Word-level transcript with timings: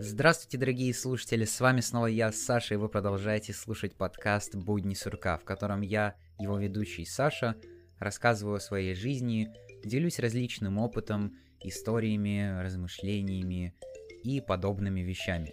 Здравствуйте, 0.00 0.58
дорогие 0.58 0.94
слушатели, 0.94 1.44
с 1.44 1.58
вами 1.58 1.80
снова 1.80 2.06
я, 2.06 2.30
Саша, 2.30 2.74
и 2.74 2.76
вы 2.76 2.88
продолжаете 2.88 3.52
слушать 3.52 3.96
подкаст 3.96 4.54
«Будни 4.54 4.94
сурка», 4.94 5.36
в 5.38 5.44
котором 5.44 5.80
я, 5.80 6.14
его 6.38 6.56
ведущий 6.56 7.04
Саша, 7.04 7.56
рассказываю 7.98 8.58
о 8.58 8.60
своей 8.60 8.94
жизни, 8.94 9.52
делюсь 9.84 10.20
различным 10.20 10.78
опытом, 10.78 11.36
историями, 11.60 12.62
размышлениями 12.62 13.74
и 14.22 14.40
подобными 14.40 15.00
вещами. 15.00 15.52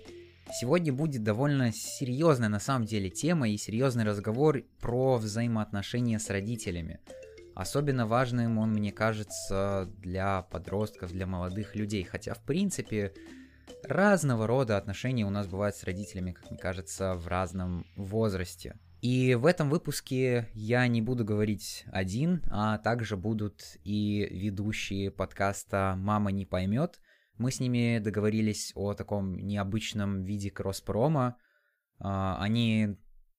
Сегодня 0.51 0.93
будет 0.93 1.23
довольно 1.23 1.71
серьезная 1.71 2.49
на 2.49 2.59
самом 2.59 2.85
деле 2.85 3.09
тема 3.09 3.49
и 3.49 3.57
серьезный 3.57 4.03
разговор 4.03 4.61
про 4.79 5.17
взаимоотношения 5.17 6.19
с 6.19 6.29
родителями. 6.29 6.99
Особенно 7.55 8.05
важным 8.05 8.59
он, 8.59 8.73
мне 8.73 8.91
кажется, 8.91 9.89
для 9.97 10.43
подростков, 10.43 11.11
для 11.13 11.25
молодых 11.25 11.75
людей. 11.75 12.03
Хотя, 12.03 12.35
в 12.35 12.43
принципе, 12.43 13.11
разного 13.83 14.47
рода 14.47 14.77
отношения 14.77 15.25
у 15.25 15.29
нас 15.29 15.47
бывают 15.47 15.75
с 15.75 15.83
родителями, 15.83 16.31
как 16.31 16.49
мне 16.49 16.59
кажется, 16.59 17.15
в 17.15 17.27
разном 17.27 17.85
возрасте. 17.95 18.77
И 19.01 19.35
в 19.35 19.45
этом 19.45 19.69
выпуске 19.69 20.49
я 20.53 20.87
не 20.87 21.01
буду 21.01 21.23
говорить 21.23 21.83
один, 21.91 22.41
а 22.49 22.79
также 22.79 23.17
будут 23.17 23.77
и 23.83 24.27
ведущие 24.31 25.11
подкаста 25.11 25.95
«Мама 25.97 26.31
не 26.31 26.45
поймет». 26.45 26.99
Мы 27.37 27.51
с 27.51 27.59
ними 27.59 27.99
договорились 27.99 28.71
о 28.75 28.93
таком 28.93 29.37
необычном 29.37 30.23
виде 30.23 30.49
кросспрома. 30.49 31.37
Они 31.99 32.97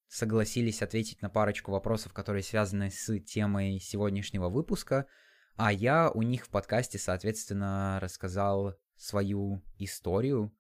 согласились 0.09 0.83
ответить 0.83 1.21
на 1.23 1.31
парочку 1.31 1.73
вопросов, 1.73 2.13
которые 2.13 2.43
связаны 2.43 2.91
с 2.91 3.19
темой 3.21 3.81
сегодняшнего 3.81 4.49
выпуска, 4.49 5.07
а 5.57 5.73
я 5.73 6.11
у 6.11 6.23
них 6.23 6.45
в 6.45 6.51
подкасте, 6.51 6.99
соответственно, 6.99 7.99
рассказал 8.01 8.77
свою 8.97 9.63
историю, 9.79 10.55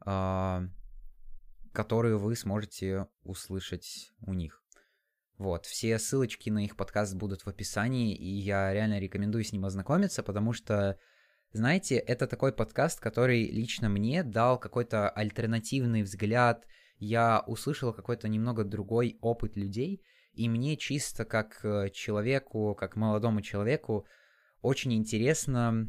а, 0.00 0.62
которую 1.72 2.18
вы 2.18 2.36
сможете 2.36 3.08
услышать 3.22 4.12
у 4.20 4.32
них. 4.32 4.62
Вот, 5.36 5.66
все 5.66 5.98
ссылочки 5.98 6.48
на 6.48 6.64
их 6.64 6.76
подкаст 6.76 7.16
будут 7.16 7.42
в 7.42 7.48
описании, 7.48 8.14
и 8.14 8.28
я 8.28 8.72
реально 8.72 9.00
рекомендую 9.00 9.42
с 9.42 9.52
ним 9.52 9.64
ознакомиться, 9.64 10.22
потому 10.22 10.52
что, 10.52 10.96
знаете, 11.52 11.96
это 11.96 12.28
такой 12.28 12.52
подкаст, 12.52 13.00
который 13.00 13.50
лично 13.50 13.88
мне 13.88 14.22
дал 14.22 14.58
какой-то 14.60 15.10
альтернативный 15.10 16.02
взгляд, 16.02 16.64
я 16.98 17.42
услышал 17.48 17.92
какой-то 17.92 18.28
немного 18.28 18.62
другой 18.62 19.18
опыт 19.20 19.56
людей, 19.56 20.04
и 20.34 20.48
мне 20.48 20.76
чисто 20.76 21.24
как 21.24 21.64
э, 21.64 21.90
человеку, 21.90 22.76
как 22.78 22.94
молодому 22.94 23.40
человеку, 23.40 24.06
очень 24.62 24.94
интересно 24.94 25.88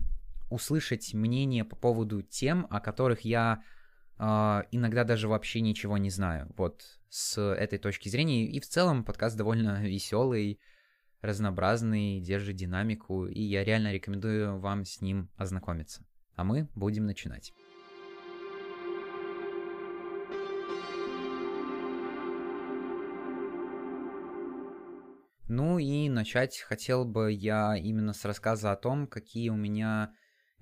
услышать 0.56 1.14
мнение 1.14 1.64
по 1.64 1.76
поводу 1.76 2.22
тем, 2.24 2.66
о 2.70 2.80
которых 2.80 3.22
я 3.22 3.62
э, 4.18 4.24
иногда 4.72 5.04
даже 5.04 5.28
вообще 5.28 5.62
ничего 5.62 5.98
не 5.98 6.10
знаю. 6.10 6.52
Вот 6.58 6.82
с 7.10 7.40
этой 7.40 7.78
точки 7.78 8.10
зрения. 8.10 8.46
И 8.46 8.60
в 8.60 8.68
целом 8.68 9.04
подкаст 9.04 9.38
довольно 9.38 9.84
веселый, 9.84 10.60
разнообразный, 11.22 12.20
держит 12.20 12.56
динамику, 12.56 13.28
и 13.28 13.42
я 13.42 13.64
реально 13.64 13.94
рекомендую 13.94 14.60
вам 14.60 14.86
с 14.86 15.02
ним 15.02 15.30
ознакомиться. 15.38 16.06
А 16.36 16.44
мы 16.44 16.68
будем 16.76 17.06
начинать. 17.06 17.54
Ну 25.48 25.78
и 25.78 26.10
начать 26.10 26.58
хотел 26.60 27.06
бы 27.06 27.32
я 27.32 27.78
именно 27.78 28.14
с 28.14 28.26
рассказа 28.26 28.72
о 28.72 28.76
том, 28.76 29.06
какие 29.06 29.50
у 29.50 29.56
меня 29.56 30.12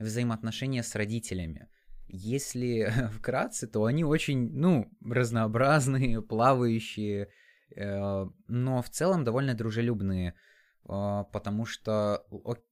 взаимоотношения 0.03 0.83
с 0.83 0.95
родителями. 0.95 1.67
Если 2.07 2.93
вкратце, 3.17 3.67
то 3.67 3.85
они 3.85 4.03
очень, 4.03 4.51
ну, 4.53 4.91
разнообразные, 5.01 6.21
плавающие, 6.21 7.29
э, 7.75 8.25
но 8.47 8.81
в 8.81 8.89
целом 8.89 9.23
довольно 9.23 9.53
дружелюбные, 9.53 10.29
э, 10.29 11.23
потому 11.31 11.66
что, 11.66 12.25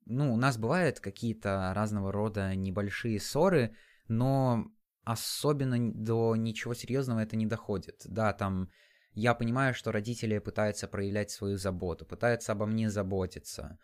ну, 0.05 0.33
у 0.33 0.37
нас 0.37 0.57
бывают 0.57 0.99
какие-то 0.99 1.71
разного 1.75 2.11
рода 2.11 2.55
небольшие 2.55 3.19
ссоры, 3.19 3.75
но 4.07 4.65
особенно 5.03 5.91
до 5.93 6.35
ничего 6.35 6.73
серьезного 6.73 7.21
это 7.21 7.35
не 7.35 7.45
доходит. 7.45 8.01
Да, 8.05 8.33
там 8.33 8.69
я 9.13 9.33
понимаю, 9.33 9.73
что 9.73 9.91
родители 9.91 10.39
пытаются 10.39 10.87
проявлять 10.87 11.31
свою 11.31 11.57
заботу, 11.57 12.05
пытаются 12.05 12.53
обо 12.53 12.65
мне 12.65 12.89
заботиться, 12.89 13.77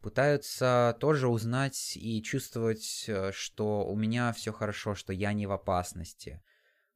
пытаются 0.00 0.96
тоже 1.00 1.28
узнать 1.28 1.96
и 1.96 2.22
чувствовать, 2.22 3.04
э, 3.06 3.32
что 3.32 3.86
у 3.86 3.96
меня 3.96 4.32
все 4.32 4.52
хорошо, 4.52 4.94
что 4.94 5.12
я 5.12 5.32
не 5.32 5.46
в 5.46 5.52
опасности. 5.52 6.42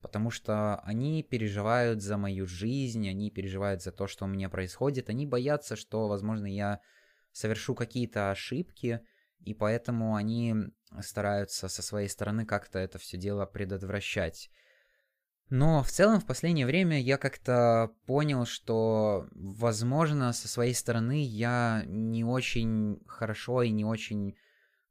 Потому 0.01 0.31
что 0.31 0.81
они 0.81 1.23
переживают 1.23 2.03
за 2.03 2.19
мою 2.19 2.47
жизнь, 2.47 3.09
они 3.09 3.31
переживают 3.31 3.83
за 3.83 3.91
то, 3.91 4.07
что 4.07 4.25
у 4.27 4.29
меня 4.29 4.49
происходит, 4.49 5.09
они 5.09 5.27
боятся, 5.27 5.77
что, 5.77 6.09
возможно, 6.09 6.47
я 6.47 6.81
совершу 7.33 7.75
какие-то 7.75 8.31
ошибки, 8.31 9.01
и 9.41 9.55
поэтому 9.55 10.15
они 10.15 10.55
стараются 11.01 11.69
со 11.69 11.83
своей 11.83 12.09
стороны 12.09 12.47
как-то 12.47 12.79
это 12.79 12.99
все 12.99 13.17
дело 13.17 13.47
предотвращать. 13.47 14.51
Но 15.51 15.83
в 15.83 15.91
целом 15.91 16.21
в 16.21 16.27
последнее 16.27 16.67
время 16.67 17.01
я 17.01 17.19
как-то 17.19 17.93
понял, 18.07 18.47
что, 18.47 19.29
возможно, 19.35 20.33
со 20.33 20.49
своей 20.49 20.75
стороны 20.75 21.23
я 21.23 21.85
не 21.87 22.25
очень 22.25 23.03
хорошо 23.07 23.63
и 23.63 23.71
не 23.71 23.85
очень 23.85 24.37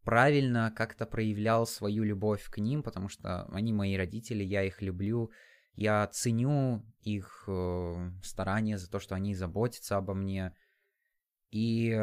правильно 0.04 0.72
как-то 0.76 1.06
проявлял 1.06 1.66
свою 1.66 2.04
любовь 2.04 2.50
к 2.50 2.60
ним, 2.60 2.84
потому 2.84 3.10
что 3.10 3.46
они 3.52 3.74
мои 3.74 3.96
родители, 3.96 4.44
я 4.44 4.64
их 4.64 4.82
люблю, 4.82 5.32
я 5.76 6.06
ценю 6.08 6.86
их 7.02 7.46
э, 7.48 8.12
старания 8.22 8.78
за 8.78 8.90
то, 8.90 9.00
что 9.00 9.16
они 9.16 9.34
заботятся 9.34 9.98
обо 9.98 10.14
мне. 10.14 10.54
И 11.50 11.98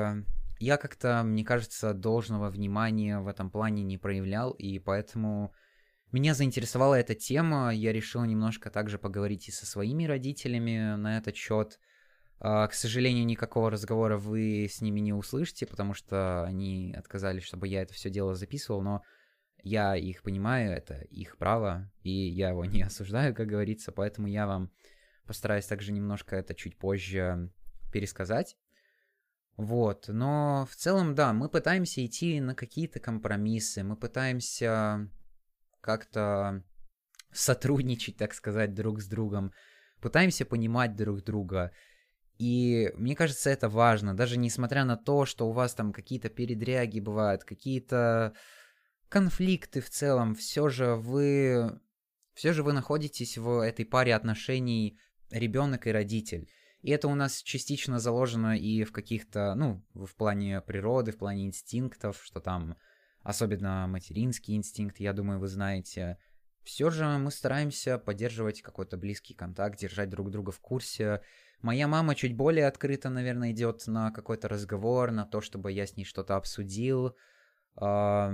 я 0.58 0.76
как-то, 0.76 1.22
мне 1.22 1.44
кажется, 1.44 1.94
должного 1.94 2.50
внимания 2.50 3.20
в 3.20 3.28
этом 3.28 3.50
плане 3.50 3.82
не 3.82 3.96
проявлял, 3.96 4.50
и 4.52 4.78
поэтому 4.78 5.52
меня 6.12 6.34
заинтересовала 6.34 6.94
эта 6.94 7.14
тема, 7.14 7.72
я 7.74 7.92
решил 7.92 8.24
немножко 8.24 8.70
также 8.70 8.98
поговорить 8.98 9.48
и 9.48 9.52
со 9.52 9.66
своими 9.66 10.04
родителями 10.04 10.96
на 10.96 11.18
этот 11.18 11.36
счет. 11.36 11.78
А, 12.40 12.66
к 12.66 12.74
сожалению, 12.74 13.26
никакого 13.26 13.70
разговора 13.70 14.16
вы 14.16 14.66
с 14.70 14.80
ними 14.80 15.00
не 15.00 15.12
услышите, 15.12 15.66
потому 15.66 15.94
что 15.94 16.44
они 16.44 16.94
отказались, 16.96 17.44
чтобы 17.44 17.68
я 17.68 17.82
это 17.82 17.94
все 17.94 18.10
дело 18.10 18.34
записывал, 18.34 18.82
но 18.82 19.02
я 19.62 19.94
их 19.94 20.22
понимаю, 20.22 20.72
это 20.72 20.94
их 21.10 21.36
право, 21.36 21.90
и 22.02 22.10
я 22.10 22.48
его 22.48 22.64
не 22.64 22.82
осуждаю, 22.82 23.34
как 23.34 23.46
говорится, 23.46 23.92
поэтому 23.92 24.26
я 24.26 24.46
вам 24.46 24.72
постараюсь 25.26 25.66
также 25.66 25.92
немножко 25.92 26.34
это 26.34 26.54
чуть 26.54 26.76
позже 26.76 27.52
пересказать. 27.92 28.56
Вот, 29.56 30.08
но 30.08 30.66
в 30.70 30.74
целом, 30.74 31.14
да, 31.14 31.34
мы 31.34 31.50
пытаемся 31.50 32.04
идти 32.04 32.40
на 32.40 32.54
какие-то 32.54 32.98
компромиссы, 32.98 33.82
мы 33.82 33.94
пытаемся 33.94 35.10
как-то 35.80 36.64
сотрудничать, 37.32 38.16
так 38.16 38.34
сказать, 38.34 38.74
друг 38.74 39.00
с 39.00 39.06
другом, 39.06 39.52
пытаемся 40.00 40.44
понимать 40.44 40.96
друг 40.96 41.22
друга. 41.22 41.72
И 42.38 42.90
мне 42.96 43.14
кажется, 43.14 43.50
это 43.50 43.68
важно, 43.68 44.16
даже 44.16 44.38
несмотря 44.38 44.84
на 44.84 44.96
то, 44.96 45.26
что 45.26 45.48
у 45.48 45.52
вас 45.52 45.74
там 45.74 45.92
какие-то 45.92 46.30
передряги 46.30 46.98
бывают, 46.98 47.44
какие-то 47.44 48.34
конфликты 49.08 49.80
в 49.80 49.90
целом, 49.90 50.34
все 50.34 50.68
же 50.70 50.94
вы 50.94 51.80
все 52.32 52.54
же 52.54 52.62
вы 52.62 52.72
находитесь 52.72 53.36
в 53.36 53.62
этой 53.62 53.84
паре 53.84 54.14
отношений 54.14 54.98
ребенок 55.30 55.86
и 55.86 55.92
родитель. 55.92 56.48
И 56.80 56.90
это 56.90 57.08
у 57.08 57.14
нас 57.14 57.42
частично 57.42 57.98
заложено 57.98 58.56
и 58.56 58.84
в 58.84 58.92
каких-то, 58.92 59.54
ну, 59.54 59.84
в 59.92 60.14
плане 60.16 60.62
природы, 60.62 61.12
в 61.12 61.18
плане 61.18 61.46
инстинктов, 61.46 62.18
что 62.24 62.40
там 62.40 62.76
особенно 63.22 63.86
материнский 63.86 64.54
инстинкт, 64.56 64.98
я 65.00 65.12
думаю, 65.12 65.38
вы 65.38 65.48
знаете. 65.48 66.18
Все 66.62 66.90
же 66.90 67.06
мы 67.06 67.30
стараемся 67.30 67.98
поддерживать 67.98 68.62
какой-то 68.62 68.96
близкий 68.96 69.34
контакт, 69.34 69.78
держать 69.78 70.10
друг 70.10 70.30
друга 70.30 70.52
в 70.52 70.60
курсе. 70.60 71.22
Моя 71.62 71.88
мама 71.88 72.14
чуть 72.14 72.36
более 72.36 72.66
открыто, 72.66 73.08
наверное, 73.08 73.52
идет 73.52 73.86
на 73.86 74.10
какой-то 74.10 74.48
разговор, 74.48 75.10
на 75.10 75.24
то, 75.24 75.40
чтобы 75.40 75.72
я 75.72 75.86
с 75.86 75.96
ней 75.96 76.04
что-то 76.04 76.36
обсудил. 76.36 77.16
А 77.76 78.32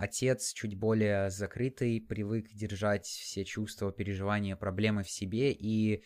отец 0.00 0.52
чуть 0.52 0.78
более 0.78 1.30
закрытый, 1.30 2.00
привык 2.00 2.50
держать 2.52 3.06
все 3.06 3.44
чувства, 3.44 3.92
переживания, 3.92 4.56
проблемы 4.56 5.02
в 5.02 5.10
себе 5.10 5.52
и 5.52 6.04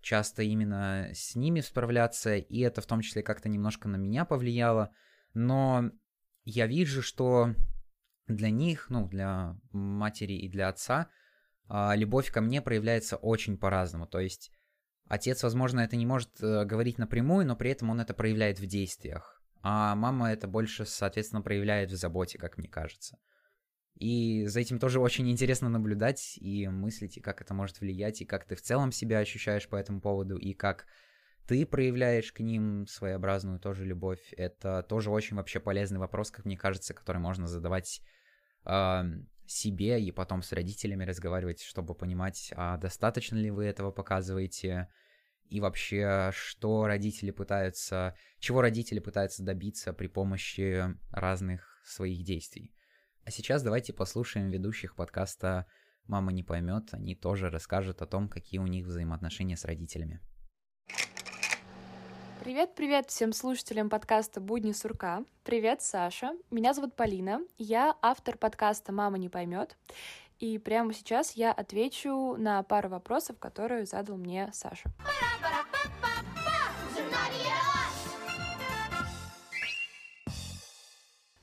часто 0.00 0.42
именно 0.42 1.10
с 1.14 1.34
ними 1.36 1.60
справляться, 1.60 2.36
и 2.36 2.60
это 2.60 2.80
в 2.80 2.86
том 2.86 3.00
числе 3.00 3.22
как-то 3.22 3.48
немножко 3.48 3.88
на 3.88 3.96
меня 3.96 4.24
повлияло. 4.24 4.92
Но 5.34 5.90
я 6.44 6.66
вижу, 6.66 7.02
что 7.02 7.54
для 8.26 8.50
них, 8.50 8.86
ну, 8.90 9.08
для 9.08 9.56
матери 9.72 10.34
и 10.34 10.48
для 10.48 10.68
отца, 10.68 11.08
а, 11.68 11.94
любовь 11.96 12.30
ко 12.30 12.40
мне 12.40 12.60
проявляется 12.62 13.16
очень 13.16 13.56
по-разному. 13.56 14.06
То 14.06 14.20
есть 14.20 14.50
отец, 15.06 15.42
возможно, 15.42 15.80
это 15.80 15.96
не 15.96 16.06
может 16.06 16.30
э, 16.40 16.64
говорить 16.64 16.98
напрямую, 16.98 17.46
но 17.46 17.56
при 17.56 17.70
этом 17.70 17.90
он 17.90 18.00
это 18.00 18.14
проявляет 18.14 18.58
в 18.58 18.66
действиях. 18.66 19.42
А 19.62 19.94
мама 19.94 20.32
это 20.32 20.48
больше, 20.48 20.84
соответственно, 20.86 21.42
проявляет 21.42 21.90
в 21.90 21.96
заботе, 21.96 22.38
как 22.38 22.58
мне 22.58 22.68
кажется. 22.68 23.18
И 23.94 24.46
за 24.46 24.60
этим 24.60 24.78
тоже 24.78 24.98
очень 24.98 25.30
интересно 25.30 25.68
наблюдать 25.68 26.36
и 26.38 26.66
мыслить, 26.66 27.18
и 27.18 27.20
как 27.20 27.40
это 27.40 27.54
может 27.54 27.80
влиять, 27.80 28.20
и 28.20 28.24
как 28.24 28.44
ты 28.44 28.56
в 28.56 28.62
целом 28.62 28.90
себя 28.90 29.18
ощущаешь 29.18 29.68
по 29.68 29.76
этому 29.76 30.00
поводу, 30.00 30.36
и 30.36 30.54
как 30.54 30.86
ты 31.46 31.66
проявляешь 31.66 32.32
к 32.32 32.40
ним 32.40 32.86
своеобразную 32.86 33.58
тоже 33.58 33.84
любовь. 33.84 34.32
Это 34.36 34.82
тоже 34.82 35.10
очень 35.10 35.36
вообще 35.36 35.60
полезный 35.60 35.98
вопрос, 35.98 36.30
как 36.30 36.44
мне 36.44 36.56
кажется, 36.56 36.94
который 36.94 37.18
можно 37.18 37.46
задавать 37.46 38.02
э, 38.64 39.02
себе 39.46 40.02
и 40.02 40.10
потом 40.12 40.42
с 40.42 40.52
родителями 40.52 41.04
разговаривать, 41.04 41.62
чтобы 41.62 41.94
понимать, 41.94 42.52
а 42.56 42.76
достаточно 42.76 43.36
ли 43.36 43.50
вы 43.50 43.64
этого 43.64 43.90
показываете, 43.90 44.88
и 45.48 45.60
вообще, 45.60 46.30
что 46.32 46.86
родители 46.86 47.30
пытаются, 47.30 48.16
чего 48.38 48.62
родители 48.62 49.00
пытаются 49.00 49.42
добиться 49.42 49.92
при 49.92 50.06
помощи 50.06 50.82
разных 51.10 51.82
своих 51.84 52.24
действий. 52.24 52.74
А 53.24 53.30
сейчас 53.30 53.62
давайте 53.62 53.92
послушаем 53.92 54.48
ведущих 54.48 54.96
подкаста 54.96 55.66
«Мама 56.06 56.32
не 56.32 56.42
поймет». 56.42 56.88
Они 56.92 57.14
тоже 57.14 57.50
расскажут 57.50 58.00
о 58.00 58.06
том, 58.06 58.30
какие 58.30 58.60
у 58.60 58.66
них 58.66 58.86
взаимоотношения 58.86 59.56
с 59.56 59.66
родителями. 59.66 60.20
Привет-привет 62.42 63.08
всем 63.08 63.32
слушателям 63.32 63.88
подкаста 63.88 64.40
«Будни 64.40 64.72
сурка». 64.72 65.22
Привет, 65.44 65.80
Саша. 65.80 66.32
Меня 66.50 66.74
зовут 66.74 66.96
Полина. 66.96 67.40
Я 67.56 67.96
автор 68.02 68.36
подкаста 68.36 68.90
«Мама 68.90 69.16
не 69.16 69.28
поймет». 69.28 69.76
И 70.40 70.58
прямо 70.58 70.92
сейчас 70.92 71.36
я 71.36 71.52
отвечу 71.52 72.34
на 72.36 72.64
пару 72.64 72.88
вопросов, 72.88 73.38
которые 73.38 73.86
задал 73.86 74.16
мне 74.16 74.50
Саша. 74.52 74.90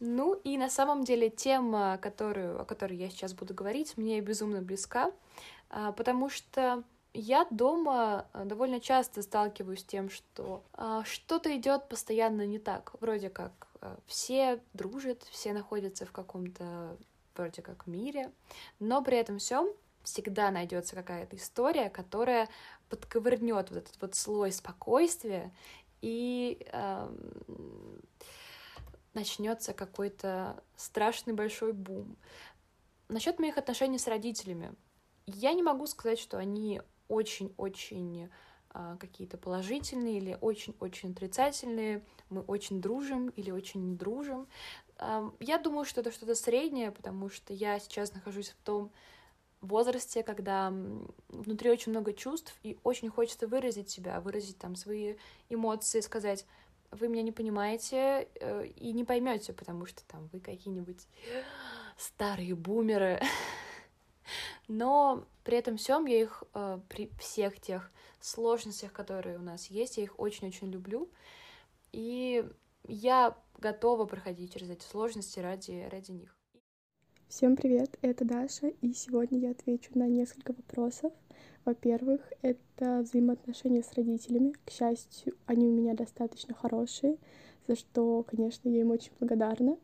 Ну 0.02 0.34
и 0.34 0.57
на 0.57 0.69
самом 0.69 1.06
деле 1.06 1.30
тема, 1.30 1.98
которую, 2.02 2.60
о 2.60 2.66
которой 2.66 2.98
я 2.98 3.10
сейчас 3.10 3.34
буду 3.34 3.54
говорить, 3.54 3.95
мне 3.95 4.19
безумно 4.19 4.62
близка, 4.62 5.13
а, 5.69 5.94
потому 5.94 6.30
что 6.30 6.84
я 7.13 7.45
дома 7.50 8.27
а, 8.33 8.45
довольно 8.45 8.79
часто 8.79 9.21
сталкиваюсь 9.21 9.81
с 9.81 9.83
тем, 9.83 10.09
что 10.09 10.63
а, 10.73 11.03
что-то 11.03 11.56
идет 11.56 11.89
постоянно 11.89 12.45
не 12.45 12.59
так. 12.59 12.94
Вроде 13.00 13.29
как 13.29 13.67
все 14.07 14.61
дружат, 14.73 15.23
все 15.23 15.53
находятся 15.53 16.06
в 16.06 16.11
каком-то 16.11 16.97
вроде 17.35 17.61
как 17.61 17.88
мире, 17.88 18.31
но 18.79 19.01
при 19.01 19.17
этом 19.17 19.39
всем 19.39 19.69
всегда 20.03 20.51
найдется 20.51 20.95
какая-то 20.95 21.38
история, 21.38 21.89
которая 21.89 22.50
подковырнет 22.89 23.69
вот 23.69 23.77
этот 23.77 24.01
вот 24.01 24.15
слой 24.15 24.51
спокойствия 24.51 25.53
и 26.01 26.65
э, 26.71 27.15
начнется 29.13 29.73
какой-то 29.73 30.61
страшный 30.75 31.33
большой 31.33 31.73
бум. 31.73 32.17
Насчет 33.07 33.39
моих 33.39 33.57
отношений 33.57 34.00
с 34.00 34.07
родителями. 34.07 34.73
Я 35.25 35.53
не 35.53 35.63
могу 35.63 35.85
сказать, 35.88 36.19
что 36.19 36.38
они 36.38 36.81
очень-очень 37.09 38.29
э, 38.73 38.97
какие-то 39.00 39.38
положительные 39.38 40.17
или 40.17 40.38
очень-очень 40.39 41.11
отрицательные. 41.11 42.01
Мы 42.29 42.41
очень 42.41 42.81
дружим 42.81 43.29
или 43.29 43.51
очень 43.51 43.85
не 43.85 43.95
дружим. 43.95 44.47
Я 45.39 45.57
думаю, 45.57 45.85
что 45.85 46.01
это 46.01 46.11
что-то 46.11 46.35
среднее, 46.35 46.91
потому 46.91 47.29
что 47.29 47.53
я 47.53 47.79
сейчас 47.79 48.13
нахожусь 48.13 48.50
в 48.50 48.65
том 48.65 48.91
возрасте, 49.61 50.23
когда 50.23 50.73
внутри 51.29 51.69
очень 51.69 51.91
много 51.91 52.13
чувств, 52.13 52.56
и 52.63 52.77
очень 52.83 53.09
хочется 53.09 53.47
выразить 53.47 53.89
себя, 53.89 54.19
выразить 54.21 54.57
там 54.57 54.75
свои 54.75 55.15
эмоции, 55.50 56.01
сказать, 56.01 56.45
вы 56.91 57.07
меня 57.07 57.21
не 57.21 57.31
понимаете 57.31 58.27
э, 58.35 58.67
и 58.67 58.91
не 58.94 59.03
поймете, 59.03 59.53
потому 59.53 59.85
что 59.85 60.03
там 60.07 60.27
вы 60.31 60.39
какие-нибудь 60.39 61.07
старые 61.97 62.56
бумеры. 62.56 63.21
Но 64.68 65.26
при 65.44 65.58
этом 65.58 65.78
всем 65.78 66.06
я 66.06 66.22
их 66.22 66.44
э, 66.54 66.80
при 66.90 67.10
всех 67.20 67.60
тех 67.60 67.92
сложностях, 68.20 68.92
которые 68.92 69.38
у 69.38 69.42
нас 69.42 69.68
есть, 69.68 69.98
я 69.98 70.04
их 70.04 70.20
очень-очень 70.20 70.70
люблю. 70.70 71.10
И 71.92 72.46
я 72.88 73.36
готова 73.58 74.06
проходить 74.06 74.54
через 74.54 74.70
эти 74.70 74.84
сложности 74.84 75.40
ради, 75.40 75.88
ради 75.92 76.12
них. 76.12 76.36
Всем 77.28 77.56
привет, 77.56 77.98
это 78.02 78.26
Даша, 78.26 78.70
и 78.81 78.94
сегодня 78.94 79.38
я 79.38 79.52
отвечу 79.52 79.92
на 79.94 80.08
несколько 80.08 80.52
вопросов. 80.52 81.14
Во-первых, 81.64 82.22
это 82.42 83.02
взаимоотношения 83.02 83.84
с 83.84 83.94
родителями. 83.94 84.56
К 84.66 84.72
счастью, 84.72 85.36
они 85.46 85.68
у 85.68 85.72
меня 85.72 85.94
достаточно 85.94 86.56
хорошие, 86.56 87.18
за 87.68 87.76
что, 87.76 88.24
конечно, 88.24 88.68
я 88.68 88.81
им 88.81 88.90
очень 88.90 89.12
благодарна. 89.20 89.78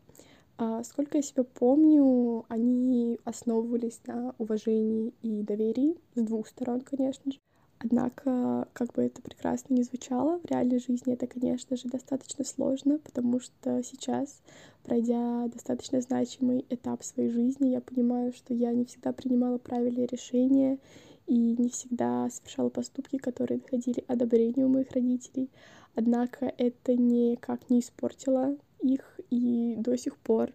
А 0.58 0.82
сколько 0.84 1.18
я 1.18 1.22
себя 1.22 1.44
помню, 1.44 2.44
они 2.48 3.18
основывались 3.24 4.00
на 4.06 4.34
уважении 4.38 5.12
и 5.22 5.42
доверии 5.42 5.96
с 6.14 6.22
двух 6.22 6.48
сторон, 6.48 6.80
конечно 6.80 7.30
же. 7.30 7.38
Однако, 7.78 8.66
как 8.72 8.94
бы 8.94 9.02
это 9.02 9.20
прекрасно 9.20 9.74
не 9.74 9.82
звучало, 9.82 10.38
в 10.38 10.46
реальной 10.46 10.78
жизни 10.78 11.12
это, 11.12 11.26
конечно 11.26 11.76
же, 11.76 11.88
достаточно 11.88 12.42
сложно, 12.42 12.98
потому 13.00 13.38
что 13.38 13.82
сейчас, 13.82 14.40
пройдя 14.82 15.46
достаточно 15.48 16.00
значимый 16.00 16.64
этап 16.70 17.02
своей 17.04 17.28
жизни, 17.28 17.68
я 17.68 17.82
понимаю, 17.82 18.32
что 18.32 18.54
я 18.54 18.72
не 18.72 18.86
всегда 18.86 19.12
принимала 19.12 19.58
правильные 19.58 20.06
решения 20.06 20.78
и 21.26 21.54
не 21.58 21.68
всегда 21.68 22.30
совершала 22.30 22.70
поступки, 22.70 23.18
которые 23.18 23.60
находили 23.60 24.04
одобрение 24.08 24.64
у 24.64 24.70
моих 24.70 24.90
родителей. 24.92 25.50
Однако 25.94 26.50
это 26.56 26.96
никак 26.96 27.68
не 27.68 27.80
испортило 27.80 28.56
их, 28.80 29.15
и 29.30 29.76
до 29.76 29.96
сих 29.96 30.16
пор 30.18 30.52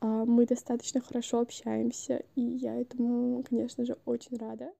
а, 0.00 0.24
мы 0.24 0.46
достаточно 0.46 1.00
хорошо 1.00 1.40
общаемся, 1.40 2.22
и 2.34 2.40
я 2.40 2.74
этому, 2.74 3.42
конечно 3.42 3.84
же, 3.84 3.98
очень 4.04 4.36
рада. 4.36 4.72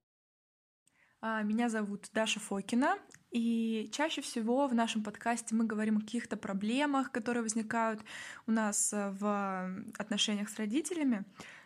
А, 1.20 1.43
меня 1.43 1.69
зовут 1.69 2.08
Даша 2.12 2.40
Фокина, 2.40 2.96
и 3.31 3.90
чаще 3.93 4.23
всего 4.23 4.67
в 4.69 4.75
нашем 4.75 5.02
подкасте 5.02 5.55
мы 5.55 5.64
говорим 5.64 5.99
о 5.99 6.00
каких-то 6.00 6.37
проблемах, 6.37 7.11
которые 7.11 7.43
возникают 7.43 8.00
у 8.46 8.52
нас 8.52 8.93
э, 8.93 9.11
в 9.19 9.82
отношениях 9.99 10.49
с 10.49 10.56
родителями. 10.56 11.25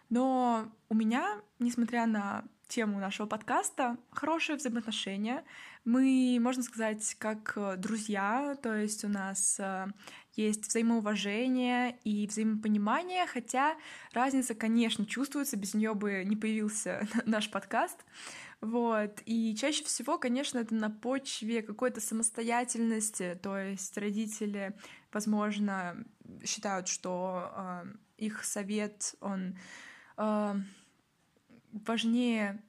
Но 0.08 0.68
у 0.88 0.94
меня, 0.94 1.40
несмотря 1.58 2.06
на 2.06 2.44
тему 2.66 2.98
нашего 2.98 3.26
подкаста, 3.26 3.98
хорошие 4.10 4.56
взаимоотношения. 4.56 5.44
Мы, 5.84 6.38
можно 6.40 6.62
сказать, 6.62 7.14
как 7.18 7.52
э, 7.56 7.76
друзья, 7.76 8.56
то 8.62 8.74
есть 8.74 9.04
у 9.04 9.08
нас 9.08 9.60
э, 9.60 9.86
есть 10.34 10.66
взаимоуважение 10.66 11.98
и 12.04 12.26
взаимопонимание, 12.26 13.26
хотя 13.26 13.76
разница, 14.12 14.54
конечно, 14.54 15.04
чувствуется, 15.06 15.56
без 15.56 15.74
нее 15.74 15.94
бы 15.94 16.24
не 16.24 16.36
появился 16.36 17.06
наш 17.26 17.50
подкаст. 17.50 18.04
Вот. 18.60 19.22
И 19.26 19.54
чаще 19.56 19.84
всего, 19.84 20.18
конечно, 20.18 20.58
это 20.58 20.74
на 20.74 20.88
почве 20.88 21.62
какой-то 21.62 22.00
самостоятельности, 22.00 23.38
то 23.42 23.58
есть 23.58 23.98
родители, 23.98 24.76
возможно, 25.12 26.04
считают, 26.44 26.86
что 26.86 27.50
э, 27.54 27.84
их 28.18 28.44
совет, 28.44 29.16
он 29.20 29.58
э, 30.16 30.54
важнее 31.72 32.62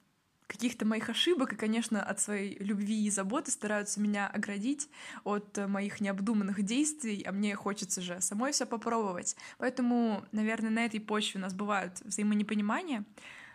каких-то 0.46 0.84
моих 0.86 1.08
ошибок 1.08 1.52
и, 1.52 1.56
конечно, 1.56 2.02
от 2.02 2.20
своей 2.20 2.58
любви 2.58 3.06
и 3.06 3.10
заботы 3.10 3.50
стараются 3.50 4.00
меня 4.00 4.26
оградить 4.26 4.88
от 5.24 5.56
моих 5.68 6.00
необдуманных 6.00 6.62
действий, 6.62 7.22
а 7.26 7.32
мне 7.32 7.54
хочется 7.56 8.00
же 8.00 8.20
самой 8.20 8.52
все 8.52 8.66
попробовать. 8.66 9.36
Поэтому, 9.58 10.24
наверное, 10.32 10.70
на 10.70 10.84
этой 10.84 11.00
почве 11.00 11.38
у 11.38 11.42
нас 11.42 11.54
бывают 11.54 12.00
взаимонепонимания, 12.00 13.04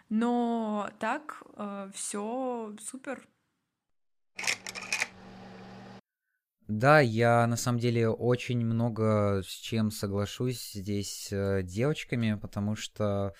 но 0.09 0.89
так 0.99 1.43
э, 1.55 1.91
все 1.93 2.75
супер. 2.81 3.27
Да, 6.67 6.99
я 6.99 7.47
на 7.47 7.55
самом 7.55 7.79
деле 7.79 8.09
очень 8.09 8.63
много 8.63 9.41
с 9.43 9.49
чем 9.49 9.89
соглашусь 9.89 10.73
здесь 10.73 11.29
с 11.29 11.63
девочками, 11.63 12.37
потому 12.39 12.75
что 12.75 13.33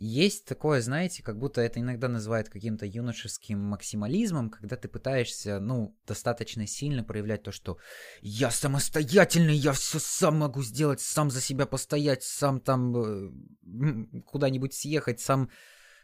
есть 0.00 0.44
такое, 0.44 0.80
знаете, 0.80 1.22
как 1.22 1.38
будто 1.38 1.60
это 1.60 1.80
иногда 1.80 2.08
называют 2.08 2.48
каким-то 2.48 2.86
юношеским 2.86 3.58
максимализмом, 3.58 4.48
когда 4.48 4.76
ты 4.76 4.86
пытаешься, 4.88 5.58
ну, 5.58 5.96
достаточно 6.06 6.66
сильно 6.66 7.02
проявлять 7.02 7.42
то, 7.42 7.50
что 7.50 7.78
я 8.20 8.50
самостоятельный, 8.50 9.56
я 9.56 9.72
все 9.72 9.98
сам 9.98 10.38
могу 10.38 10.62
сделать, 10.62 11.00
сам 11.00 11.30
за 11.30 11.40
себя 11.40 11.66
постоять, 11.66 12.22
сам 12.22 12.60
там 12.60 12.96
э, 12.96 14.22
куда-нибудь 14.26 14.72
съехать, 14.72 15.20
сам 15.20 15.50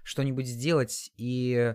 что-нибудь 0.03 0.47
сделать, 0.47 1.13
и 1.17 1.75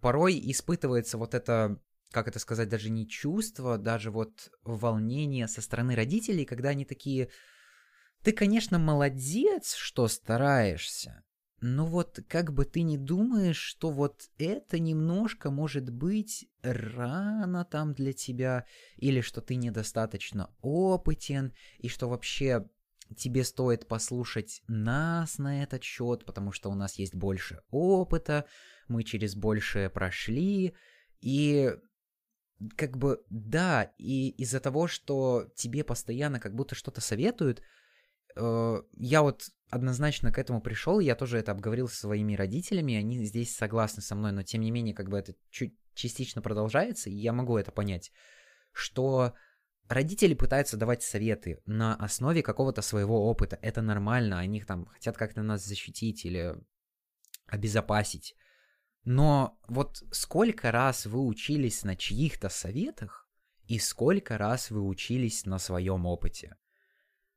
порой 0.00 0.40
испытывается 0.50 1.16
вот 1.16 1.34
это, 1.34 1.80
как 2.10 2.26
это 2.26 2.40
сказать, 2.40 2.68
даже 2.68 2.90
не 2.90 3.08
чувство, 3.08 3.78
даже 3.78 4.10
вот 4.10 4.50
волнение 4.64 5.46
со 5.46 5.62
стороны 5.62 5.94
родителей, 5.94 6.44
когда 6.44 6.70
они 6.70 6.84
такие, 6.84 7.30
ты, 8.24 8.32
конечно, 8.32 8.80
молодец, 8.80 9.74
что 9.74 10.08
стараешься, 10.08 11.22
но 11.60 11.86
вот 11.86 12.20
как 12.28 12.52
бы 12.52 12.64
ты 12.64 12.82
не 12.82 12.98
думаешь, 12.98 13.56
что 13.56 13.90
вот 13.90 14.28
это 14.38 14.78
немножко 14.78 15.50
может 15.50 15.90
быть 15.90 16.48
рано 16.62 17.64
там 17.64 17.94
для 17.94 18.12
тебя, 18.12 18.66
или 18.96 19.20
что 19.20 19.40
ты 19.40 19.56
недостаточно 19.56 20.50
опытен, 20.60 21.54
и 21.78 21.88
что 21.88 22.08
вообще 22.08 22.68
тебе 23.16 23.44
стоит 23.44 23.86
послушать 23.86 24.62
нас 24.68 25.38
на 25.38 25.62
этот 25.62 25.82
счет, 25.82 26.24
потому 26.24 26.52
что 26.52 26.70
у 26.70 26.74
нас 26.74 26.96
есть 26.96 27.14
больше 27.14 27.62
опыта, 27.70 28.44
мы 28.88 29.02
через 29.04 29.34
большее 29.34 29.88
прошли, 29.88 30.74
и 31.20 31.72
как 32.76 32.96
бы, 32.96 33.22
да, 33.30 33.92
и 33.98 34.30
из-за 34.30 34.60
того, 34.60 34.88
что 34.88 35.48
тебе 35.54 35.84
постоянно 35.84 36.40
как 36.40 36.54
будто 36.54 36.74
что-то 36.74 37.00
советуют, 37.00 37.62
я 38.36 39.22
вот 39.22 39.50
однозначно 39.70 40.32
к 40.32 40.38
этому 40.38 40.60
пришел, 40.60 41.00
я 41.00 41.14
тоже 41.14 41.38
это 41.38 41.52
обговорил 41.52 41.88
со 41.88 41.96
своими 41.96 42.34
родителями, 42.34 42.94
они 42.94 43.24
здесь 43.24 43.56
согласны 43.56 44.02
со 44.02 44.14
мной, 44.14 44.32
но 44.32 44.42
тем 44.42 44.60
не 44.60 44.70
менее, 44.70 44.94
как 44.94 45.08
бы 45.08 45.18
это 45.18 45.34
чуть 45.50 45.74
частично 45.94 46.42
продолжается, 46.42 47.10
и 47.10 47.14
я 47.14 47.32
могу 47.32 47.56
это 47.56 47.72
понять, 47.72 48.12
что 48.72 49.34
родители 49.88 50.34
пытаются 50.34 50.76
давать 50.76 51.02
советы 51.02 51.60
на 51.66 51.96
основе 51.96 52.42
какого-то 52.42 52.82
своего 52.82 53.28
опыта. 53.28 53.58
Это 53.62 53.82
нормально, 53.82 54.38
они 54.38 54.62
там 54.62 54.86
хотят 54.86 55.16
как-то 55.16 55.42
нас 55.42 55.64
защитить 55.64 56.24
или 56.24 56.54
обезопасить. 57.46 58.34
Но 59.04 59.58
вот 59.68 60.02
сколько 60.10 60.72
раз 60.72 61.06
вы 61.06 61.24
учились 61.24 61.84
на 61.84 61.96
чьих-то 61.96 62.48
советах 62.48 63.28
и 63.66 63.78
сколько 63.78 64.36
раз 64.36 64.70
вы 64.70 64.82
учились 64.82 65.46
на 65.46 65.58
своем 65.58 66.06
опыте? 66.06 66.56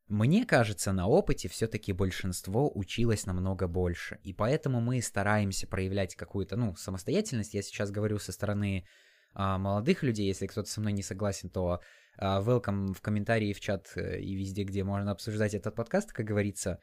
Мне 0.09 0.43
кажется, 0.43 0.91
на 0.91 1.07
опыте 1.07 1.47
все-таки 1.49 1.93
большинство 1.93 2.71
училось 2.75 3.27
намного 3.27 3.67
больше, 3.67 4.19
и 4.23 4.33
поэтому 4.33 4.81
мы 4.81 5.03
стараемся 5.03 5.67
проявлять 5.67 6.15
какую-то, 6.15 6.55
ну, 6.55 6.75
самостоятельность. 6.75 7.53
Я 7.53 7.61
сейчас 7.61 7.91
говорю 7.91 8.17
со 8.17 8.31
стороны 8.31 8.87
а, 9.35 9.59
молодых 9.59 10.01
людей, 10.01 10.25
если 10.25 10.47
кто-то 10.47 10.67
со 10.67 10.81
мной 10.81 10.93
не 10.93 11.03
согласен, 11.03 11.51
то 11.51 11.81
а, 12.17 12.41
welcome 12.41 12.95
в 12.95 13.01
комментарии, 13.01 13.53
в 13.53 13.59
чат 13.59 13.91
э, 13.95 14.19
и 14.19 14.33
везде, 14.33 14.63
где 14.63 14.83
можно 14.83 15.11
обсуждать 15.11 15.53
этот 15.53 15.75
подкаст, 15.75 16.11
как 16.11 16.25
говорится, 16.25 16.79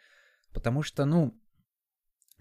потому 0.52 0.85
что, 0.85 1.04
ну, 1.04 1.37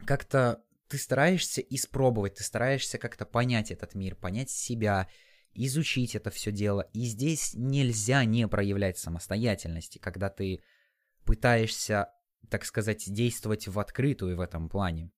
как-то 0.06 0.62
ты 0.88 1.00
стараешься 1.00 1.62
испробовать, 1.62 2.36
ты 2.36 2.44
стараешься 2.44 3.00
как-то 3.00 3.26
понять 3.26 3.72
этот 3.72 3.96
мир, 3.96 4.16
понять 4.16 4.52
себя, 4.52 5.08
изучить 5.56 6.14
это 6.14 6.30
все 6.30 6.52
дело. 6.52 6.88
И 6.94 7.06
здесь 7.06 7.56
нельзя 7.56 8.24
не 8.24 8.48
проявлять 8.48 9.00
самостоятельности, 9.00 9.98
когда 9.98 10.30
ты 10.30 10.62
пытаешься, 11.26 12.10
так 12.50 12.66
сказать, 12.66 13.04
действовать 13.08 13.68
в 13.68 13.80
открытую 13.80 14.38
в 14.38 14.42
этом 14.42 14.70
плане. 14.70 15.12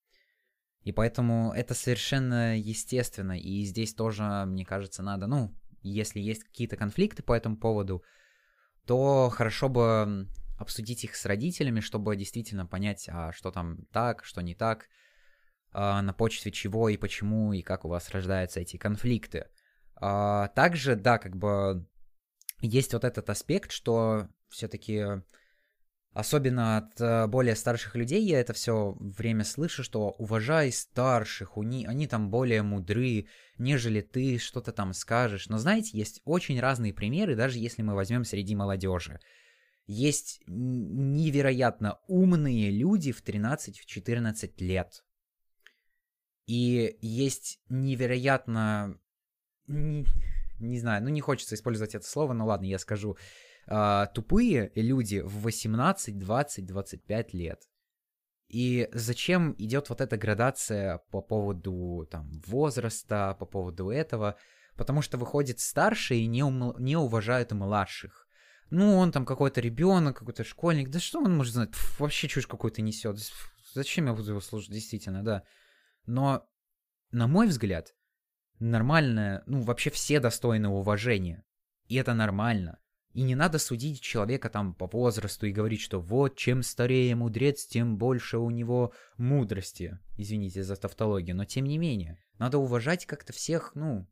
И 0.84 0.92
поэтому 0.92 1.52
это 1.54 1.74
совершенно 1.74 2.58
естественно. 2.58 3.38
И 3.38 3.64
здесь 3.66 3.94
тоже, 3.94 4.24
мне 4.46 4.66
кажется, 4.66 5.04
надо, 5.04 5.28
ну, 5.28 5.54
если 5.82 6.20
есть 6.20 6.44
какие-то 6.44 6.78
конфликты 6.78 7.24
по 7.24 7.34
этому 7.34 7.58
поводу, 7.58 8.04
то 8.86 9.30
хорошо 9.30 9.68
бы 9.68 10.28
обсудить 10.58 11.04
их 11.04 11.16
с 11.16 11.26
родителями, 11.26 11.82
чтобы 11.82 12.16
действительно 12.16 12.66
понять, 12.66 13.10
а 13.12 13.32
что 13.32 13.52
там 13.52 13.86
так, 13.92 14.24
что 14.24 14.42
не 14.42 14.56
так, 14.56 14.88
а, 15.72 16.02
на 16.02 16.14
почве 16.14 16.52
чего 16.52 16.90
и 16.90 16.98
почему, 16.98 17.54
и 17.54 17.62
как 17.62 17.86
у 17.86 17.90
вас 17.90 18.10
рождаются 18.10 18.62
эти 18.62 18.78
конфликты. 18.78 19.48
А, 19.96 20.48
также, 20.50 20.96
да, 20.96 21.18
как 21.18 21.36
бы 21.36 21.88
есть 22.62 22.94
вот 22.94 23.04
этот 23.04 23.30
аспект, 23.30 23.72
что 23.72 24.30
все-таки 24.50 25.06
особенно 26.18 26.78
от 26.78 27.00
э, 27.00 27.28
более 27.28 27.56
старших 27.56 27.96
людей 27.96 28.24
я 28.24 28.40
это 28.40 28.52
все 28.54 28.98
время 29.00 29.44
слышу, 29.44 29.84
что 29.84 30.10
уважай 30.10 30.72
старших, 30.72 31.58
у 31.58 31.64
ни, 31.64 31.86
они 31.86 32.08
там 32.08 32.32
более 32.32 32.64
мудры, 32.64 33.28
нежели 33.60 34.02
ты 34.02 34.40
что-то 34.40 34.72
там 34.72 34.94
скажешь. 34.94 35.48
Но 35.48 35.60
знаете, 35.60 35.96
есть 35.96 36.22
очень 36.26 36.60
разные 36.60 36.92
примеры, 36.92 37.36
даже 37.36 37.60
если 37.60 37.84
мы 37.84 37.94
возьмем 37.94 38.26
среди 38.26 38.56
молодежи. 38.56 39.20
Есть 39.86 40.42
невероятно 40.48 42.00
умные 42.08 42.72
люди 42.72 43.12
в 43.12 43.24
13-14 43.24 44.54
лет. 44.58 45.04
И 46.48 46.98
есть 47.00 47.60
невероятно... 47.70 49.00
Не, 49.68 50.04
не 50.60 50.80
знаю, 50.80 51.04
ну 51.04 51.10
не 51.10 51.22
хочется 51.22 51.54
использовать 51.54 51.94
это 51.94 52.08
слово, 52.08 52.34
но 52.34 52.48
ладно, 52.48 52.66
я 52.66 52.80
скажу. 52.80 53.18
Uh, 53.70 54.08
тупые 54.14 54.72
люди 54.76 55.20
в 55.20 55.42
18, 55.42 56.18
20, 56.18 56.66
25 56.66 57.34
лет. 57.34 57.62
И 58.48 58.88
зачем 58.94 59.56
идет 59.58 59.90
вот 59.90 60.00
эта 60.00 60.16
градация 60.16 61.00
по 61.12 61.22
поводу 61.22 62.08
там 62.10 62.32
возраста, 62.46 63.36
по 63.40 63.46
поводу 63.46 63.90
этого? 63.90 64.38
Потому 64.76 65.02
что 65.02 65.18
выходит 65.18 65.60
старшие 65.60 66.22
и 66.22 66.28
не, 66.28 66.44
ум... 66.44 66.76
не 66.80 66.96
уважают 66.96 67.52
младших. 67.52 68.28
Ну, 68.70 68.96
он 68.96 69.12
там 69.12 69.26
какой-то 69.26 69.60
ребенок, 69.60 70.20
какой-то 70.20 70.44
школьник. 70.44 70.90
Да 70.90 71.00
что 71.00 71.20
он 71.20 71.36
может 71.36 71.54
знать? 71.54 71.72
Пф, 71.72 72.00
вообще 72.00 72.28
чушь 72.28 72.48
какую-то 72.48 72.82
несет. 72.82 73.18
Зачем 73.74 74.08
я 74.08 74.14
буду 74.14 74.30
его 74.30 74.42
слушать? 74.42 74.72
Действительно, 74.72 75.24
да. 75.24 75.44
Но, 76.06 76.48
на 77.12 77.28
мой 77.28 77.48
взгляд, 77.48 77.96
нормальное, 78.60 79.44
ну, 79.46 79.62
вообще 79.62 79.90
все 79.90 80.20
достойны 80.20 80.70
уважения. 80.70 81.44
И 81.88 81.96
это 81.96 82.14
нормально. 82.14 82.80
И 83.18 83.24
не 83.24 83.34
надо 83.34 83.58
судить 83.58 84.00
человека 84.00 84.48
там 84.48 84.76
по 84.76 84.86
возрасту 84.86 85.48
и 85.48 85.52
говорить, 85.52 85.82
что 85.82 86.00
вот 86.00 86.36
чем 86.36 86.62
старее 86.62 87.16
мудрец, 87.16 87.66
тем 87.66 87.98
больше 87.98 88.38
у 88.38 88.52
него 88.52 88.94
мудрости. 89.18 89.98
Извините 90.20 90.62
за 90.62 90.76
тавтологию, 90.76 91.36
но 91.36 91.44
тем 91.44 91.66
не 91.66 91.80
менее. 91.80 92.20
Надо 92.38 92.60
уважать 92.60 93.08
как-то 93.08 93.34
всех, 93.34 93.72
ну, 93.74 94.08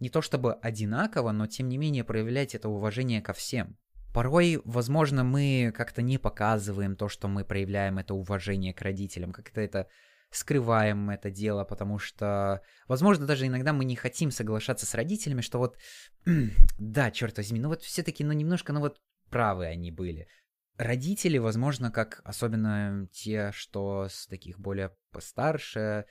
не 0.00 0.10
то 0.10 0.20
чтобы 0.20 0.54
одинаково, 0.54 1.30
но 1.30 1.46
тем 1.46 1.68
не 1.68 1.78
менее 1.78 2.02
проявлять 2.02 2.56
это 2.56 2.68
уважение 2.68 3.22
ко 3.22 3.34
всем. 3.34 3.78
Порой, 4.12 4.60
возможно, 4.64 5.22
мы 5.22 5.72
как-то 5.72 6.02
не 6.02 6.18
показываем 6.18 6.96
то, 6.96 7.08
что 7.08 7.28
мы 7.28 7.44
проявляем 7.44 7.98
это 7.98 8.14
уважение 8.14 8.74
к 8.74 8.82
родителям, 8.82 9.30
как-то 9.30 9.60
это 9.60 9.86
скрываем 10.30 11.10
это 11.10 11.30
дело, 11.30 11.64
потому 11.64 11.98
что, 11.98 12.62
возможно, 12.86 13.26
даже 13.26 13.46
иногда 13.46 13.72
мы 13.72 13.84
не 13.84 13.96
хотим 13.96 14.30
соглашаться 14.30 14.86
с 14.86 14.94
родителями, 14.94 15.40
что 15.40 15.58
вот, 15.58 15.76
да, 16.78 17.10
черт 17.10 17.36
возьми, 17.36 17.58
ну 17.58 17.68
вот 17.68 17.82
все-таки, 17.82 18.24
ну 18.24 18.32
немножко, 18.32 18.72
ну 18.72 18.80
вот 18.80 19.00
правы 19.30 19.66
они 19.66 19.90
были. 19.90 20.28
Родители, 20.76 21.38
возможно, 21.38 21.90
как 21.90 22.20
особенно 22.24 23.08
те, 23.12 23.50
что 23.52 24.08
с 24.08 24.26
таких 24.26 24.58
более 24.58 24.96
постарше, 25.10 26.06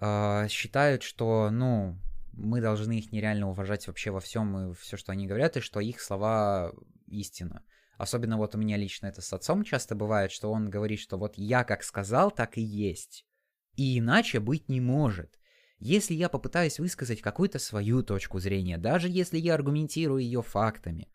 э, 0.00 0.48
считают, 0.48 1.02
что, 1.02 1.50
ну, 1.50 1.98
мы 2.32 2.60
должны 2.60 2.98
их 2.98 3.12
нереально 3.12 3.48
уважать 3.48 3.86
вообще 3.86 4.10
во 4.10 4.20
всем 4.20 4.72
и 4.72 4.74
все, 4.74 4.96
что 4.96 5.12
они 5.12 5.26
говорят, 5.26 5.56
и 5.56 5.60
что 5.60 5.80
их 5.80 6.00
слова 6.00 6.72
истина. 7.06 7.64
Особенно 8.02 8.36
вот 8.36 8.56
у 8.56 8.58
меня 8.58 8.76
лично 8.76 9.06
это 9.06 9.22
с 9.22 9.32
отцом 9.32 9.62
часто 9.62 9.94
бывает, 9.94 10.32
что 10.32 10.50
он 10.50 10.68
говорит, 10.68 10.98
что 10.98 11.16
вот 11.16 11.34
я 11.36 11.62
как 11.62 11.84
сказал, 11.84 12.32
так 12.32 12.58
и 12.58 12.60
есть. 12.60 13.24
И 13.76 14.00
иначе 14.00 14.40
быть 14.40 14.68
не 14.68 14.80
может. 14.80 15.38
Если 15.78 16.14
я 16.14 16.28
попытаюсь 16.28 16.80
высказать 16.80 17.20
какую-то 17.20 17.60
свою 17.60 18.02
точку 18.02 18.40
зрения, 18.40 18.76
даже 18.76 19.08
если 19.08 19.38
я 19.38 19.54
аргументирую 19.54 20.20
ее 20.20 20.42
фактами, 20.42 21.12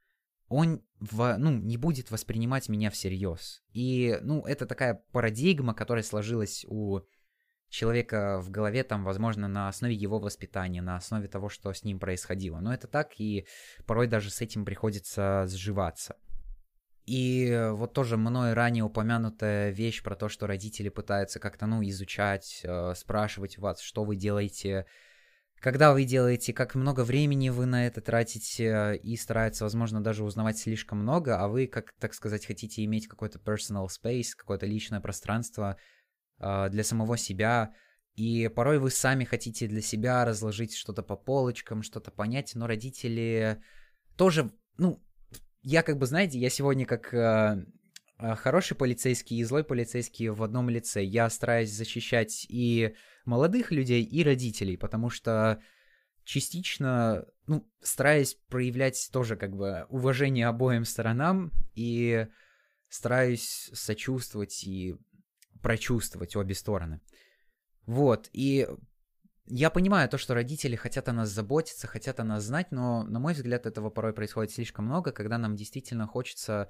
он 0.47 0.81
в, 1.01 1.35
ну, 1.37 1.51
не 1.51 1.75
будет 1.75 2.09
воспринимать 2.09 2.69
меня 2.69 2.89
всерьез. 2.89 3.63
И, 3.73 4.17
ну, 4.21 4.45
это 4.45 4.65
такая 4.65 5.03
парадигма, 5.11 5.73
которая 5.73 6.05
сложилась 6.05 6.65
у 6.69 7.01
человека 7.67 8.39
в 8.39 8.49
голове, 8.49 8.85
там, 8.85 9.03
возможно, 9.03 9.49
на 9.49 9.67
основе 9.67 9.93
его 9.93 10.19
воспитания, 10.19 10.81
на 10.81 10.95
основе 10.95 11.27
того, 11.27 11.49
что 11.49 11.73
с 11.73 11.83
ним 11.83 11.99
происходило. 11.99 12.61
Но 12.61 12.73
это 12.73 12.87
так, 12.87 13.19
и 13.19 13.45
порой 13.85 14.07
даже 14.07 14.29
с 14.29 14.39
этим 14.39 14.63
приходится 14.63 15.47
сживаться. 15.47 16.15
И 17.07 17.69
вот 17.71 17.93
тоже 17.93 18.17
мной 18.17 18.51
ранее 18.51 18.83
упомянутая 18.83 19.69
вещь 19.69 20.03
про 20.03 20.17
то, 20.17 20.27
что 20.27 20.45
родители 20.45 20.89
пытаются 20.89 21.39
как-то, 21.39 21.65
ну, 21.65 21.81
изучать, 21.81 22.59
э, 22.65 22.93
спрашивать 22.95 23.57
вас, 23.57 23.79
что 23.79 24.03
вы 24.03 24.17
делаете, 24.17 24.85
когда 25.61 25.93
вы 25.93 26.03
делаете, 26.03 26.51
как 26.51 26.75
много 26.75 27.05
времени 27.05 27.47
вы 27.47 27.65
на 27.65 27.87
это 27.87 28.01
тратите, 28.01 28.97
и 28.97 29.15
стараются, 29.15 29.63
возможно, 29.63 30.03
даже 30.03 30.25
узнавать 30.25 30.57
слишком 30.57 30.99
много, 30.99 31.39
а 31.39 31.47
вы, 31.47 31.67
как 31.67 31.93
так 31.97 32.13
сказать, 32.13 32.45
хотите 32.45 32.83
иметь 32.83 33.07
какой-то 33.07 33.39
personal 33.39 33.87
space, 33.87 34.31
какое-то 34.37 34.65
личное 34.65 34.99
пространство 34.99 35.77
э, 36.39 36.67
для 36.69 36.83
самого 36.83 37.17
себя, 37.17 37.73
и 38.15 38.49
порой 38.53 38.79
вы 38.79 38.91
сами 38.91 39.23
хотите 39.23 39.67
для 39.67 39.81
себя 39.81 40.25
разложить 40.25 40.75
что-то 40.75 41.03
по 41.03 41.15
полочкам, 41.15 41.83
что-то 41.83 42.11
понять, 42.11 42.51
но 42.53 42.67
родители 42.67 43.63
тоже, 44.17 44.51
ну, 44.77 45.01
я 45.61 45.83
как 45.83 45.97
бы, 45.97 46.05
знаете, 46.05 46.39
я 46.39 46.49
сегодня 46.49 46.85
как 46.85 47.13
э, 47.13 47.65
э, 48.19 48.35
хороший 48.35 48.75
полицейский 48.75 49.37
и 49.37 49.43
злой 49.43 49.63
полицейский 49.63 50.29
в 50.29 50.43
одном 50.43 50.69
лице. 50.69 51.03
Я 51.03 51.29
стараюсь 51.29 51.71
защищать 51.71 52.45
и 52.49 52.95
молодых 53.25 53.71
людей, 53.71 54.03
и 54.03 54.23
родителей, 54.23 54.77
потому 54.77 55.09
что 55.09 55.61
частично, 56.23 57.25
ну, 57.47 57.69
стараюсь 57.81 58.35
проявлять 58.49 59.09
тоже 59.11 59.35
как 59.35 59.55
бы 59.55 59.85
уважение 59.89 60.47
обоим 60.47 60.85
сторонам 60.85 61.51
и 61.73 62.27
стараюсь 62.89 63.69
сочувствовать 63.73 64.63
и 64.63 64.95
прочувствовать 65.61 66.35
обе 66.35 66.55
стороны. 66.55 67.01
Вот, 67.85 68.29
и 68.33 68.67
я 69.47 69.69
понимаю 69.69 70.09
то, 70.09 70.17
что 70.17 70.33
родители 70.33 70.75
хотят 70.75 71.09
о 71.09 71.13
нас 71.13 71.29
заботиться, 71.29 71.87
хотят 71.87 72.19
о 72.19 72.23
нас 72.23 72.43
знать, 72.43 72.71
но, 72.71 73.03
на 73.03 73.19
мой 73.19 73.33
взгляд, 73.33 73.65
этого 73.65 73.89
порой 73.89 74.13
происходит 74.13 74.51
слишком 74.51 74.85
много, 74.85 75.11
когда 75.11 75.37
нам 75.37 75.55
действительно 75.55 76.07
хочется, 76.07 76.69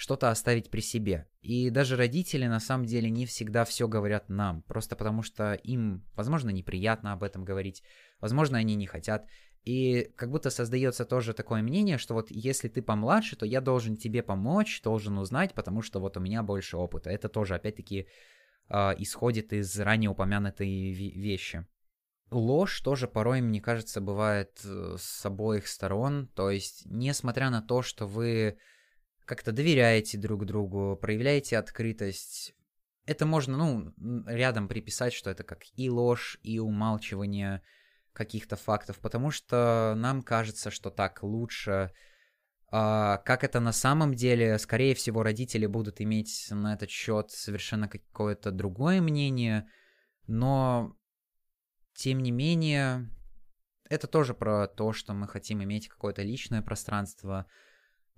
что-то 0.00 0.30
оставить 0.30 0.70
при 0.70 0.80
себе. 0.80 1.26
И 1.42 1.68
даже 1.68 1.94
родители 1.94 2.46
на 2.46 2.58
самом 2.58 2.86
деле 2.86 3.10
не 3.10 3.26
всегда 3.26 3.66
все 3.66 3.86
говорят 3.86 4.30
нам, 4.30 4.62
просто 4.62 4.96
потому 4.96 5.22
что 5.22 5.52
им, 5.52 6.06
возможно, 6.14 6.48
неприятно 6.48 7.12
об 7.12 7.22
этом 7.22 7.44
говорить, 7.44 7.82
возможно, 8.18 8.56
они 8.56 8.76
не 8.76 8.86
хотят. 8.86 9.26
И 9.64 10.10
как 10.16 10.30
будто 10.30 10.48
создается 10.48 11.04
тоже 11.04 11.34
такое 11.34 11.60
мнение, 11.60 11.98
что 11.98 12.14
вот 12.14 12.30
если 12.30 12.68
ты 12.68 12.80
помладше, 12.80 13.36
то 13.36 13.44
я 13.44 13.60
должен 13.60 13.98
тебе 13.98 14.22
помочь, 14.22 14.80
должен 14.82 15.18
узнать, 15.18 15.52
потому 15.52 15.82
что 15.82 16.00
вот 16.00 16.16
у 16.16 16.20
меня 16.20 16.42
больше 16.42 16.78
опыта. 16.78 17.10
Это 17.10 17.28
тоже, 17.28 17.54
опять-таки, 17.54 18.08
э, 18.70 18.94
исходит 18.96 19.52
из 19.52 19.78
ранее 19.78 20.08
упомянутой 20.08 20.92
вещи. 20.92 21.66
Ложь 22.30 22.80
тоже 22.80 23.08
порой, 23.08 23.40
мне 23.40 23.60
кажется, 23.60 24.00
бывает 24.00 24.60
э, 24.64 24.96
с 24.98 25.26
обоих 25.26 25.66
сторон. 25.66 26.28
То 26.28 26.50
есть, 26.50 26.82
несмотря 26.86 27.50
на 27.50 27.60
то, 27.60 27.82
что 27.82 28.06
вы 28.06 28.56
как-то 29.24 29.52
доверяете 29.52 30.16
друг 30.16 30.46
другу, 30.46 30.96
проявляете 31.00 31.58
открытость. 31.58 32.54
Это 33.06 33.26
можно, 33.26 33.56
ну, 33.56 34.24
рядом 34.26 34.68
приписать, 34.68 35.12
что 35.12 35.30
это 35.30 35.42
как 35.42 35.62
и 35.74 35.90
ложь, 35.90 36.38
и 36.42 36.60
умалчивание 36.60 37.62
каких-то 38.12 38.56
фактов, 38.56 38.98
потому 38.98 39.30
что 39.30 39.94
нам 39.96 40.22
кажется, 40.22 40.70
что 40.70 40.90
так 40.90 41.22
лучше. 41.22 41.92
А, 42.70 43.18
как 43.18 43.42
это 43.42 43.58
на 43.58 43.72
самом 43.72 44.14
деле, 44.14 44.58
скорее 44.58 44.94
всего, 44.94 45.22
родители 45.24 45.66
будут 45.66 46.00
иметь 46.00 46.46
на 46.50 46.74
этот 46.74 46.90
счет 46.90 47.30
совершенно 47.30 47.88
какое-то 47.88 48.52
другое 48.52 49.00
мнение, 49.00 49.68
но 50.28 50.96
тем 52.00 52.20
не 52.20 52.30
менее, 52.30 53.10
это 53.90 54.06
тоже 54.06 54.32
про 54.32 54.66
то, 54.66 54.94
что 54.94 55.12
мы 55.12 55.28
хотим 55.28 55.62
иметь 55.62 55.88
какое-то 55.88 56.22
личное 56.22 56.62
пространство, 56.62 57.44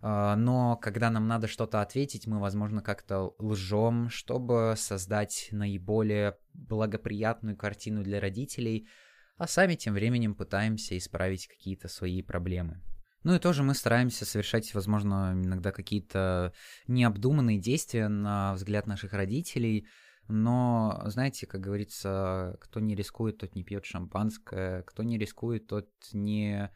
а, 0.01 0.37
но 0.37 0.77
когда 0.77 1.11
нам 1.11 1.27
надо 1.27 1.49
что-то 1.49 1.83
ответить, 1.83 2.29
мы, 2.29 2.39
возможно, 2.39 2.81
как-то 2.81 3.35
лжем, 3.41 4.09
чтобы 4.09 4.75
создать 4.77 5.49
наиболее 5.51 6.39
благоприятную 6.55 7.57
картину 7.57 8.05
для 8.05 8.21
родителей, 8.21 8.87
а 9.37 9.49
сами 9.49 9.75
тем 9.75 9.95
временем 9.95 10.37
пытаемся 10.37 10.97
исправить 10.97 11.49
какие-то 11.49 11.89
свои 11.89 12.23
проблемы. 12.23 12.81
Ну 13.25 13.35
и 13.35 13.41
тоже 13.41 13.65
мы 13.65 13.75
стараемся 13.75 14.25
совершать, 14.25 14.73
возможно, 14.75 15.33
иногда 15.35 15.73
какие-то 15.73 16.53
необдуманные 16.87 17.59
действия 17.59 18.07
на 18.07 18.55
взгляд 18.55 18.87
наших 18.87 19.13
родителей, 19.13 19.89
но, 20.33 21.03
знаете, 21.07 21.47
как 21.47 21.61
говорится, 21.61 22.57
кто 22.59 22.81
не 22.81 22.95
рискует, 22.95 23.37
тот 23.37 23.55
не 23.55 23.63
пьет 23.63 23.85
шампанское, 23.85 24.83
кто 24.85 25.03
не 25.03 25.19
рискует, 25.19 25.67
тот 25.67 25.91
не 26.15 26.71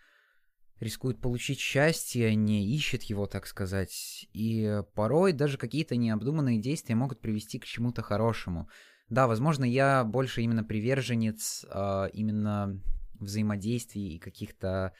рискует 0.78 1.22
получить 1.22 1.58
счастье, 1.58 2.34
не 2.34 2.66
ищет 2.76 3.04
его, 3.04 3.26
так 3.26 3.46
сказать. 3.46 4.28
И 4.34 4.82
порой 4.94 5.32
даже 5.32 5.56
какие-то 5.56 5.96
необдуманные 5.96 6.60
действия 6.60 6.96
могут 6.96 7.22
привести 7.22 7.58
к 7.58 7.64
чему-то 7.64 8.02
хорошему. 8.02 8.68
Да, 9.08 9.26
возможно, 9.26 9.64
я 9.64 10.04
больше 10.04 10.42
именно 10.42 10.62
приверженец 10.62 11.64
э, 11.66 12.10
именно 12.12 12.78
взаимодействий 13.14 14.16
и 14.16 14.18
каких-то 14.18 14.92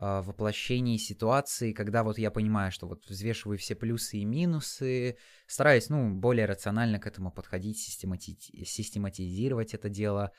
э, 0.00 0.22
воплощений 0.22 0.98
ситуации, 0.98 1.72
когда 1.72 2.02
вот 2.02 2.18
я 2.18 2.30
понимаю, 2.30 2.72
что 2.72 2.88
вот 2.88 3.06
взвешиваю 3.06 3.58
все 3.58 3.74
плюсы 3.74 4.18
и 4.18 4.24
минусы, 4.24 5.16
стараюсь, 5.46 5.88
ну, 5.90 6.14
более 6.14 6.46
рационально 6.46 6.98
к 6.98 7.06
этому 7.06 7.30
подходить, 7.30 7.78
системати- 7.78 8.64
систематизировать 8.64 9.74
это 9.74 9.88
дело, 9.88 10.32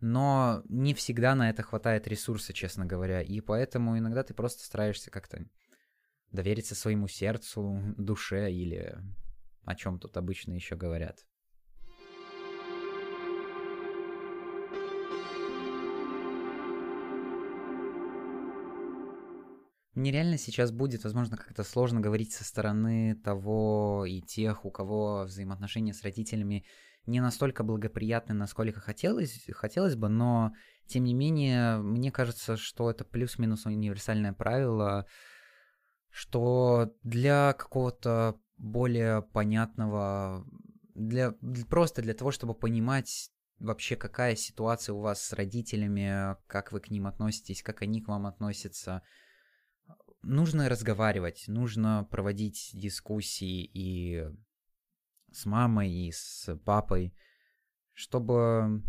но 0.00 0.62
не 0.68 0.94
всегда 0.94 1.34
на 1.34 1.50
это 1.50 1.62
хватает 1.62 2.08
ресурса, 2.08 2.52
честно 2.52 2.86
говоря, 2.86 3.20
и 3.20 3.40
поэтому 3.40 3.98
иногда 3.98 4.22
ты 4.22 4.32
просто 4.32 4.64
стараешься 4.64 5.10
как-то 5.10 5.44
довериться 6.32 6.74
своему 6.74 7.08
сердцу, 7.08 7.94
душе 7.96 8.52
или 8.52 8.96
о 9.64 9.74
чем 9.74 9.98
тут 9.98 10.16
обычно 10.16 10.52
еще 10.52 10.76
говорят. 10.76 11.26
Мне 19.94 20.12
реально 20.12 20.38
сейчас 20.38 20.70
будет, 20.70 21.02
возможно, 21.02 21.36
как-то 21.36 21.64
сложно 21.64 22.00
говорить 22.00 22.32
со 22.32 22.44
стороны 22.44 23.16
того 23.24 24.04
и 24.06 24.20
тех, 24.20 24.64
у 24.64 24.70
кого 24.70 25.24
взаимоотношения 25.24 25.92
с 25.92 26.02
родителями 26.02 26.64
не 27.06 27.20
настолько 27.20 27.64
благоприятны, 27.64 28.34
насколько 28.34 28.78
хотелось, 28.80 29.44
хотелось 29.52 29.96
бы, 29.96 30.08
но 30.08 30.52
тем 30.86 31.04
не 31.04 31.14
менее, 31.14 31.78
мне 31.78 32.12
кажется, 32.12 32.56
что 32.56 32.90
это 32.90 33.04
плюс-минус 33.04 33.66
универсальное 33.66 34.32
правило, 34.32 35.06
что 36.08 36.94
для 37.02 37.52
какого-то 37.54 38.40
более 38.58 39.22
понятного, 39.22 40.46
для, 40.94 41.32
просто 41.68 42.02
для 42.02 42.14
того, 42.14 42.30
чтобы 42.30 42.54
понимать 42.54 43.30
вообще, 43.58 43.96
какая 43.96 44.36
ситуация 44.36 44.94
у 44.94 45.00
вас 45.00 45.22
с 45.22 45.32
родителями, 45.32 46.36
как 46.46 46.72
вы 46.72 46.80
к 46.80 46.90
ним 46.90 47.06
относитесь, 47.06 47.62
как 47.62 47.82
они 47.82 48.02
к 48.02 48.08
вам 48.08 48.26
относятся, 48.26 49.02
нужно 50.22 50.68
разговаривать, 50.68 51.44
нужно 51.46 52.06
проводить 52.10 52.70
дискуссии 52.72 53.64
и 53.72 54.24
с 55.32 55.46
мамой 55.46 55.92
и 55.92 56.12
с 56.12 56.56
папой, 56.64 57.14
чтобы 57.92 58.82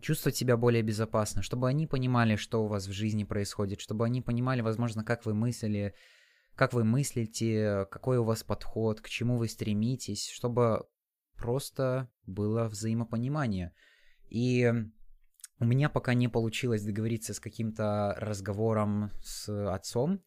чувствовать 0.00 0.36
себя 0.36 0.56
более 0.56 0.82
безопасно, 0.82 1.42
чтобы 1.42 1.68
они 1.68 1.86
понимали, 1.86 2.36
что 2.36 2.64
у 2.64 2.68
вас 2.68 2.86
в 2.86 2.92
жизни 2.92 3.24
происходит, 3.24 3.80
чтобы 3.80 4.04
они 4.04 4.22
понимали, 4.22 4.60
возможно, 4.60 5.04
как 5.04 5.24
вы 5.24 5.34
мыслили, 5.34 5.94
как 6.54 6.72
вы 6.72 6.84
мыслите, 6.84 7.86
какой 7.90 8.18
у 8.18 8.24
вас 8.24 8.42
подход, 8.42 9.00
к 9.00 9.08
чему 9.08 9.36
вы 9.36 9.48
стремитесь, 9.48 10.28
чтобы 10.28 10.86
просто 11.36 12.10
было 12.26 12.64
взаимопонимание. 12.64 13.72
И 14.28 14.72
у 15.58 15.64
меня 15.64 15.88
пока 15.88 16.14
не 16.14 16.28
получилось 16.28 16.84
договориться 16.84 17.34
с 17.34 17.40
каким-то 17.40 18.14
разговором 18.18 19.10
с 19.22 19.48
отцом, 19.72 20.22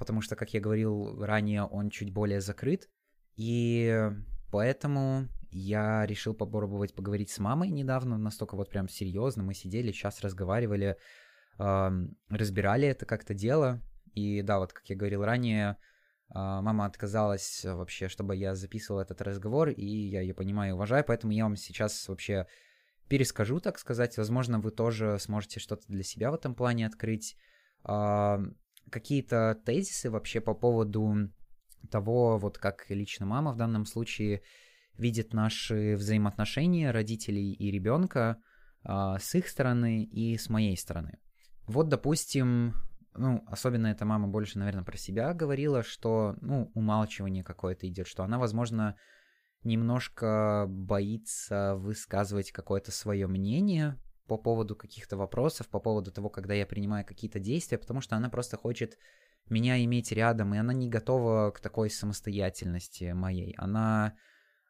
потому 0.00 0.20
что, 0.20 0.34
как 0.34 0.52
я 0.52 0.60
говорил 0.60 1.22
ранее, 1.24 1.62
он 1.62 1.90
чуть 1.90 2.12
более 2.12 2.40
закрыт. 2.40 2.88
И 3.36 4.10
Поэтому 4.50 5.28
я 5.50 6.04
решил 6.06 6.34
попробовать 6.34 6.94
поговорить 6.94 7.30
с 7.30 7.38
мамой 7.38 7.70
недавно, 7.70 8.18
настолько 8.18 8.56
вот 8.56 8.68
прям 8.68 8.88
серьезно. 8.88 9.42
Мы 9.42 9.54
сидели, 9.54 9.92
сейчас 9.92 10.20
разговаривали, 10.22 10.96
разбирали 11.56 12.88
это 12.88 13.06
как-то 13.06 13.34
дело. 13.34 13.80
И 14.14 14.42
да, 14.42 14.58
вот 14.58 14.72
как 14.72 14.88
я 14.88 14.96
говорил 14.96 15.24
ранее, 15.24 15.76
э, 16.30 16.34
мама 16.34 16.86
отказалась 16.86 17.64
вообще, 17.64 18.08
чтобы 18.08 18.34
я 18.34 18.56
записывал 18.56 19.00
этот 19.00 19.22
разговор, 19.22 19.68
и 19.68 19.84
я 19.84 20.20
ее 20.20 20.34
понимаю 20.34 20.70
и 20.70 20.74
уважаю, 20.74 21.04
поэтому 21.06 21.32
я 21.32 21.44
вам 21.44 21.54
сейчас 21.54 22.08
вообще 22.08 22.46
перескажу, 23.08 23.60
так 23.60 23.78
сказать. 23.78 24.16
Возможно, 24.16 24.58
вы 24.58 24.72
тоже 24.72 25.18
сможете 25.20 25.60
что-то 25.60 25.86
для 25.86 26.02
себя 26.02 26.32
в 26.32 26.34
этом 26.34 26.56
плане 26.56 26.86
открыть. 26.86 27.36
Э, 28.90 28.92
какие-то 28.92 29.60
тезисы 29.64 30.10
вообще 30.10 30.40
по 30.40 30.54
поводу 30.54 31.30
того, 31.90 32.38
вот 32.38 32.58
как 32.58 32.86
лично 32.90 33.26
мама 33.26 33.52
в 33.52 33.56
данном 33.56 33.86
случае 33.86 34.42
видит 34.98 35.32
наши 35.32 35.96
взаимоотношения 35.96 36.90
родителей 36.90 37.52
и 37.52 37.70
ребенка 37.70 38.36
а, 38.84 39.18
с 39.18 39.34
их 39.34 39.48
стороны 39.48 40.04
и 40.04 40.36
с 40.36 40.50
моей 40.50 40.76
стороны. 40.76 41.18
Вот, 41.66 41.88
допустим, 41.88 42.74
ну, 43.14 43.42
особенно 43.46 43.86
эта 43.86 44.04
мама 44.04 44.28
больше, 44.28 44.58
наверное, 44.58 44.84
про 44.84 44.98
себя 44.98 45.32
говорила, 45.32 45.82
что, 45.82 46.36
ну, 46.42 46.70
умалчивание 46.74 47.42
какое-то 47.42 47.88
идет, 47.88 48.06
что 48.06 48.24
она, 48.24 48.38
возможно, 48.38 48.96
немножко 49.64 50.66
боится 50.68 51.76
высказывать 51.76 52.52
какое-то 52.52 52.92
свое 52.92 53.26
мнение 53.26 53.96
по 54.30 54.38
поводу 54.38 54.76
каких-то 54.76 55.16
вопросов, 55.16 55.68
по 55.68 55.80
поводу 55.80 56.12
того, 56.12 56.28
когда 56.30 56.54
я 56.54 56.64
принимаю 56.64 57.04
какие-то 57.04 57.40
действия, 57.40 57.78
потому 57.78 58.00
что 58.00 58.14
она 58.14 58.30
просто 58.30 58.56
хочет 58.56 58.96
меня 59.48 59.84
иметь 59.84 60.12
рядом, 60.12 60.54
и 60.54 60.58
она 60.58 60.72
не 60.72 60.88
готова 60.88 61.50
к 61.50 61.58
такой 61.58 61.90
самостоятельности 61.90 63.10
моей. 63.10 63.56
Она 63.58 64.14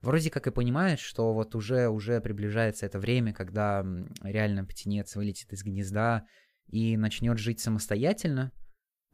вроде 0.00 0.30
как 0.30 0.46
и 0.46 0.50
понимает, 0.50 0.98
что 0.98 1.34
вот 1.34 1.54
уже, 1.54 1.88
уже 1.88 2.22
приближается 2.22 2.86
это 2.86 2.98
время, 2.98 3.34
когда 3.34 3.84
реально 4.22 4.64
птенец 4.64 5.14
вылетит 5.14 5.52
из 5.52 5.62
гнезда 5.62 6.24
и 6.68 6.96
начнет 6.96 7.36
жить 7.36 7.60
самостоятельно, 7.60 8.52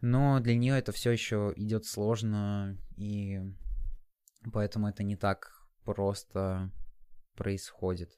но 0.00 0.38
для 0.38 0.54
нее 0.54 0.78
это 0.78 0.92
все 0.92 1.10
еще 1.10 1.52
идет 1.56 1.86
сложно, 1.86 2.78
и 2.96 3.40
поэтому 4.52 4.86
это 4.86 5.02
не 5.02 5.16
так 5.16 5.50
просто 5.82 6.70
происходит. 7.34 8.12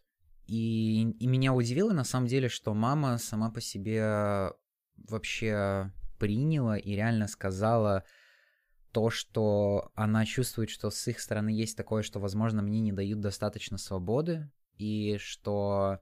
И, 0.48 1.02
и 1.20 1.26
меня 1.26 1.52
удивило 1.52 1.92
на 1.92 2.04
самом 2.04 2.26
деле, 2.26 2.48
что 2.48 2.72
мама 2.72 3.18
сама 3.18 3.50
по 3.50 3.60
себе 3.60 4.50
вообще 4.96 5.92
приняла 6.18 6.78
и 6.78 6.96
реально 6.96 7.28
сказала 7.28 8.04
то, 8.92 9.10
что 9.10 9.92
она 9.94 10.24
чувствует, 10.24 10.70
что 10.70 10.90
с 10.90 11.06
их 11.06 11.20
стороны 11.20 11.50
есть 11.50 11.76
такое, 11.76 12.02
что, 12.02 12.18
возможно, 12.18 12.62
мне 12.62 12.80
не 12.80 12.92
дают 12.92 13.20
достаточно 13.20 13.76
свободы, 13.76 14.50
и 14.78 15.18
что 15.18 16.00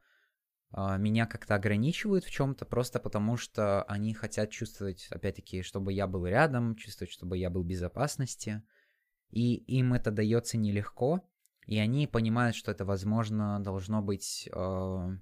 э, 0.73 0.97
меня 0.99 1.27
как-то 1.27 1.57
ограничивают 1.57 2.25
в 2.25 2.31
чем-то, 2.31 2.67
просто 2.67 3.01
потому 3.01 3.37
что 3.37 3.83
они 3.83 4.15
хотят 4.15 4.51
чувствовать, 4.51 5.09
опять-таки, 5.11 5.63
чтобы 5.63 5.93
я 5.93 6.07
был 6.07 6.25
рядом, 6.25 6.77
чувствовать, 6.77 7.11
чтобы 7.11 7.37
я 7.37 7.51
был 7.51 7.65
в 7.65 7.67
безопасности. 7.67 8.63
и 9.31 9.57
им 9.57 9.93
это 9.93 10.13
дается 10.13 10.57
нелегко, 10.57 11.29
и 11.67 11.79
они 11.79 12.07
понимают, 12.07 12.57
что 12.57 12.71
это, 12.71 12.85
возможно, 12.85 13.61
должно 13.61 14.01
быть, 14.01 14.49
э, 14.53 15.17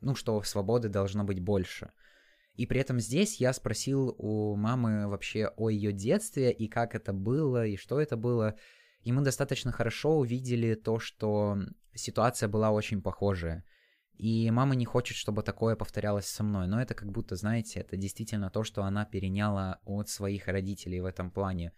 ну, 0.00 0.14
что 0.14 0.42
свободы 0.42 0.88
должно 0.88 1.24
быть 1.24 1.40
больше. 1.40 1.92
И 2.54 2.66
при 2.66 2.80
этом 2.80 2.98
здесь 2.98 3.40
я 3.40 3.52
спросил 3.52 4.14
у 4.18 4.56
мамы 4.56 5.08
вообще 5.08 5.52
о 5.56 5.68
ее 5.68 5.92
детстве 5.92 6.50
и 6.50 6.68
как 6.68 6.94
это 6.94 7.12
было, 7.12 7.66
и 7.66 7.76
что 7.76 8.00
это 8.00 8.16
было. 8.16 8.56
И 9.02 9.12
мы 9.12 9.22
достаточно 9.22 9.72
хорошо 9.72 10.18
увидели 10.18 10.74
то, 10.74 10.98
что 10.98 11.58
ситуация 11.94 12.48
была 12.48 12.70
очень 12.70 13.02
похожая. 13.02 13.62
И 14.14 14.50
мама 14.50 14.74
не 14.74 14.86
хочет, 14.86 15.18
чтобы 15.18 15.42
такое 15.42 15.76
повторялось 15.76 16.26
со 16.26 16.42
мной. 16.42 16.66
Но 16.66 16.80
это 16.80 16.94
как 16.94 17.12
будто, 17.12 17.36
знаете, 17.36 17.80
это 17.80 17.98
действительно 17.98 18.48
то, 18.48 18.64
что 18.64 18.82
она 18.82 19.04
переняла 19.04 19.80
от 19.84 20.08
своих 20.08 20.48
родителей 20.48 21.00
в 21.00 21.04
этом 21.04 21.30
плане. 21.30 21.72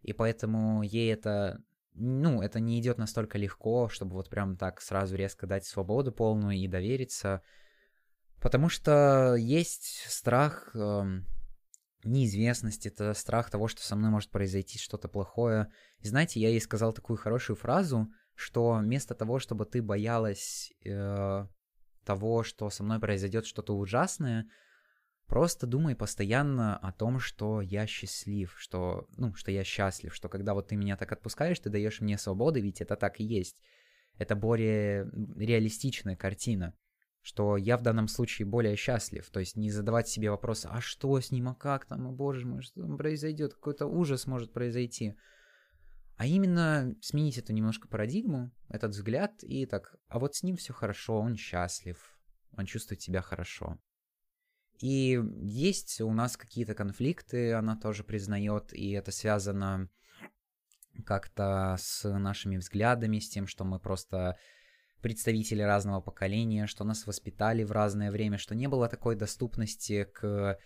И 0.00 0.14
поэтому 0.14 0.82
ей 0.82 1.12
это, 1.12 1.62
ну, 1.94 2.42
это 2.42 2.60
не 2.60 2.80
идет 2.80 2.98
настолько 2.98 3.38
легко, 3.38 3.88
чтобы 3.88 4.14
вот 4.14 4.28
прям 4.28 4.56
так 4.56 4.80
сразу 4.80 5.16
резко 5.16 5.46
дать 5.46 5.64
свободу 5.64 6.12
полную 6.12 6.56
и 6.56 6.68
довериться. 6.68 7.42
Потому 8.40 8.68
что 8.68 9.36
есть 9.36 10.04
страх 10.08 10.70
э, 10.74 11.02
неизвестности, 12.02 12.88
это 12.88 13.14
страх 13.14 13.48
того, 13.48 13.68
что 13.68 13.82
со 13.82 13.96
мной 13.96 14.10
может 14.10 14.30
произойти 14.30 14.78
что-то 14.78 15.08
плохое. 15.08 15.70
И 16.00 16.08
знаете, 16.08 16.40
я 16.40 16.48
ей 16.48 16.60
сказал 16.60 16.92
такую 16.92 17.16
хорошую 17.16 17.56
фразу, 17.56 18.08
что 18.34 18.74
вместо 18.74 19.14
того, 19.14 19.38
чтобы 19.38 19.64
ты 19.64 19.80
боялась 19.80 20.72
э, 20.84 21.46
того, 22.04 22.42
что 22.42 22.70
со 22.70 22.82
мной 22.82 23.00
произойдет 23.00 23.46
что-то 23.46 23.76
ужасное, 23.76 24.46
просто 25.26 25.66
думай 25.66 25.96
постоянно 25.96 26.76
о 26.76 26.92
том, 26.92 27.18
что 27.18 27.60
я 27.60 27.86
счастлив, 27.86 28.54
что, 28.58 29.06
ну, 29.16 29.34
что 29.34 29.50
я 29.50 29.64
счастлив, 29.64 30.14
что 30.14 30.28
когда 30.28 30.54
вот 30.54 30.68
ты 30.68 30.76
меня 30.76 30.96
так 30.96 31.12
отпускаешь, 31.12 31.58
ты 31.58 31.70
даешь 31.70 32.00
мне 32.00 32.18
свободы, 32.18 32.60
ведь 32.60 32.80
это 32.80 32.96
так 32.96 33.20
и 33.20 33.24
есть. 33.24 33.56
Это 34.16 34.36
более 34.36 35.10
реалистичная 35.36 36.16
картина, 36.16 36.74
что 37.20 37.56
я 37.56 37.76
в 37.76 37.82
данном 37.82 38.06
случае 38.06 38.46
более 38.46 38.76
счастлив, 38.76 39.28
то 39.30 39.40
есть 39.40 39.56
не 39.56 39.70
задавать 39.70 40.08
себе 40.08 40.30
вопрос, 40.30 40.66
а 40.66 40.80
что 40.80 41.18
с 41.18 41.30
ним, 41.30 41.48
а 41.48 41.54
как 41.54 41.86
там, 41.86 42.06
о 42.06 42.12
боже 42.12 42.46
мой, 42.46 42.62
что 42.62 42.82
там 42.82 42.96
произойдет, 42.96 43.54
какой-то 43.54 43.86
ужас 43.86 44.26
может 44.26 44.52
произойти. 44.52 45.14
А 46.16 46.26
именно 46.26 46.94
сменить 47.00 47.38
эту 47.38 47.52
немножко 47.52 47.88
парадигму, 47.88 48.52
этот 48.68 48.92
взгляд, 48.92 49.42
и 49.42 49.66
так, 49.66 49.96
а 50.06 50.20
вот 50.20 50.36
с 50.36 50.44
ним 50.44 50.56
все 50.56 50.72
хорошо, 50.72 51.18
он 51.18 51.36
счастлив, 51.36 51.98
он 52.56 52.66
чувствует 52.66 53.02
себя 53.02 53.20
хорошо. 53.20 53.80
И 54.80 55.20
есть 55.42 56.00
у 56.00 56.12
нас 56.12 56.36
какие-то 56.36 56.74
конфликты, 56.74 57.52
она 57.52 57.76
тоже 57.76 58.04
признает, 58.04 58.72
и 58.72 58.90
это 58.90 59.12
связано 59.12 59.88
как-то 61.04 61.76
с 61.78 62.08
нашими 62.08 62.56
взглядами, 62.56 63.18
с 63.18 63.28
тем, 63.28 63.46
что 63.46 63.64
мы 63.64 63.78
просто 63.78 64.36
представители 65.00 65.62
разного 65.62 66.00
поколения, 66.00 66.66
что 66.66 66.84
нас 66.84 67.06
воспитали 67.06 67.62
в 67.62 67.72
разное 67.72 68.10
время, 68.10 68.38
что 68.38 68.54
не 68.54 68.68
было 68.68 68.88
такой 68.88 69.16
доступности 69.16 70.04
к 70.04 70.58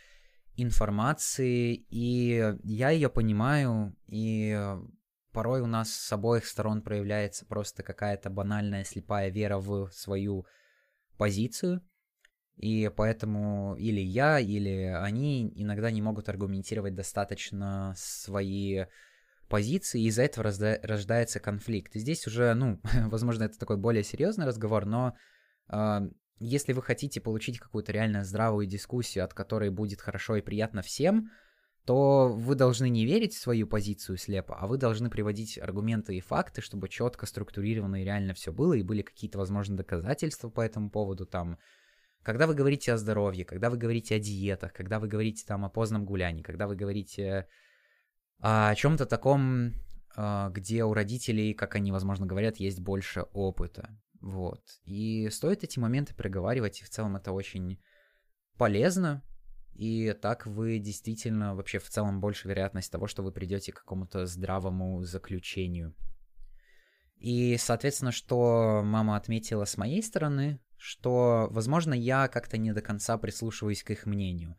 информации, 0.57 1.75
и 1.91 2.55
я 2.65 2.91
ее 2.91 3.09
понимаю, 3.09 3.97
и 4.07 4.77
порой 5.33 5.61
у 5.61 5.67
нас 5.67 5.93
с 5.93 6.13
обоих 6.13 6.47
сторон 6.47 6.83
проявляется 6.83 7.47
просто 7.47 7.83
какая-то 7.83 8.31
банальная 8.31 8.85
слепая 8.85 9.31
вера 9.31 9.59
в 9.59 9.91
свою 9.93 10.47
позицию, 11.17 11.83
и 12.59 12.91
поэтому 12.95 13.77
или 13.77 14.01
я, 14.01 14.41
или 14.41 14.93
они 15.01 15.53
иногда 15.55 15.93
не 15.93 16.03
могут 16.03 16.29
аргументировать 16.29 16.95
достаточно 16.95 17.95
свои 17.97 18.87
позиции, 19.49 20.03
и 20.03 20.09
из-за 20.09 20.23
этого 20.23 20.45
рождается 20.83 21.39
конфликт. 21.39 21.95
И 21.95 22.01
здесь 22.01 22.27
уже, 22.27 22.55
ну, 22.55 22.81
возможно, 23.11 23.45
это 23.45 23.59
такой 23.59 23.77
более 23.77 24.03
серьезный 24.03 24.45
разговор, 24.45 24.87
но 24.87 25.15
э, 25.71 26.01
если 26.41 26.73
вы 26.73 26.83
хотите 26.83 27.21
получить 27.21 27.61
какую-то 27.61 27.93
реально 27.93 28.25
здравую 28.25 28.67
дискуссию, 28.67 29.25
от 29.25 29.35
которой 29.35 29.71
будет 29.71 30.01
хорошо 30.01 30.37
и 30.37 30.43
приятно 30.43 30.83
всем, 30.83 31.31
то 31.85 32.29
вы 32.29 32.57
должны 32.57 32.89
не 32.89 33.07
верить 33.07 33.35
в 33.35 33.41
свою 33.41 33.69
позицию 33.69 34.19
слепо, 34.19 34.57
а 34.59 34.67
вы 34.67 34.79
должны 34.79 35.11
приводить 35.11 35.59
аргументы 35.59 36.17
и 36.17 36.21
факты, 36.21 36.61
чтобы 36.61 36.89
четко, 36.89 37.25
структурированно 37.25 38.03
и 38.03 38.05
реально 38.05 38.35
все 38.35 38.53
было, 38.53 38.75
и 38.75 38.83
были 38.83 39.03
какие-то, 39.03 39.39
возможно, 39.39 39.77
доказательства 39.77 40.51
по 40.51 40.61
этому 40.61 40.91
поводу, 40.91 41.25
там, 41.25 41.57
когда 42.23 42.47
вы 42.47 42.55
говорите 42.55 42.93
о 42.93 42.99
здоровье, 42.99 43.45
когда 43.45 43.71
вы 43.71 43.77
говорите 43.77 44.17
о 44.17 44.19
диетах, 44.19 44.73
когда 44.73 44.99
вы 44.99 45.09
говорите 45.09 45.45
там 45.47 45.65
о 45.65 45.71
позднем 45.71 46.05
гулянии, 46.05 46.43
когда 46.43 46.67
вы 46.67 46.77
говорите 46.77 47.49
о 48.41 48.75
чем-то 48.75 49.07
таком, 49.07 49.75
а, 50.17 50.51
где 50.51 50.85
у 50.85 50.93
родителей, 50.93 51.55
как 51.55 51.75
они, 51.75 51.93
возможно, 51.93 52.27
говорят, 52.27 52.57
есть 52.57 52.81
больше 52.81 53.23
опыта. 53.33 53.99
Вот. 54.21 54.63
И 54.85 55.29
стоит 55.31 55.65
эти 55.65 55.79
моменты 55.79 56.15
проговаривать, 56.15 56.81
и 56.81 56.85
в 56.85 56.91
целом 56.91 57.17
это 57.17 57.33
очень 57.33 57.81
полезно, 58.57 59.23
и 59.79 60.13
так 60.13 60.45
вы 60.47 60.81
действительно 60.81 61.55
вообще 61.55 61.79
в 61.79 61.89
целом 61.89 62.21
больше 62.21 62.49
вероятность 62.49 62.91
того, 62.91 63.07
что 63.07 63.23
вы 63.23 63.31
придете 63.31 63.73
к 63.73 63.79
какому-то 63.79 64.27
здравому 64.27 65.05
заключению. 65.05 65.95
И, 67.17 67.57
соответственно, 67.59 68.11
что 68.11 68.83
мама 68.85 69.17
отметила 69.17 69.65
с 69.65 69.77
моей 69.77 70.03
стороны, 70.03 70.61
что, 70.79 71.49
возможно, 71.51 71.95
я 71.95 72.29
как-то 72.29 72.57
не 72.57 72.73
до 72.73 72.81
конца 72.81 73.19
прислушиваюсь 73.19 73.83
к 73.83 73.91
их 73.91 74.07
мнению. 74.07 74.57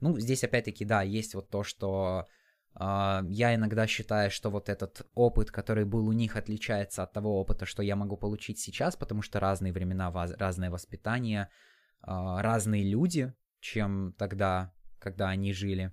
Ну, 0.00 0.18
здесь 0.18 0.44
опять-таки, 0.44 0.84
да, 0.84 1.02
есть 1.02 1.34
вот 1.34 1.48
то, 1.48 1.62
что 1.62 2.26
э, 2.74 3.20
я 3.28 3.54
иногда 3.54 3.86
считаю, 3.86 4.30
что 4.30 4.50
вот 4.50 4.68
этот 4.68 5.06
опыт, 5.14 5.50
который 5.50 5.84
был 5.84 6.08
у 6.08 6.12
них, 6.12 6.36
отличается 6.36 7.04
от 7.04 7.12
того 7.12 7.40
опыта, 7.40 7.64
что 7.66 7.82
я 7.82 7.96
могу 7.96 8.16
получить 8.16 8.58
сейчас, 8.58 8.96
потому 8.96 9.22
что 9.22 9.40
разные 9.40 9.72
времена, 9.72 10.12
разное 10.38 10.70
воспитание, 10.70 11.48
э, 12.02 12.06
разные 12.06 12.82
люди, 12.82 13.32
чем 13.60 14.12
тогда, 14.18 14.72
когда 14.98 15.28
они 15.28 15.52
жили. 15.52 15.92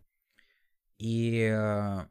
И 0.97 1.47
э, 1.53 2.07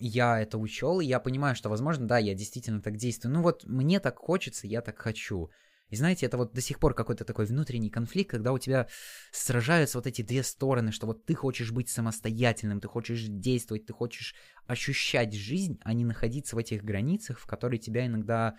я 0.00 0.40
это 0.40 0.58
учел, 0.58 1.00
и 1.00 1.06
я 1.06 1.20
понимаю, 1.20 1.54
что, 1.54 1.68
возможно, 1.68 2.08
да, 2.08 2.18
я 2.18 2.34
действительно 2.34 2.82
так 2.82 2.96
действую. 2.96 3.34
Ну 3.34 3.42
вот 3.42 3.64
мне 3.64 4.00
так 4.00 4.18
хочется, 4.18 4.66
я 4.66 4.80
так 4.80 4.98
хочу. 4.98 5.50
И 5.90 5.96
знаете, 5.96 6.26
это 6.26 6.36
вот 6.36 6.52
до 6.52 6.60
сих 6.60 6.78
пор 6.78 6.94
какой-то 6.94 7.24
такой 7.24 7.46
внутренний 7.46 7.90
конфликт, 7.90 8.30
когда 8.30 8.52
у 8.52 8.58
тебя 8.58 8.88
сражаются 9.32 9.98
вот 9.98 10.06
эти 10.06 10.22
две 10.22 10.42
стороны, 10.42 10.92
что 10.92 11.06
вот 11.06 11.26
ты 11.26 11.34
хочешь 11.34 11.72
быть 11.72 11.88
самостоятельным, 11.88 12.80
ты 12.80 12.88
хочешь 12.88 13.24
действовать, 13.26 13.86
ты 13.86 13.92
хочешь 13.92 14.34
ощущать 14.66 15.34
жизнь, 15.34 15.78
а 15.82 15.92
не 15.92 16.04
находиться 16.04 16.54
в 16.54 16.58
этих 16.58 16.84
границах, 16.84 17.40
в 17.40 17.46
которые 17.46 17.80
тебя 17.80 18.06
иногда 18.06 18.56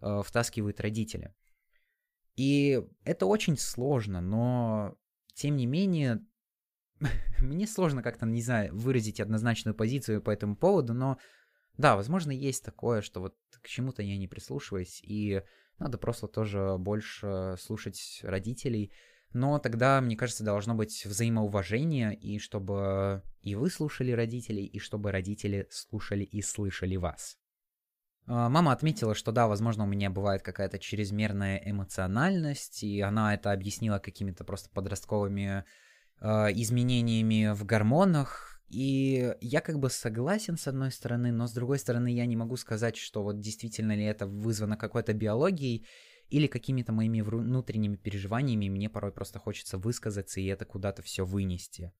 э, 0.00 0.22
втаскивают 0.24 0.80
родители. 0.80 1.32
И 2.34 2.82
это 3.04 3.26
очень 3.26 3.56
сложно, 3.56 4.20
но 4.20 4.96
тем 5.34 5.56
не 5.56 5.66
менее, 5.66 6.26
мне 7.38 7.68
сложно 7.68 8.02
как-то, 8.02 8.26
не 8.26 8.42
знаю, 8.42 8.74
выразить 8.76 9.20
однозначную 9.20 9.74
позицию 9.74 10.20
по 10.20 10.30
этому 10.30 10.56
поводу, 10.56 10.94
но 10.94 11.18
да, 11.78 11.96
возможно, 11.96 12.32
есть 12.32 12.64
такое, 12.64 13.02
что 13.02 13.20
вот 13.20 13.36
к 13.62 13.68
чему-то 13.68 14.02
я 14.02 14.18
не 14.18 14.28
прислушиваюсь, 14.28 15.00
и 15.02 15.42
надо 15.82 15.98
просто 15.98 16.26
тоже 16.26 16.76
больше 16.78 17.56
слушать 17.58 18.20
родителей. 18.22 18.92
Но 19.32 19.58
тогда, 19.58 20.00
мне 20.00 20.16
кажется, 20.16 20.44
должно 20.44 20.74
быть 20.74 21.04
взаимоуважение, 21.06 22.14
и 22.14 22.38
чтобы 22.38 23.22
и 23.40 23.54
вы 23.54 23.70
слушали 23.70 24.12
родителей, 24.12 24.64
и 24.64 24.78
чтобы 24.78 25.10
родители 25.10 25.66
слушали 25.70 26.24
и 26.24 26.42
слышали 26.42 26.96
вас. 26.96 27.38
А, 28.26 28.48
мама 28.48 28.72
отметила, 28.72 29.14
что 29.14 29.32
да, 29.32 29.48
возможно, 29.48 29.84
у 29.84 29.86
меня 29.86 30.10
бывает 30.10 30.42
какая-то 30.42 30.78
чрезмерная 30.78 31.60
эмоциональность, 31.64 32.82
и 32.82 33.00
она 33.00 33.34
это 33.34 33.52
объяснила 33.52 33.98
какими-то 33.98 34.44
просто 34.44 34.70
подростковыми 34.70 35.64
э, 36.20 36.26
изменениями 36.52 37.52
в 37.52 37.64
гормонах. 37.64 38.51
И 38.72 39.34
я 39.42 39.60
как 39.60 39.78
бы 39.78 39.90
согласен 39.90 40.56
с 40.56 40.66
одной 40.66 40.90
стороны, 40.90 41.30
но 41.30 41.46
с 41.46 41.52
другой 41.52 41.78
стороны 41.78 42.10
я 42.10 42.24
не 42.24 42.36
могу 42.36 42.56
сказать, 42.56 42.96
что 42.96 43.22
вот 43.22 43.38
действительно 43.38 43.94
ли 43.94 44.04
это 44.04 44.26
вызвано 44.26 44.78
какой-то 44.78 45.12
биологией 45.12 45.86
или 46.30 46.46
какими-то 46.46 46.90
моими 46.90 47.20
внутренними 47.20 47.96
переживаниями, 47.96 48.70
мне 48.70 48.88
порой 48.88 49.12
просто 49.12 49.38
хочется 49.38 49.76
высказаться 49.76 50.40
и 50.40 50.46
это 50.46 50.64
куда-то 50.64 51.02
все 51.02 51.26
вынести. 51.26 51.92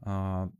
А, 0.00 0.50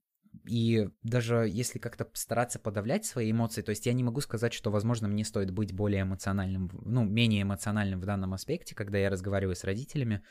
и 0.47 0.91
даже 1.03 1.49
если 1.49 1.79
как-то 1.79 2.11
стараться 2.13 2.59
подавлять 2.59 3.07
свои 3.07 3.31
эмоции, 3.33 3.63
то 3.63 3.71
есть 3.71 3.87
я 3.87 3.95
не 3.95 4.05
могу 4.05 4.21
сказать, 4.21 4.53
что, 4.53 4.71
возможно, 4.71 5.09
мне 5.09 5.25
стоит 5.25 5.51
быть 5.51 5.73
более 5.73 6.03
эмоциональным, 6.03 6.71
ну, 6.85 7.05
менее 7.05 7.43
эмоциональным 7.43 8.01
в 8.01 8.05
данном 8.05 8.35
аспекте, 8.35 8.75
когда 8.75 8.99
я 8.99 9.09
разговариваю 9.09 9.57
с 9.57 9.65
родителями, 9.65 10.23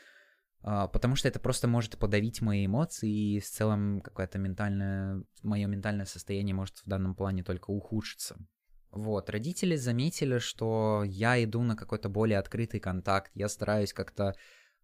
потому 0.62 1.16
что 1.16 1.28
это 1.28 1.40
просто 1.40 1.68
может 1.68 1.98
подавить 1.98 2.40
мои 2.40 2.66
эмоции, 2.66 3.36
и 3.36 3.40
в 3.40 3.46
целом 3.46 4.00
какое-то 4.00 4.38
ментальное, 4.38 5.22
мое 5.42 5.66
ментальное 5.66 6.06
состояние 6.06 6.54
может 6.54 6.78
в 6.78 6.88
данном 6.88 7.14
плане 7.14 7.42
только 7.42 7.70
ухудшиться. 7.70 8.36
Вот, 8.90 9.30
родители 9.30 9.76
заметили, 9.76 10.38
что 10.38 11.02
я 11.04 11.42
иду 11.42 11.62
на 11.62 11.76
какой-то 11.76 12.08
более 12.08 12.38
открытый 12.38 12.78
контакт, 12.78 13.30
я 13.34 13.48
стараюсь 13.48 13.92
как-то 13.92 14.34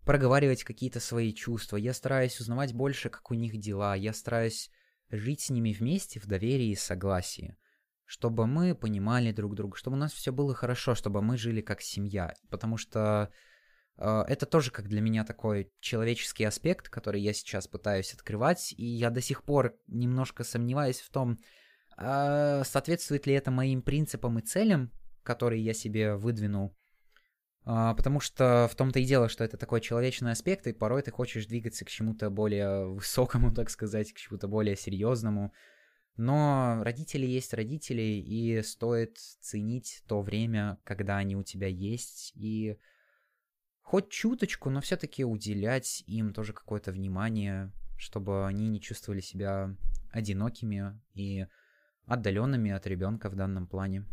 проговаривать 0.05 0.64
какие-то 0.64 1.01
свои 1.01 1.33
чувства, 1.35 1.77
я 1.77 1.93
стараюсь 1.93 2.41
узнавать 2.41 2.73
больше, 2.73 3.11
как 3.11 3.31
у 3.31 3.35
них 3.35 3.59
дела, 3.59 3.95
я 3.95 4.14
стараюсь 4.14 4.71
жить 5.11 5.43
с 5.43 5.51
ними 5.51 5.73
вместе 5.73 6.21
в 6.21 6.27
доверии 6.27 6.71
и 6.71 6.75
согласии. 6.75 7.57
чтобы 8.09 8.47
мы 8.47 8.75
понимали 8.75 9.33
друг 9.33 9.55
друга, 9.55 9.77
чтобы 9.77 9.97
у 9.97 10.01
нас 10.01 10.14
все 10.14 10.33
было 10.33 10.55
хорошо, 10.55 10.95
чтобы 10.95 11.21
мы 11.21 11.37
жили 11.37 11.61
как 11.61 11.83
семья. 11.83 12.35
Потому 12.49 12.79
что 12.79 13.31
это 13.98 14.46
тоже 14.46 14.70
как 14.70 14.88
для 14.88 15.00
меня 15.00 15.24
такой 15.24 15.72
человеческий 15.80 16.44
аспект, 16.44 16.88
который 16.88 17.20
я 17.20 17.32
сейчас 17.32 17.66
пытаюсь 17.66 18.14
открывать, 18.14 18.72
и 18.76 18.84
я 18.84 19.11
до 19.11 19.20
сих 19.20 19.42
пор 19.42 19.74
немножко 19.88 20.44
сомневаюсь 20.44 21.00
в 21.00 21.11
том, 21.11 21.38
э, 21.96 22.62
соответствует 22.64 23.26
ли 23.26 23.34
это 23.34 23.50
моим 23.50 23.82
принципам 23.82 24.38
и 24.38 24.42
целям, 24.42 24.92
которые 25.24 25.64
я 25.64 25.74
себе 25.74 26.14
выдвинул. 26.14 26.76
А, 27.70 27.92
потому 27.94 28.18
что 28.18 28.66
в 28.72 28.74
том-то 28.76 28.98
и 29.00 29.04
дело, 29.04 29.28
что 29.28 29.44
это 29.44 29.58
такой 29.58 29.82
человечный 29.82 30.32
аспект, 30.32 30.66
и 30.66 30.72
порой 30.72 31.02
ты 31.02 31.11
хочешь 31.11 31.44
двигаться 31.44 31.84
к 31.84 31.90
чему-то 31.90 32.30
более 32.30 32.87
высокому, 32.87 33.52
так 33.54 33.68
сказать, 33.68 34.12
к 34.12 34.16
чему-то 34.16 34.48
более 34.48 34.74
серьезному. 34.74 35.52
Но 36.16 36.80
родители 36.82 37.26
есть 37.26 37.52
родители, 37.52 38.02
и 38.02 38.62
стоит 38.62 39.18
ценить 39.18 40.02
то 40.08 40.22
время, 40.22 40.78
когда 40.84 41.18
они 41.18 41.37
у 41.37 41.42
тебя 41.42 41.68
есть, 41.68 42.32
и 42.34 42.78
хоть 43.88 44.11
чуточку, 44.11 44.68
но 44.68 44.83
все-таки 44.83 45.24
уделять 45.24 46.05
им 46.07 46.35
тоже 46.35 46.53
какое-то 46.53 46.92
внимание, 46.92 47.72
чтобы 47.96 48.46
они 48.46 48.68
не 48.68 48.83
чувствовали 48.83 49.22
себя 49.22 49.74
одинокими 50.11 51.01
и 51.14 51.46
отдаленными 52.05 52.70
от 52.70 52.87
ребенка 52.87 53.31
в 53.31 53.35
данном 53.35 53.66
плане. 53.66 54.05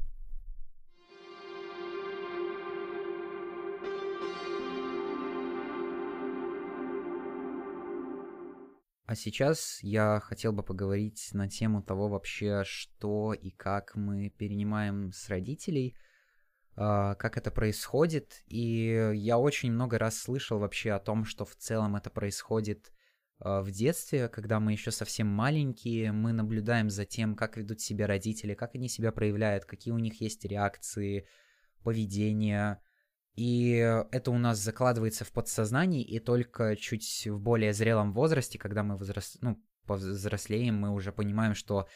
А 9.07 9.15
сейчас 9.15 9.79
я 9.83 10.21
хотел 10.21 10.53
бы 10.53 10.63
поговорить 10.63 11.31
на 11.33 11.49
тему 11.49 11.83
того 11.83 12.07
вообще, 12.07 12.63
что 12.63 13.33
и 13.33 13.51
как 13.51 13.93
мы 13.95 14.29
перенимаем 14.29 15.11
с 15.11 15.27
родителей, 15.27 15.97
как 16.75 17.37
это 17.37 17.51
происходит. 17.51 18.43
И 18.47 19.11
я 19.15 19.37
очень 19.37 19.71
много 19.71 19.97
раз 19.97 20.17
слышал 20.17 20.59
вообще 20.59 20.91
о 20.91 20.99
том, 20.99 21.25
что 21.25 21.45
в 21.45 21.55
целом 21.55 21.95
это 21.95 22.09
происходит 22.09 22.91
а, 23.39 23.61
в 23.61 23.71
детстве, 23.71 24.29
когда 24.29 24.59
мы 24.59 24.71
еще 24.71 24.91
совсем 24.91 25.27
маленькие, 25.27 26.11
мы 26.11 26.31
наблюдаем 26.31 26.89
за 26.89 27.05
тем, 27.05 27.35
как 27.35 27.57
ведут 27.57 27.81
себя 27.81 28.07
родители, 28.07 28.53
как 28.53 28.75
они 28.75 28.87
себя 28.89 29.11
проявляют, 29.11 29.65
какие 29.65 29.93
у 29.93 29.99
них 29.99 30.21
есть 30.21 30.45
реакции, 30.45 31.27
поведение, 31.83 32.79
и 33.35 33.73
это 34.11 34.31
у 34.31 34.37
нас 34.37 34.59
закладывается 34.59 35.25
в 35.25 35.31
подсознании, 35.31 36.03
и 36.03 36.19
только 36.19 36.77
чуть 36.77 37.27
в 37.27 37.39
более 37.39 37.73
зрелом 37.73 38.13
возрасте, 38.13 38.57
когда 38.57 38.81
мы 38.83 38.97
возрас... 38.97 39.37
ну, 39.41 39.61
повзрослеем, 39.85 40.75
мы 40.75 40.89
уже 40.89 41.11
понимаем, 41.11 41.53
что 41.53 41.87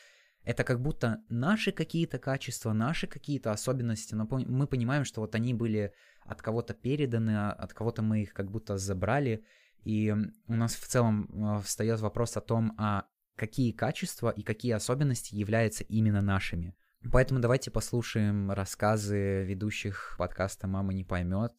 это 0.50 0.64
как 0.64 0.82
будто 0.82 1.22
наши 1.30 1.72
какие-то 1.72 2.18
качества, 2.18 2.74
наши 2.74 3.06
какие-то 3.06 3.52
особенности, 3.52 4.16
но 4.16 4.28
мы 4.32 4.66
понимаем, 4.66 5.06
что 5.06 5.22
вот 5.22 5.36
они 5.36 5.54
были 5.54 5.94
от 6.22 6.42
кого-то 6.42 6.74
переданы, 6.74 7.38
а 7.38 7.52
от 7.52 7.76
кого-то 7.76 8.02
мы 8.02 8.24
их 8.24 8.34
как 8.34 8.50
будто 8.50 8.80
забрали, 8.80 9.46
и 9.84 10.12
у 10.48 10.54
нас 10.56 10.74
в 10.74 10.88
целом 10.88 11.30
э, 11.32 11.62
встает 11.62 12.00
вопрос 12.00 12.36
о 12.36 12.42
том, 12.42 12.74
а 12.80 13.06
какие 13.36 13.72
качества 13.72 14.32
и 14.32 14.42
какие 14.42 14.72
особенности 14.72 15.36
являются 15.36 15.84
именно 15.84 16.22
нашими. 16.24 16.76
Поэтому 17.12 17.40
давайте 17.40 17.70
послушаем 17.70 18.50
рассказы 18.50 19.44
ведущих 19.44 20.16
подкаста 20.18 20.66
«Мама 20.66 20.94
не 20.94 21.04
поймет». 21.04 21.54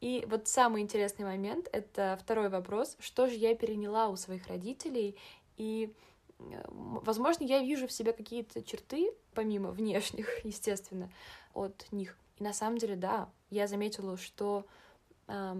И 0.00 0.24
вот 0.26 0.48
самый 0.48 0.80
интересный 0.80 1.26
момент— 1.26 1.68
это 1.72 2.18
второй 2.18 2.48
вопрос. 2.48 2.96
Что 2.98 3.28
же 3.28 3.34
я 3.34 3.54
переняла 3.54 4.08
у 4.08 4.16
своих 4.16 4.46
родителей? 4.46 5.18
И, 5.58 5.94
возможно, 6.38 7.44
я 7.44 7.60
вижу 7.60 7.86
в 7.86 7.92
себе 7.92 8.12
какие-то 8.12 8.62
черты, 8.62 9.12
помимо 9.34 9.70
внешних, 9.70 10.28
естественно, 10.44 11.10
от 11.54 11.90
них. 11.92 12.16
И 12.38 12.44
на 12.44 12.52
самом 12.52 12.78
деле, 12.78 12.96
да, 12.96 13.28
я 13.50 13.66
заметила, 13.66 14.16
что 14.16 14.66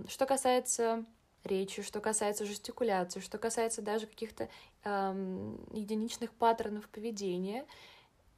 что 0.09 0.27
касается 0.27 1.07
речи, 1.45 1.83
что 1.83 2.01
касается 2.01 2.45
жестикуляции, 2.45 3.21
что 3.21 3.39
касается 3.39 3.83
даже 3.83 4.07
каких-то 4.07 4.49
эм, 4.85 5.59
единичных 5.73 6.33
паттернов 6.33 6.89
поведения. 6.89 7.67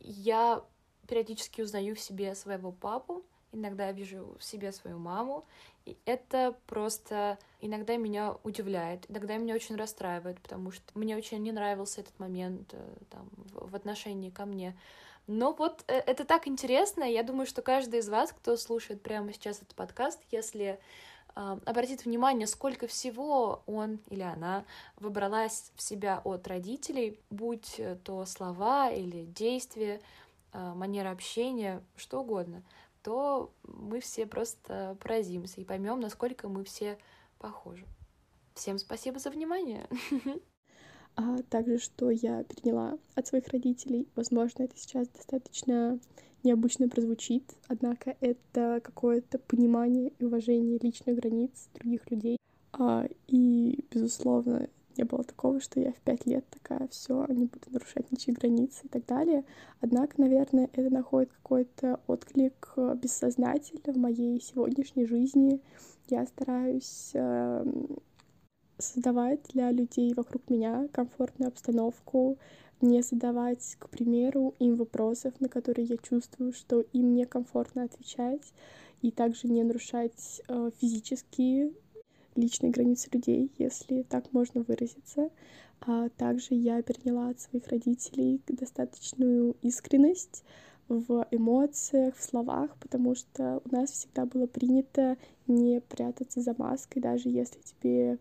Я 0.01 0.65
периодически 1.09 1.61
узнаю 1.61 1.97
в 1.97 2.01
себе 2.01 2.35
своего 2.35 2.73
папу, 2.73 3.25
иногда 3.53 3.91
вижу 3.93 4.37
в 4.39 4.45
себе 4.45 4.73
свою 4.73 4.99
маму, 4.99 5.47
и 5.87 5.99
это 6.07 6.57
просто 6.67 7.39
иногда 7.61 7.97
меня 7.97 8.37
удивляет, 8.43 9.09
иногда 9.11 9.37
меня 9.37 9.55
очень 9.55 9.77
расстраивает, 9.77 10.41
потому 10.41 10.71
что 10.71 10.85
мне 10.95 11.17
очень 11.17 11.43
не 11.43 11.53
нравился 11.53 12.01
этот 12.01 12.19
момент 12.19 12.71
э, 12.73 12.97
там, 13.11 13.29
в 13.53 13.75
отношении 13.75 14.31
ко 14.31 14.47
мне. 14.47 14.77
Но 15.27 15.53
вот 15.53 15.85
э, 15.87 15.97
это 15.99 16.25
так 16.25 16.49
интересно, 16.49 17.05
я 17.05 17.23
думаю, 17.23 17.47
что 17.47 17.63
каждый 17.63 18.01
из 18.01 18.09
вас, 18.09 18.33
кто 18.33 18.57
слушает 18.57 19.03
прямо 19.03 19.33
сейчас 19.33 19.59
этот 19.59 19.75
подкаст, 19.75 20.21
если 20.31 20.79
обратит 21.35 22.05
внимание, 22.05 22.47
сколько 22.47 22.87
всего 22.87 23.65
он 23.67 23.99
или 24.09 24.23
она 24.23 24.65
выбралась 25.01 25.73
в 25.75 25.83
себя 25.83 26.21
от 26.23 26.47
родителей, 26.47 27.19
будь 27.29 27.81
то 28.05 28.25
слова 28.25 28.89
или 28.93 29.25
действия, 29.25 30.01
а, 30.55 30.73
манера 30.75 31.11
общения, 31.11 31.83
что 31.97 32.21
угодно, 32.21 32.63
то 33.05 33.55
мы 33.63 34.01
все 34.01 34.27
просто 34.27 34.97
поразимся 35.01 35.61
и 35.61 35.65
поймем, 35.65 36.01
насколько 36.01 36.49
мы 36.49 36.65
все 36.65 36.99
похожи. 37.39 37.87
Всем 38.55 38.79
спасибо 38.79 39.19
за 39.21 39.31
внимание. 39.31 39.89
А 41.17 41.39
также, 41.49 41.79
что 41.79 42.11
я 42.11 42.43
переняла 42.43 42.99
от 43.15 43.29
своих 43.29 43.47
родителей. 43.47 44.09
Возможно, 44.17 44.65
это 44.65 44.77
сейчас 44.77 45.07
достаточно 45.07 46.01
необычно 46.43 46.89
прозвучит, 46.89 47.55
однако 47.69 48.17
это 48.21 48.81
какое-то 48.83 49.39
понимание 49.39 50.13
и 50.19 50.25
уважение 50.25 50.77
личных 50.83 51.15
границ 51.15 51.69
других 51.75 52.11
людей. 52.11 52.37
А, 52.73 53.07
и, 53.29 53.85
безусловно, 53.93 54.69
не 54.97 55.05
было 55.05 55.25
такого, 55.25 55.61
что 55.61 55.81
я 55.81 55.93
в 55.93 56.01
пять 56.01 56.27
лет 56.27 56.45
такая, 56.51 56.89
все, 56.89 57.27
не 57.29 57.47
буду 57.47 57.67
нарушать 57.71 58.11
ничьи 58.11 58.33
границы 58.33 58.87
и 58.87 58.89
так 58.89 59.07
далее. 59.07 59.45
Однако, 59.81 60.21
наверное, 60.21 60.69
это 60.73 60.91
находит 60.91 61.33
какой-то 61.33 62.01
отклик 62.07 62.73
э, 62.77 62.97
бессознательно 63.01 63.93
в 63.93 63.97
моей 63.97 64.41
сегодняшней 64.41 65.07
жизни. 65.07 65.61
Я 66.09 66.27
стараюсь 66.27 67.11
э, 67.15 67.65
создавать 68.79 69.41
для 69.53 69.71
людей 69.71 70.13
вокруг 70.15 70.49
меня 70.51 70.89
комфортную 70.93 71.49
обстановку, 71.49 72.39
не 72.81 73.03
задавать, 73.03 73.77
к 73.79 73.89
примеру, 73.89 74.55
им 74.59 74.75
вопросов, 74.75 75.35
на 75.41 75.49
которые 75.49 75.87
я 75.87 75.97
чувствую, 75.97 76.53
что 76.53 76.81
им 76.81 77.15
некомфортно 77.15 77.85
отвечать, 77.85 78.53
и 79.01 79.11
также 79.11 79.49
не 79.49 79.63
нарушать 79.63 80.43
э, 80.49 80.71
физические 80.81 81.73
личные 82.37 82.71
границы 82.71 83.09
людей, 83.13 83.51
если 83.59 84.03
так 84.03 84.33
можно 84.33 84.63
выразиться. 84.63 85.31
А 85.81 86.09
также 86.11 86.55
я 86.55 86.83
переняла 86.83 87.29
от 87.31 87.41
своих 87.41 87.67
родителей 87.69 88.41
достаточную 88.49 89.57
искренность 89.63 90.45
в 90.89 91.27
эмоциях, 91.31 92.17
в 92.17 92.23
словах, 92.23 92.77
потому 92.79 93.15
что 93.15 93.61
у 93.65 93.75
нас 93.75 93.91
всегда 93.91 94.27
было 94.27 94.47
принято 94.47 95.17
не 95.47 95.81
прятаться 95.81 96.41
за 96.41 96.55
маской, 96.57 97.01
даже 97.01 97.29
если 97.29 97.61
тебе 97.61 98.19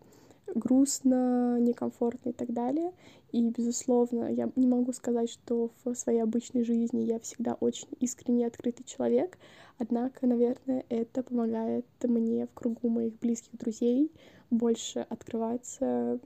грустно, 0.54 1.58
некомфортно 1.60 2.30
и 2.30 2.32
так 2.32 2.52
далее. 2.52 2.92
И, 3.32 3.42
безусловно, 3.50 4.32
я 4.32 4.50
не 4.56 4.66
могу 4.66 4.92
сказать, 4.92 5.30
что 5.30 5.70
в 5.84 5.94
своей 5.94 6.20
обычной 6.20 6.64
жизни 6.64 7.00
я 7.00 7.18
всегда 7.18 7.54
очень 7.54 7.88
искренне 8.00 8.46
открытый 8.46 8.84
человек, 8.84 9.38
однако, 9.78 10.26
наверное, 10.26 10.84
это 10.88 11.22
помогает 11.22 11.86
мне 12.02 12.46
в 12.46 12.54
кругу 12.54 12.88
моих 12.88 13.18
близких 13.18 13.58
друзей 13.58 14.12
больше 14.50 15.00
открываться. 15.00 16.20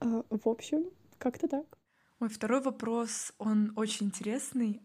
А, 0.00 0.22
в 0.28 0.48
общем, 0.48 0.86
как-то 1.18 1.48
так. 1.48 1.66
Мой 2.18 2.30
второй 2.30 2.60
вопрос, 2.62 3.32
он 3.38 3.72
очень 3.76 4.06
интересный. 4.06 4.80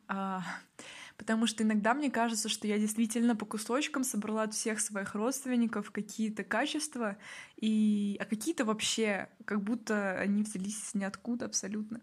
Потому 1.22 1.46
что 1.46 1.62
иногда 1.62 1.94
мне 1.94 2.10
кажется, 2.10 2.50
что 2.50 2.66
я 2.66 2.80
действительно 2.80 3.36
по 3.36 3.46
кусочкам 3.46 4.04
собрала 4.04 4.42
от 4.42 4.56
всех 4.56 4.80
своих 4.80 5.14
родственников 5.14 5.92
какие-то 5.92 6.44
качества, 6.44 7.16
и... 7.58 8.18
а 8.20 8.26
какие-то 8.26 8.66
вообще, 8.66 9.30
как 9.46 9.62
будто 9.62 10.14
они 10.20 10.42
взялись 10.42 10.96
ниоткуда 10.96 11.46
абсолютно. 11.46 12.02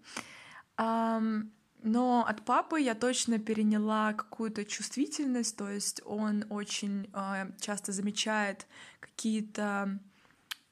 Но 0.78 2.24
от 2.28 2.44
папы 2.44 2.80
я 2.80 2.94
точно 2.94 3.40
переняла 3.40 4.12
какую-то 4.12 4.64
чувствительность, 4.64 5.56
то 5.56 5.68
есть 5.68 6.00
он 6.04 6.44
очень 6.48 7.10
э, 7.12 7.50
часто 7.60 7.90
замечает 7.90 8.68
какие-то 9.00 9.98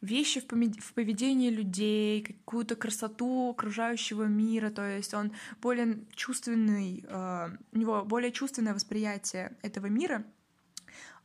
вещи 0.01 0.41
в 0.41 0.95
поведении 0.95 1.51
людей, 1.51 2.23
какую-то 2.23 2.77
красоту 2.77 3.51
окружающего 3.51 4.25
мира, 4.25 4.71
то 4.71 4.83
есть 4.89 5.15
он 5.15 5.33
более 5.61 6.05
чувственный, 6.15 7.05
а, 7.09 7.51
у 7.73 7.79
него 7.79 8.05
более 8.05 8.33
чувственное 8.33 8.75
восприятие 8.75 9.57
этого 9.63 9.87
мира. 9.87 10.25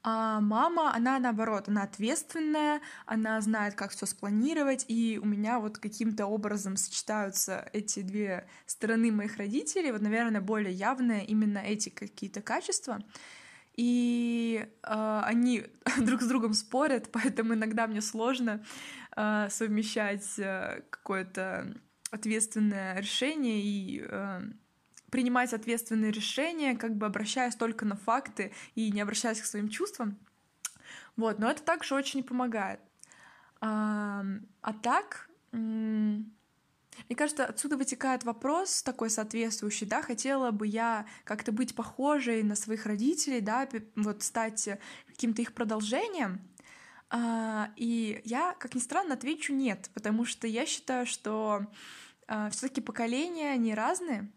А 0.04 0.42
мама, 0.42 0.96
она 0.96 1.20
наоборот, 1.20 1.68
она 1.68 1.84
ответственная, 1.84 2.82
она 3.06 3.40
знает, 3.40 3.76
как 3.76 3.92
все 3.92 4.08
спланировать, 4.08 4.86
и 4.88 5.20
у 5.22 5.26
меня 5.26 5.60
вот 5.60 5.78
каким-то 5.78 6.26
образом 6.26 6.76
сочетаются 6.76 7.70
эти 7.72 8.02
две 8.02 8.48
стороны 8.66 9.12
моих 9.12 9.38
родителей, 9.38 9.92
вот, 9.92 10.02
наверное, 10.02 10.42
более 10.42 10.74
явные 10.74 11.24
именно 11.26 11.60
эти 11.60 11.90
какие-то 11.90 12.42
качества. 12.42 13.04
И 13.76 14.66
э, 14.84 15.22
они 15.24 15.66
друг 16.00 16.22
с 16.22 16.28
другом 16.28 16.54
спорят, 16.54 17.10
поэтому 17.12 17.54
иногда 17.54 17.88
мне 17.88 18.02
сложно 18.02 18.64
э, 19.16 19.48
совмещать 19.50 20.40
э, 20.40 20.84
какое-то 20.90 21.74
ответственное 22.12 23.00
решение 23.00 23.62
и 23.62 24.06
э, 24.06 24.42
принимать 25.10 25.54
ответственные 25.54 26.12
решения, 26.12 26.76
как 26.76 26.96
бы 26.96 27.06
обращаясь 27.06 27.56
только 27.56 27.86
на 27.86 27.96
факты 27.96 28.54
и 28.76 28.92
не 28.92 29.02
обращаясь 29.02 29.42
к 29.42 29.46
своим 29.46 29.70
чувствам. 29.70 30.18
Вот, 31.18 31.40
но 31.40 31.52
это 31.52 31.62
также 31.62 31.96
очень 31.96 32.24
помогает. 32.24 32.80
А, 33.60 34.24
а 34.62 34.74
так, 34.74 35.30
мне 37.08 37.16
кажется, 37.16 37.46
отсюда 37.46 37.78
вытекает 37.78 38.24
вопрос 38.24 38.84
такой 38.84 39.10
соответствующий, 39.10 39.88
да, 39.88 40.02
хотела 40.02 40.52
бы 40.52 40.68
я 40.68 41.06
как-то 41.24 41.52
быть 41.52 41.76
похожей 41.76 42.44
на 42.44 42.56
своих 42.56 42.86
родителей, 42.86 43.42
да, 43.42 43.68
вот 43.96 44.24
стать 44.24 44.70
каким-то 45.08 45.42
их 45.42 45.54
продолжением, 45.54 46.42
а, 47.10 47.72
и 47.76 48.22
я, 48.24 48.56
как 48.60 48.76
ни 48.76 48.80
странно, 48.80 49.16
отвечу 49.16 49.54
нет, 49.54 49.90
потому 49.94 50.26
что 50.26 50.48
я 50.48 50.66
считаю, 50.66 51.06
что 51.06 51.68
а, 52.28 52.50
все-таки 52.50 52.82
поколения 52.82 53.52
они 53.52 53.74
разные, 53.74 54.32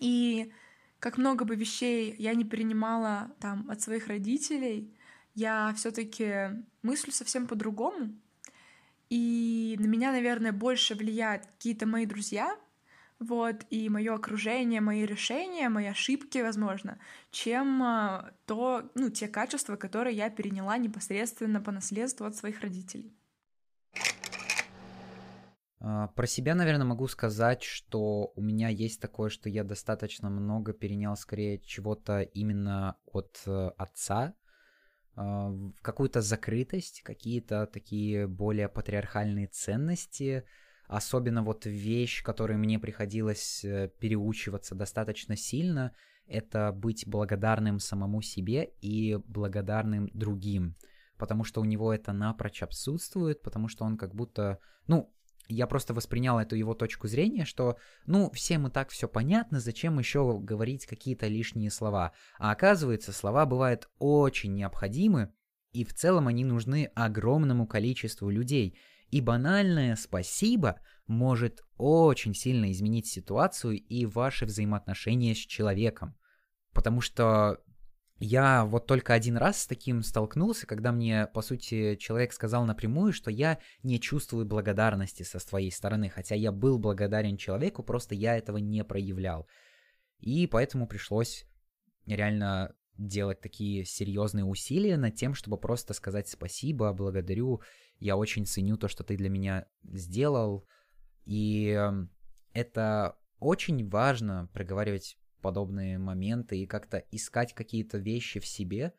и 0.00 0.52
как 0.98 1.18
много 1.18 1.44
бы 1.44 1.54
вещей 1.54 2.14
я 2.18 2.34
не 2.34 2.44
принимала 2.44 3.30
там 3.40 3.70
от 3.70 3.80
своих 3.82 4.06
родителей, 4.06 4.96
я 5.34 5.74
все-таки 5.76 6.64
мыслю 6.82 7.12
совсем 7.12 7.46
по-другому. 7.46 8.14
И 9.12 9.76
на 9.78 9.84
меня, 9.84 10.10
наверное, 10.10 10.52
больше 10.52 10.94
влияют 10.94 11.44
какие-то 11.44 11.86
мои 11.86 12.06
друзья, 12.06 12.56
вот, 13.18 13.56
и 13.68 13.90
мое 13.90 14.14
окружение, 14.14 14.80
мои 14.80 15.04
решения, 15.04 15.68
мои 15.68 15.84
ошибки, 15.84 16.38
возможно, 16.38 16.98
чем 17.30 17.82
а, 17.82 18.32
то, 18.46 18.90
ну, 18.94 19.10
те 19.10 19.28
качества, 19.28 19.76
которые 19.76 20.16
я 20.16 20.30
переняла 20.30 20.78
непосредственно 20.78 21.60
по 21.60 21.72
наследству 21.72 22.24
от 22.24 22.36
своих 22.36 22.62
родителей. 22.62 23.14
А, 25.80 26.08
про 26.08 26.26
себя, 26.26 26.54
наверное, 26.54 26.86
могу 26.86 27.06
сказать, 27.06 27.62
что 27.62 28.32
у 28.34 28.40
меня 28.40 28.70
есть 28.70 28.98
такое, 29.02 29.28
что 29.28 29.50
я 29.50 29.62
достаточно 29.62 30.30
много 30.30 30.72
перенял 30.72 31.18
скорее 31.18 31.58
чего-то 31.58 32.22
именно 32.22 32.96
от 33.04 33.42
э, 33.44 33.72
отца, 33.76 34.32
какую-то 35.14 36.22
закрытость, 36.22 37.02
какие-то 37.02 37.66
такие 37.66 38.26
более 38.26 38.68
патриархальные 38.68 39.48
ценности, 39.48 40.44
особенно 40.86 41.42
вот 41.42 41.66
вещь, 41.66 42.22
которой 42.22 42.56
мне 42.56 42.78
приходилось 42.78 43.64
э, 43.64 43.90
переучиваться 43.98 44.74
достаточно 44.74 45.36
сильно, 45.36 45.94
это 46.26 46.72
быть 46.72 47.06
благодарным 47.06 47.78
самому 47.78 48.22
себе 48.22 48.72
и 48.80 49.16
благодарным 49.26 50.08
другим, 50.14 50.76
потому 51.18 51.44
что 51.44 51.60
у 51.60 51.64
него 51.64 51.92
это 51.92 52.12
напрочь 52.12 52.62
отсутствует, 52.62 53.42
потому 53.42 53.68
что 53.68 53.84
он 53.84 53.96
как 53.98 54.14
будто, 54.14 54.60
ну, 54.86 55.12
я 55.48 55.66
просто 55.66 55.94
воспринял 55.94 56.38
эту 56.38 56.56
его 56.56 56.74
точку 56.74 57.08
зрения, 57.08 57.44
что, 57.44 57.76
ну, 58.06 58.30
всем 58.30 58.66
и 58.66 58.70
так 58.70 58.90
все 58.90 59.08
понятно, 59.08 59.60
зачем 59.60 59.98
еще 59.98 60.38
говорить 60.38 60.86
какие-то 60.86 61.26
лишние 61.26 61.70
слова. 61.70 62.12
А 62.38 62.52
оказывается, 62.52 63.12
слова 63.12 63.46
бывают 63.46 63.88
очень 63.98 64.54
необходимы, 64.54 65.32
и 65.72 65.84
в 65.84 65.94
целом 65.94 66.28
они 66.28 66.44
нужны 66.44 66.90
огромному 66.94 67.66
количеству 67.66 68.30
людей. 68.30 68.78
И 69.10 69.20
банальное 69.20 69.96
«спасибо» 69.96 70.80
может 71.06 71.62
очень 71.76 72.34
сильно 72.34 72.70
изменить 72.70 73.06
ситуацию 73.06 73.78
и 73.78 74.06
ваши 74.06 74.46
взаимоотношения 74.46 75.34
с 75.34 75.38
человеком. 75.38 76.14
Потому 76.72 77.00
что 77.00 77.58
я 78.24 78.64
вот 78.66 78.86
только 78.86 79.14
один 79.14 79.36
раз 79.36 79.62
с 79.62 79.66
таким 79.66 80.04
столкнулся, 80.04 80.64
когда 80.64 80.92
мне, 80.92 81.26
по 81.26 81.42
сути, 81.42 81.96
человек 81.96 82.32
сказал 82.32 82.64
напрямую, 82.64 83.12
что 83.12 83.32
я 83.32 83.58
не 83.82 83.98
чувствую 83.98 84.46
благодарности 84.46 85.24
со 85.24 85.40
своей 85.40 85.72
стороны, 85.72 86.08
хотя 86.08 86.36
я 86.36 86.52
был 86.52 86.78
благодарен 86.78 87.36
человеку, 87.36 87.82
просто 87.82 88.14
я 88.14 88.36
этого 88.36 88.58
не 88.58 88.84
проявлял. 88.84 89.48
И 90.20 90.46
поэтому 90.46 90.86
пришлось 90.86 91.46
реально 92.06 92.76
делать 92.96 93.40
такие 93.40 93.84
серьезные 93.84 94.44
усилия 94.44 94.96
над 94.96 95.16
тем, 95.16 95.34
чтобы 95.34 95.58
просто 95.58 95.92
сказать 95.92 96.28
спасибо, 96.28 96.92
благодарю, 96.92 97.60
я 97.98 98.16
очень 98.16 98.46
ценю 98.46 98.76
то, 98.76 98.86
что 98.86 99.02
ты 99.02 99.16
для 99.16 99.30
меня 99.30 99.66
сделал. 99.82 100.64
И 101.24 101.70
эм, 101.70 102.08
это 102.52 103.16
очень 103.40 103.88
важно 103.88 104.48
проговаривать 104.52 105.18
подобные 105.42 105.98
моменты 105.98 106.58
и 106.58 106.66
как-то 106.66 106.98
искать 107.10 107.52
какие-то 107.52 107.98
вещи 107.98 108.40
в 108.40 108.46
себе, 108.46 108.94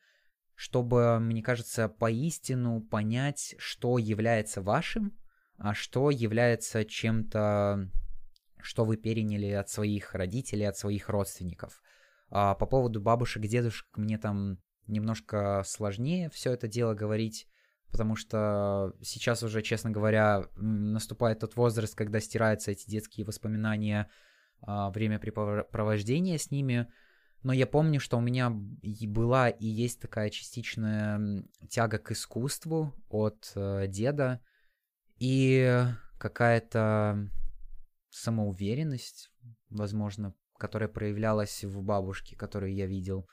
чтобы, 0.55 1.19
мне 1.19 1.41
кажется, 1.41 1.89
поистину 1.89 2.81
понять, 2.81 3.55
что 3.57 3.97
является 3.97 4.61
вашим, 4.61 5.17
а 5.57 5.73
что 5.73 6.11
является 6.11 6.85
чем-то, 6.85 7.89
что 8.61 8.85
вы 8.85 8.97
переняли 8.97 9.51
от 9.51 9.69
своих 9.69 10.13
родителей, 10.13 10.65
от 10.65 10.77
своих 10.77 11.09
родственников. 11.09 11.81
А 12.29 12.55
по 12.55 12.65
поводу 12.65 13.01
бабушек, 13.01 13.43
дедушек 13.43 13.87
мне 13.95 14.17
там 14.17 14.59
немножко 14.87 15.63
сложнее 15.65 16.29
все 16.29 16.51
это 16.51 16.67
дело 16.67 16.93
говорить, 16.93 17.47
потому 17.91 18.15
что 18.15 18.93
сейчас 19.01 19.43
уже, 19.43 19.61
честно 19.61 19.91
говоря, 19.91 20.47
наступает 20.55 21.39
тот 21.39 21.55
возраст, 21.55 21.95
когда 21.95 22.19
стираются 22.19 22.71
эти 22.71 22.89
детские 22.89 23.25
воспоминания 23.25 24.09
времяпрепровождения 24.65 26.37
с 26.37 26.51
ними. 26.51 26.87
Но 27.43 27.51
я 27.51 27.67
помню, 27.67 27.99
что 27.99 28.17
у 28.17 28.21
меня 28.21 28.49
была 28.49 29.49
и 29.49 29.65
есть 29.65 29.99
такая 29.99 30.29
частичная 30.29 31.43
тяга 31.69 31.97
к 31.97 32.11
искусству 32.11 32.93
от 33.09 33.51
э, 33.55 33.87
деда 33.87 34.39
и 35.19 35.85
какая-то 36.17 37.29
самоуверенность, 38.09 39.29
возможно, 39.69 40.33
которая 40.57 40.87
проявлялась 40.87 41.65
в 41.65 41.81
бабушке, 41.81 42.37
которую 42.37 42.73
я 42.73 42.87
видел. 42.87 43.27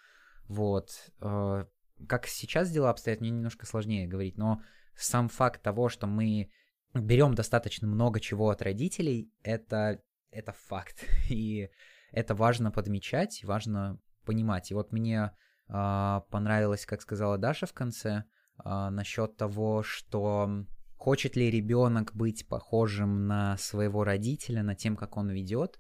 Вот. 0.49 1.13
Э, 1.21 1.67
как 2.09 2.27
сейчас 2.27 2.71
дела 2.73 2.91
обстоят, 2.91 3.21
мне 3.21 3.31
немножко 3.31 3.67
сложнее 3.67 4.09
говорить, 4.09 4.37
но 4.37 4.61
сам 4.97 5.29
факт 5.29 5.63
того, 5.63 5.89
что 5.89 6.09
мы 6.09 6.51
берем 6.95 7.35
достаточно 7.35 7.87
много 7.87 8.19
чего 8.19 8.51
от 8.51 8.63
родителей, 8.63 9.33
это 9.43 10.03
это 10.31 10.53
факт. 10.53 11.05
И 11.29 11.71
это 12.13 12.35
важно 12.35 12.71
подмечать, 12.71 13.45
важно 13.45 13.99
понимать. 14.25 14.71
И 14.71 14.75
вот 14.75 14.93
мне 14.93 15.33
э, 15.69 16.21
понравилось, 16.31 16.87
как 16.87 17.03
сказала 17.03 17.39
Даша 17.39 17.67
в 17.67 17.73
конце, 17.73 18.25
э, 18.65 18.89
насчет 18.91 19.37
того, 19.37 19.83
что 19.83 20.65
хочет 20.97 21.37
ли 21.37 21.51
ребенок 21.51 22.15
быть 22.15 22.47
похожим 22.47 23.27
на 23.27 23.57
своего 23.57 24.05
родителя, 24.05 24.63
на 24.63 24.75
тем, 24.75 24.97
как 24.97 25.17
он 25.17 25.31
ведет. 25.31 25.79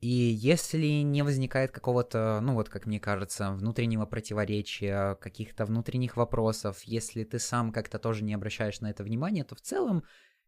И 0.00 0.08
если 0.08 1.02
не 1.02 1.22
возникает 1.22 1.70
какого-то, 1.70 2.40
ну 2.42 2.54
вот, 2.54 2.68
как 2.68 2.84
мне 2.84 3.00
кажется, 3.00 3.52
внутреннего 3.52 4.04
противоречия, 4.04 5.14
каких-то 5.14 5.64
внутренних 5.64 6.16
вопросов, 6.16 6.82
если 6.82 7.24
ты 7.24 7.38
сам 7.38 7.72
как-то 7.72 7.98
тоже 7.98 8.22
не 8.22 8.34
обращаешь 8.34 8.80
на 8.80 8.90
это 8.90 9.04
внимания, 9.04 9.44
то 9.44 9.54
в 9.54 9.62
целом 9.62 10.04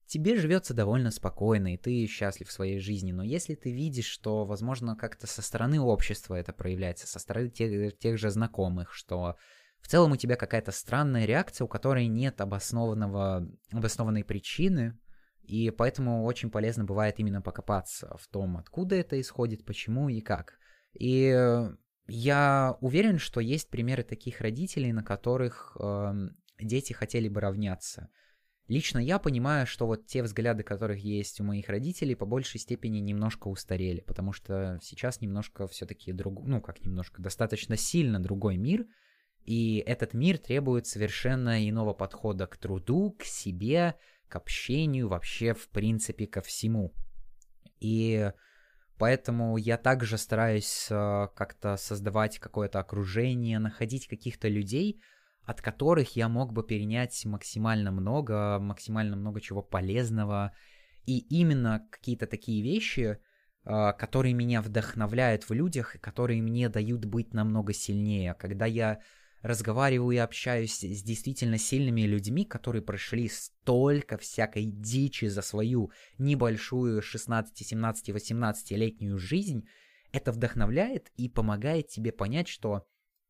тебе 0.09 0.37
живется 0.37 0.75
довольно 0.75 1.11
спокойно, 1.11 1.75
и 1.75 1.77
ты 1.77 2.07
счастлив 2.07 2.49
в 2.49 2.53
своей 2.53 2.81
жизни. 2.81 3.13
Но 3.13 3.23
если 3.23 3.55
ты 3.55 3.73
видишь, 3.73 4.07
что, 4.07 4.45
возможно, 4.45 4.97
как-то 4.97 5.27
со 5.27 5.43
стороны 5.43 5.81
общества 5.81 6.35
это 6.35 6.53
проявляется, 6.53 7.07
со 7.07 7.19
стороны 7.19 7.51
тех, 7.51 7.97
тех 7.99 8.19
же 8.19 8.31
знакомых, 8.31 8.93
что 8.93 9.37
в 9.81 9.89
целом 9.89 10.13
у 10.13 10.17
тебя 10.17 10.37
какая-то 10.37 10.73
странная 10.73 11.27
реакция, 11.27 11.67
у 11.67 11.69
которой 11.69 12.07
нет 12.09 12.41
обоснованного, 12.41 13.49
обоснованной 13.71 14.25
причины, 14.25 14.99
и 15.43 15.71
поэтому 15.71 16.25
очень 16.25 16.51
полезно 16.51 16.85
бывает 16.85 17.19
именно 17.19 17.41
покопаться 17.41 18.17
в 18.19 18.27
том, 18.29 18.57
откуда 18.57 18.97
это 18.97 19.21
исходит, 19.21 19.65
почему 19.65 20.09
и 20.09 20.21
как. 20.21 20.59
И 20.99 21.35
я 22.07 22.77
уверен, 22.81 23.19
что 23.19 23.41
есть 23.41 23.69
примеры 23.69 24.03
таких 24.03 24.41
родителей, 24.41 24.93
на 24.93 25.05
которых 25.05 25.77
э, 25.79 26.13
дети 26.59 26.95
хотели 26.95 27.29
бы 27.29 27.41
равняться. 27.41 28.09
Лично 28.69 28.99
я 28.99 29.19
понимаю, 29.19 29.67
что 29.67 29.87
вот 29.87 30.07
те 30.07 30.23
взгляды, 30.23 30.63
которых 30.63 30.99
есть 30.99 31.41
у 31.41 31.45
моих 31.45 31.71
родителей, 31.71 32.15
по 32.15 32.27
большей 32.27 32.61
степени 32.61 32.99
немножко 32.99 33.49
устарели, 33.49 34.01
потому 34.01 34.35
что 34.35 34.79
сейчас 34.83 35.23
немножко 35.23 35.67
все-таки 35.67 36.13
друг, 36.13 36.47
ну 36.47 36.61
как 36.61 36.85
немножко, 36.85 37.23
достаточно 37.23 37.79
сильно 37.79 38.21
другой 38.21 38.59
мир, 38.59 38.85
и 39.45 39.83
этот 39.87 40.13
мир 40.13 40.37
требует 40.37 40.87
совершенно 40.87 41.67
иного 41.67 41.95
подхода 41.95 42.47
к 42.47 42.59
труду, 42.59 43.17
к 43.19 43.25
себе, 43.25 43.95
к 44.29 44.37
общению, 44.37 45.09
вообще 45.09 45.55
в 45.55 45.71
принципе 45.71 46.27
ко 46.27 46.43
всему. 46.43 46.93
И 47.81 48.31
поэтому 48.99 49.57
я 49.57 49.79
также 49.79 50.19
стараюсь 50.19 50.89
э, 50.91 51.29
как-то 51.35 51.79
создавать 51.79 52.39
какое-то 52.39 52.81
окружение, 52.81 53.59
находить 53.59 54.09
каких-то 54.09 54.49
людей, 54.49 55.01
от 55.49 55.63
которых 55.63 56.15
я 56.15 56.29
мог 56.29 56.53
бы 56.53 56.63
перенять 56.63 57.25
максимально 57.25 57.91
много, 57.91 58.59
максимально 58.59 59.17
много 59.17 59.41
чего 59.41 59.63
полезного. 59.63 60.53
И 61.07 61.21
именно 61.21 61.89
какие-то 61.91 62.27
такие 62.27 62.63
вещи, 62.63 63.19
а, 63.65 63.95
которые 63.95 64.35
меня 64.35 64.61
вдохновляют 64.61 65.49
в 65.49 65.55
людях 65.55 65.97
которые 66.03 66.43
мне 66.43 66.69
дают 66.69 67.07
быть 67.07 67.33
намного 67.33 67.73
сильнее. 67.73 68.35
Когда 68.35 68.67
я 68.67 69.01
разговариваю 69.41 70.11
и 70.11 70.19
общаюсь 70.19 70.85
с 70.85 71.03
действительно 71.03 71.57
сильными 71.57 72.03
людьми, 72.03 72.45
которые 72.45 72.83
прошли 72.83 73.31
столько 73.31 74.19
всякой 74.19 74.67
дичи 74.67 75.29
за 75.29 75.41
свою 75.41 75.93
небольшую 76.19 77.01
16, 77.01 77.57
17, 77.57 78.11
18-летнюю 78.11 79.17
жизнь, 79.17 79.67
это 80.13 80.31
вдохновляет 80.31 81.11
и 81.17 81.31
помогает 81.31 81.89
тебе 81.89 82.13
понять, 82.13 82.49
что, 82.49 82.87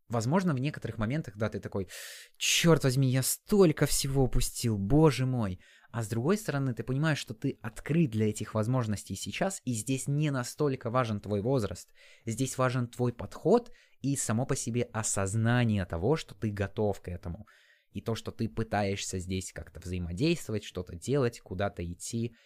возможно, 0.08 0.54
в 0.54 0.58
некоторых 0.58 0.98
моментах, 0.98 1.36
да, 1.36 1.48
ты 1.48 1.60
такой, 1.60 1.88
черт 2.36 2.84
возьми, 2.84 3.10
я 3.10 3.22
столько 3.22 3.86
всего 3.86 4.24
упустил, 4.24 4.78
боже 4.78 5.26
мой, 5.26 5.60
а 5.90 6.02
с 6.02 6.08
другой 6.08 6.36
стороны, 6.36 6.74
ты 6.74 6.82
понимаешь, 6.82 7.18
что 7.18 7.34
ты 7.34 7.58
открыт 7.62 8.10
для 8.10 8.28
этих 8.28 8.54
возможностей 8.54 9.14
сейчас, 9.14 9.62
и 9.64 9.72
здесь 9.72 10.06
не 10.06 10.30
настолько 10.30 10.90
важен 10.90 11.20
твой 11.20 11.40
возраст. 11.40 11.88
Здесь 12.26 12.58
важен 12.58 12.88
твой 12.88 13.12
подход 13.12 13.72
и 14.02 14.14
само 14.16 14.44
по 14.44 14.54
себе 14.54 14.82
осознание 14.92 15.84
того, 15.86 16.16
что 16.16 16.34
ты 16.34 16.50
готов 16.50 17.00
к 17.00 17.08
этому. 17.08 17.46
И 17.92 18.02
то, 18.02 18.14
что 18.14 18.30
ты 18.30 18.48
пытаешься 18.48 19.18
здесь 19.18 19.52
как-то 19.52 19.80
взаимодействовать, 19.80 20.62
что-то 20.62 20.94
делать, 20.94 21.40
куда-то 21.40 21.82
идти 21.82 22.36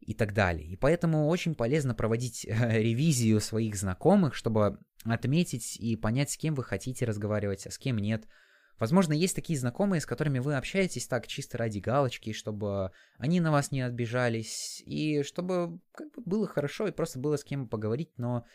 и 0.00 0.14
так 0.14 0.34
далее. 0.34 0.66
И 0.66 0.76
поэтому 0.76 1.28
очень 1.28 1.54
полезно 1.54 1.94
проводить 1.94 2.44
ревизию 2.44 3.40
своих 3.40 3.76
знакомых, 3.76 4.34
чтобы 4.34 4.78
отметить 5.04 5.76
и 5.76 5.96
понять, 5.96 6.30
с 6.30 6.36
кем 6.36 6.54
вы 6.54 6.64
хотите 6.64 7.04
разговаривать, 7.04 7.66
а 7.66 7.70
с 7.70 7.78
кем 7.78 7.98
нет– 7.98 8.26
Возможно, 8.80 9.12
есть 9.12 9.36
такие 9.36 9.58
знакомые, 9.58 10.00
с 10.00 10.06
которыми 10.06 10.38
вы 10.38 10.56
общаетесь 10.56 11.06
так 11.06 11.26
чисто 11.26 11.58
ради 11.58 11.80
галочки, 11.80 12.32
чтобы 12.32 12.92
они 13.18 13.38
на 13.38 13.52
вас 13.52 13.72
не 13.72 13.82
отбежались, 13.82 14.82
и 14.86 15.22
чтобы 15.22 15.80
как 15.92 16.10
бы 16.12 16.22
было 16.24 16.46
хорошо 16.46 16.86
и 16.86 16.90
просто 16.90 17.18
было 17.18 17.36
с 17.36 17.44
кем 17.44 17.68
поговорить, 17.68 18.10
но 18.16 18.46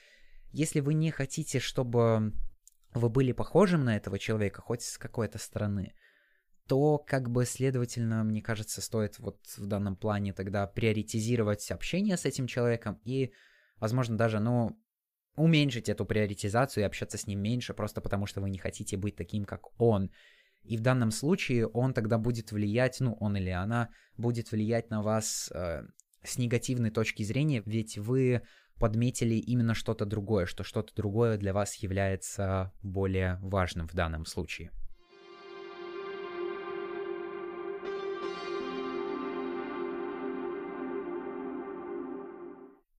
если 0.52 0.80
вы 0.80 0.96
не 0.96 1.12
хотите, 1.12 1.60
чтобы 1.60 2.34
вы 2.96 3.10
были 3.10 3.34
похожим 3.34 3.84
на 3.84 3.98
этого 3.98 4.18
человека, 4.18 4.62
хоть 4.62 4.82
с 4.82 4.98
какой-то 4.98 5.38
стороны, 5.38 5.94
то 6.68 6.98
как 6.98 7.30
бы, 7.30 7.46
следовательно, 7.46 8.24
мне 8.24 8.42
кажется, 8.42 8.82
стоит 8.82 9.20
вот 9.20 9.40
в 9.58 9.66
данном 9.68 9.96
плане 9.96 10.34
тогда 10.34 10.66
приоритизировать 10.68 11.70
общение 11.72 12.18
с 12.18 12.26
этим 12.26 12.48
человеком 12.48 13.00
и, 13.04 13.32
возможно, 13.78 14.18
даже, 14.18 14.40
ну, 14.40 14.80
уменьшить 15.36 15.90
эту 15.90 16.06
приоритизацию 16.06 16.84
и 16.84 16.88
общаться 16.88 17.18
с 17.18 17.28
ним 17.28 17.42
меньше, 17.42 17.74
просто 17.74 18.02
потому 18.02 18.26
что 18.26 18.42
вы 18.42 18.50
не 18.50 18.58
хотите 18.58 18.98
быть 18.98 19.16
таким, 19.16 19.46
как 19.46 19.80
он. 19.80 20.12
И 20.64 20.78
в 20.78 20.82
данном 20.82 21.12
случае 21.12 21.68
он 21.68 21.94
тогда 21.94 22.18
будет 22.18 22.52
влиять, 22.52 23.00
ну, 23.00 23.14
он 23.20 23.38
или 23.38 23.50
она 23.50 23.90
будет 24.18 24.52
влиять 24.52 24.90
на 24.90 25.04
вас 25.04 25.52
э, 25.54 25.84
с 26.24 26.38
негативной 26.38 26.90
точки 26.90 27.22
зрения, 27.24 27.62
ведь 27.66 27.98
вы 27.98 28.42
подметили 28.80 29.36
именно 29.36 29.74
что-то 29.74 30.06
другое, 30.06 30.46
что 30.48 30.64
что-то 30.64 30.96
другое 30.96 31.38
для 31.38 31.54
вас 31.54 31.76
является 31.76 32.74
более 32.82 33.38
важным 33.42 33.88
в 33.88 33.94
данном 33.94 34.26
случае. 34.26 34.72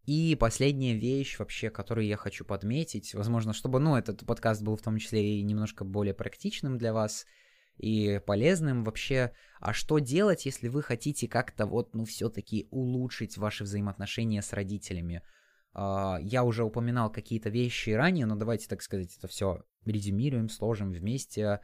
И 0.07 0.36
последняя 0.36 0.94
вещь 0.94 1.36
вообще, 1.38 1.68
которую 1.68 2.07
я 2.07 2.16
хочу 2.16 2.44
подметить, 2.44 3.12
возможно, 3.12 3.52
чтобы, 3.52 3.80
ну, 3.80 3.96
этот 3.96 4.24
подкаст 4.24 4.62
был 4.62 4.76
в 4.76 4.82
том 4.82 4.98
числе 4.98 5.40
и 5.40 5.42
немножко 5.42 5.84
более 5.84 6.14
практичным 6.14 6.78
для 6.78 6.92
вас 6.92 7.26
и 7.76 8.20
полезным 8.24 8.84
вообще. 8.84 9.32
А 9.61 9.72
что 9.72 9.98
делать, 9.98 10.46
если 10.46 10.68
вы 10.68 10.82
хотите 10.84 11.26
как-то 11.26 11.66
вот, 11.66 11.92
ну, 11.94 12.04
все-таки 12.04 12.68
улучшить 12.70 13.36
ваши 13.36 13.64
взаимоотношения 13.64 14.42
с 14.42 14.52
родителями? 14.52 15.22
Uh, 15.74 16.22
я 16.22 16.42
уже 16.44 16.64
упоминал 16.64 17.11
какие-то 17.11 17.50
вещи 17.50 17.90
ранее, 17.90 18.26
но 18.26 18.36
давайте, 18.36 18.66
так 18.68 18.82
сказать, 18.82 19.14
это 19.18 19.28
все 19.28 19.64
резюмируем, 19.84 20.48
сложим 20.48 20.92
вместе. 20.92 21.61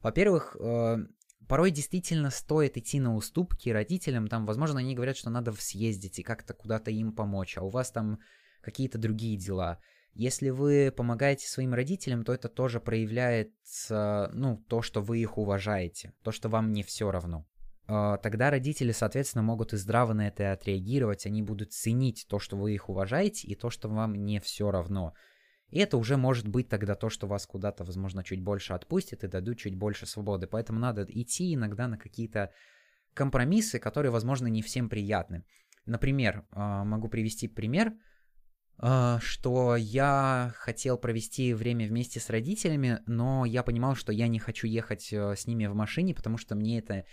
Во-первых, 0.00 0.56
uh, 0.58 1.06
порой 1.48 1.70
действительно 1.70 2.30
стоит 2.30 2.76
идти 2.76 3.00
на 3.00 3.14
уступки 3.14 3.68
родителям, 3.70 4.28
там, 4.28 4.46
возможно, 4.46 4.80
они 4.80 4.94
говорят, 4.94 5.16
что 5.16 5.30
надо 5.30 5.52
съездить 5.52 6.18
и 6.18 6.22
как-то 6.22 6.54
куда-то 6.54 6.90
им 6.90 7.12
помочь, 7.12 7.56
а 7.56 7.62
у 7.62 7.68
вас 7.68 7.90
там 7.90 8.18
какие-то 8.60 8.98
другие 8.98 9.36
дела. 9.36 9.78
Если 10.14 10.50
вы 10.50 10.92
помогаете 10.94 11.48
своим 11.48 11.72
родителям, 11.72 12.22
то 12.24 12.34
это 12.34 12.48
тоже 12.48 12.80
проявляет, 12.80 13.52
ну, 13.88 14.62
то, 14.68 14.82
что 14.82 15.00
вы 15.00 15.20
их 15.20 15.38
уважаете, 15.38 16.12
то, 16.22 16.32
что 16.32 16.48
вам 16.48 16.72
не 16.72 16.82
все 16.82 17.10
равно. 17.10 17.46
А, 17.86 18.18
тогда 18.18 18.50
родители, 18.50 18.92
соответственно, 18.92 19.42
могут 19.42 19.72
и 19.72 19.76
здраво 19.76 20.12
на 20.12 20.28
это 20.28 20.52
отреагировать, 20.52 21.26
они 21.26 21.42
будут 21.42 21.72
ценить 21.72 22.26
то, 22.28 22.38
что 22.38 22.56
вы 22.56 22.74
их 22.74 22.88
уважаете, 22.88 23.48
и 23.48 23.54
то, 23.54 23.70
что 23.70 23.88
вам 23.88 24.14
не 24.24 24.38
все 24.38 24.70
равно. 24.70 25.14
И 25.72 25.78
это 25.78 25.96
уже 25.96 26.18
может 26.18 26.46
быть 26.46 26.68
тогда 26.68 26.94
то, 26.94 27.08
что 27.08 27.26
вас 27.26 27.46
куда-то, 27.46 27.84
возможно, 27.84 28.22
чуть 28.22 28.42
больше 28.42 28.74
отпустит 28.74 29.24
и 29.24 29.28
дадут 29.28 29.58
чуть 29.58 29.74
больше 29.74 30.06
свободы. 30.06 30.46
Поэтому 30.46 30.78
надо 30.78 31.06
идти 31.08 31.54
иногда 31.54 31.88
на 31.88 31.96
какие-то 31.96 32.52
компромиссы, 33.14 33.78
которые, 33.78 34.12
возможно, 34.12 34.48
не 34.48 34.60
всем 34.60 34.90
приятны. 34.90 35.44
Например, 35.86 36.44
а, 36.50 36.84
могу 36.84 37.08
привести 37.08 37.48
пример, 37.48 37.94
а, 38.76 39.18
что 39.20 39.74
я 39.74 40.52
хотел 40.56 40.98
провести 40.98 41.54
время 41.54 41.88
вместе 41.88 42.20
с 42.20 42.28
родителями, 42.28 43.00
но 43.06 43.46
я 43.46 43.62
понимал, 43.62 43.94
что 43.94 44.12
я 44.12 44.28
не 44.28 44.38
хочу 44.38 44.66
ехать 44.66 45.10
э, 45.10 45.34
с 45.36 45.46
ними 45.46 45.66
в 45.66 45.74
машине, 45.74 46.14
потому 46.14 46.36
что 46.36 46.54
мне 46.54 46.80
это 46.80 47.06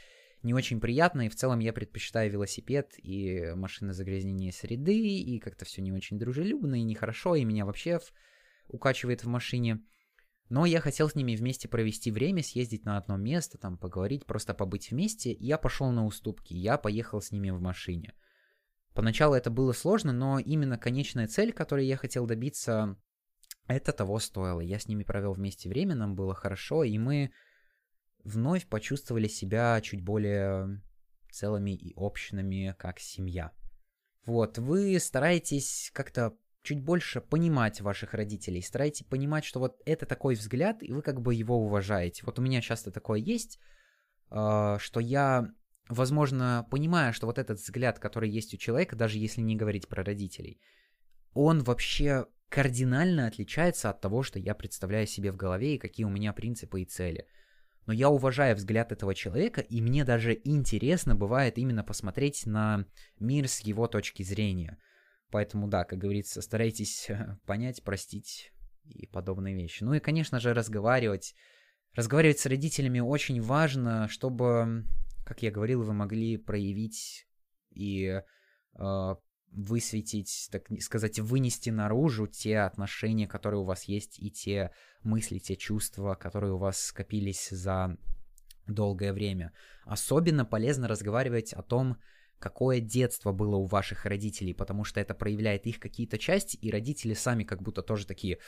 не 0.44 0.54
очень 0.54 0.82
приятно, 0.82 1.28
и 1.28 1.30
в 1.30 1.36
целом 1.36 1.60
я 1.60 1.72
предпочитаю 1.72 2.30
велосипед 2.30 2.94
и 2.98 3.54
машины 3.56 3.94
загрязнения 3.94 4.52
среды, 4.52 4.98
и 4.98 5.40
как-то 5.40 5.64
все 5.64 5.82
не 5.82 5.94
очень 5.94 6.20
дружелюбно 6.20 6.76
и 6.76 6.84
нехорошо, 6.84 7.36
и 7.36 7.46
меня 7.46 7.66
вообще 7.66 8.00
в 8.00 8.14
укачивает 8.70 9.24
в 9.24 9.28
машине. 9.28 9.82
Но 10.50 10.66
я 10.66 10.82
хотел 10.82 11.10
с 11.10 11.16
ними 11.16 11.36
вместе 11.36 11.68
провести 11.68 12.12
время, 12.12 12.42
съездить 12.42 12.84
на 12.84 12.98
одно 12.98 13.18
место, 13.18 13.58
там 13.58 13.78
поговорить, 13.78 14.26
просто 14.26 14.54
побыть 14.54 14.90
вместе. 14.90 15.32
И 15.32 15.46
я 15.46 15.58
пошел 15.58 15.92
на 15.92 16.06
уступки, 16.06 16.54
я 16.54 16.78
поехал 16.78 17.22
с 17.22 17.32
ними 17.32 17.52
в 17.52 17.62
машине. 17.62 18.14
Поначалу 18.94 19.36
это 19.36 19.52
было 19.52 19.74
сложно, 19.74 20.12
но 20.12 20.40
именно 20.40 20.78
конечная 20.78 21.28
цель, 21.28 21.54
которой 21.54 21.86
я 21.86 21.98
хотел 21.98 22.26
добиться, 22.26 22.98
это 23.68 23.94
того 23.94 24.18
стоило. 24.20 24.62
Я 24.62 24.80
с 24.80 24.88
ними 24.88 25.04
провел 25.04 25.34
вместе 25.34 25.70
время, 25.70 25.94
нам 25.94 26.16
было 26.16 26.34
хорошо, 26.34 26.84
и 26.84 26.98
мы 26.98 27.32
вновь 28.24 28.66
почувствовали 28.68 29.28
себя 29.28 29.80
чуть 29.82 30.04
более 30.04 30.82
целыми 31.32 31.76
и 31.76 31.94
общными, 31.96 32.76
как 32.80 33.00
семья. 33.00 33.52
Вот, 34.26 34.58
вы 34.58 35.00
стараетесь 35.00 35.92
как-то 35.94 36.36
чуть 36.64 36.84
больше 36.84 37.22
понимать 37.22 37.82
ваших 37.82 38.14
родителей, 38.14 38.62
старайтесь 38.62 39.06
понимать, 39.06 39.46
что 39.46 39.60
вот 39.60 39.82
это 39.86 40.06
такой 40.06 40.36
взгляд, 40.36 40.84
и 40.84 40.92
вы 40.92 41.02
как 41.02 41.22
бы 41.22 41.34
его 41.34 41.58
уважаете. 41.58 42.24
Вот 42.26 42.40
у 42.40 42.42
меня 42.42 42.62
часто 42.62 42.92
такое 42.92 43.20
есть, 43.20 43.60
а, 44.30 44.78
что 44.80 45.00
я, 45.00 45.52
возможно, 45.88 46.68
понимаю, 46.70 47.14
что 47.14 47.28
вот 47.28 47.38
этот 47.38 47.60
взгляд, 47.60 48.00
который 48.00 48.30
есть 48.30 48.54
у 48.54 48.58
человека, 48.58 48.96
даже 48.96 49.18
если 49.18 49.42
не 49.42 49.56
говорить 49.56 49.88
про 49.88 50.04
родителей, 50.04 50.60
он 51.34 51.64
вообще 51.64 52.26
кардинально 52.50 53.28
отличается 53.28 53.90
от 53.90 54.02
того, 54.02 54.24
что 54.24 54.40
я 54.40 54.56
представляю 54.56 55.08
себе 55.08 55.32
в 55.32 55.38
голове 55.38 55.76
и 55.76 55.80
какие 55.80 56.06
у 56.06 56.10
меня 56.10 56.34
принципы 56.34 56.82
и 56.82 56.86
цели. 56.86 57.28
Но 57.86 57.94
я 57.94 58.10
уважаю 58.10 58.56
взгляд 58.56 58.92
этого 58.92 59.16
человека, 59.16 59.62
и 59.62 59.82
мне 59.82 60.04
даже 60.04 60.40
интересно 60.44 61.16
бывает 61.16 61.58
именно 61.58 61.84
посмотреть 61.84 62.46
на 62.46 62.86
мир 63.20 63.48
с 63.48 63.62
его 63.62 63.88
точки 63.88 64.24
зрения– 64.24 64.78
Поэтому, 65.32 65.68
да, 65.68 65.84
как 65.84 66.00
говорится, 66.00 66.42
старайтесь 66.42 67.10
понять, 67.46 67.84
простить 67.84 68.52
и 68.86 69.06
подобные 69.08 69.56
вещи. 69.56 69.84
Ну 69.84 69.94
и, 69.94 70.00
конечно 70.00 70.40
же, 70.40 70.54
разговаривать. 70.54 71.36
Разговаривать 71.94 72.40
с 72.40 72.46
родителями 72.46 73.00
очень 73.00 73.42
важно, 73.42 74.08
чтобы, 74.08 74.86
как 75.26 75.42
я 75.42 75.52
говорил, 75.52 75.84
вы 75.84 75.94
могли 75.94 76.38
проявить 76.38 77.28
и 77.72 78.22
э, 78.80 79.16
высветить, 79.52 80.50
так 80.52 80.66
сказать, 80.82 81.20
вынести 81.20 81.70
наружу 81.70 82.28
те 82.28 82.60
отношения, 82.60 83.28
которые 83.28 83.62
у 83.62 83.66
вас 83.66 83.86
есть, 83.86 84.20
и 84.20 84.32
те 84.32 84.72
мысли, 85.04 85.40
те 85.40 85.56
чувства, 85.56 86.16
которые 86.16 86.54
у 86.54 86.58
вас 86.58 86.80
скопились 86.80 87.50
за 87.50 87.98
долгое 88.68 89.14
время. 89.14 89.52
Особенно 89.86 90.46
полезно 90.46 90.88
разговаривать 90.88 91.54
о 91.54 91.64
том, 91.64 91.98
какое 92.40 92.80
детство 92.80 93.32
было 93.32 93.58
у 93.58 93.66
ваших 93.66 94.06
родителей, 94.06 94.54
потому 94.54 94.84
что 94.84 95.00
это 95.00 95.14
проявляет 95.14 95.68
их 95.68 95.80
какие-то 95.80 96.18
части, 96.18 96.56
и 96.58 96.72
родители 96.72 97.14
сами 97.14 97.44
как 97.44 97.62
будто 97.62 97.82
тоже 97.82 98.08
такие, 98.08 98.40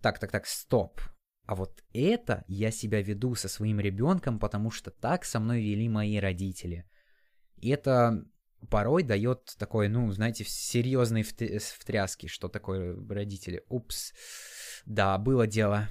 так, 0.00 0.18
так, 0.18 0.30
так, 0.30 0.46
стоп. 0.46 1.00
А 1.46 1.54
вот 1.54 1.82
это 1.92 2.44
я 2.46 2.70
себя 2.70 3.02
веду 3.02 3.34
со 3.34 3.48
своим 3.48 3.80
ребенком, 3.80 4.38
потому 4.38 4.70
что 4.70 4.90
так 4.90 5.24
со 5.24 5.40
мной 5.40 5.60
вели 5.60 5.88
мои 5.88 6.18
родители. 6.18 6.84
И 7.56 7.68
это 7.68 8.24
порой 8.70 9.02
дает 9.02 9.54
такой, 9.58 9.88
ну, 9.88 10.10
знаете, 10.12 10.44
серьезной 10.46 11.24
втряски, 11.24 12.28
что 12.28 12.48
такое 12.48 12.96
родители. 13.08 13.64
Упс, 13.68 14.12
да, 14.86 15.18
было 15.18 15.46
дело. 15.46 15.88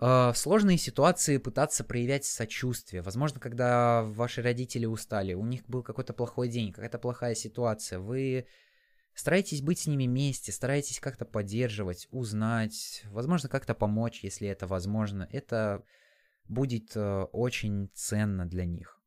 В 0.00 0.34
сложные 0.34 0.78
ситуации 0.78 1.36
пытаться 1.36 1.84
проявлять 1.84 2.24
сочувствие. 2.24 3.02
Возможно, 3.02 3.38
когда 3.38 4.02
ваши 4.02 4.40
родители 4.40 4.86
устали, 4.86 5.34
у 5.34 5.44
них 5.44 5.62
был 5.66 5.82
какой-то 5.82 6.14
плохой 6.14 6.48
день, 6.48 6.72
какая-то 6.72 6.98
плохая 6.98 7.34
ситуация, 7.34 7.98
вы 7.98 8.46
стараетесь 9.14 9.60
быть 9.60 9.80
с 9.80 9.86
ними 9.86 10.06
вместе, 10.06 10.52
стараетесь 10.52 11.00
как-то 11.00 11.24
поддерживать, 11.24 12.08
узнать, 12.10 13.02
возможно, 13.10 13.48
как-то 13.48 13.74
помочь, 13.74 14.24
если 14.24 14.48
это 14.48 14.66
возможно. 14.66 15.28
Это 15.30 15.84
будет 16.48 16.96
э, 16.96 17.22
очень 17.32 17.90
ценно 17.94 18.46
для 18.46 18.64
них. 18.64 18.98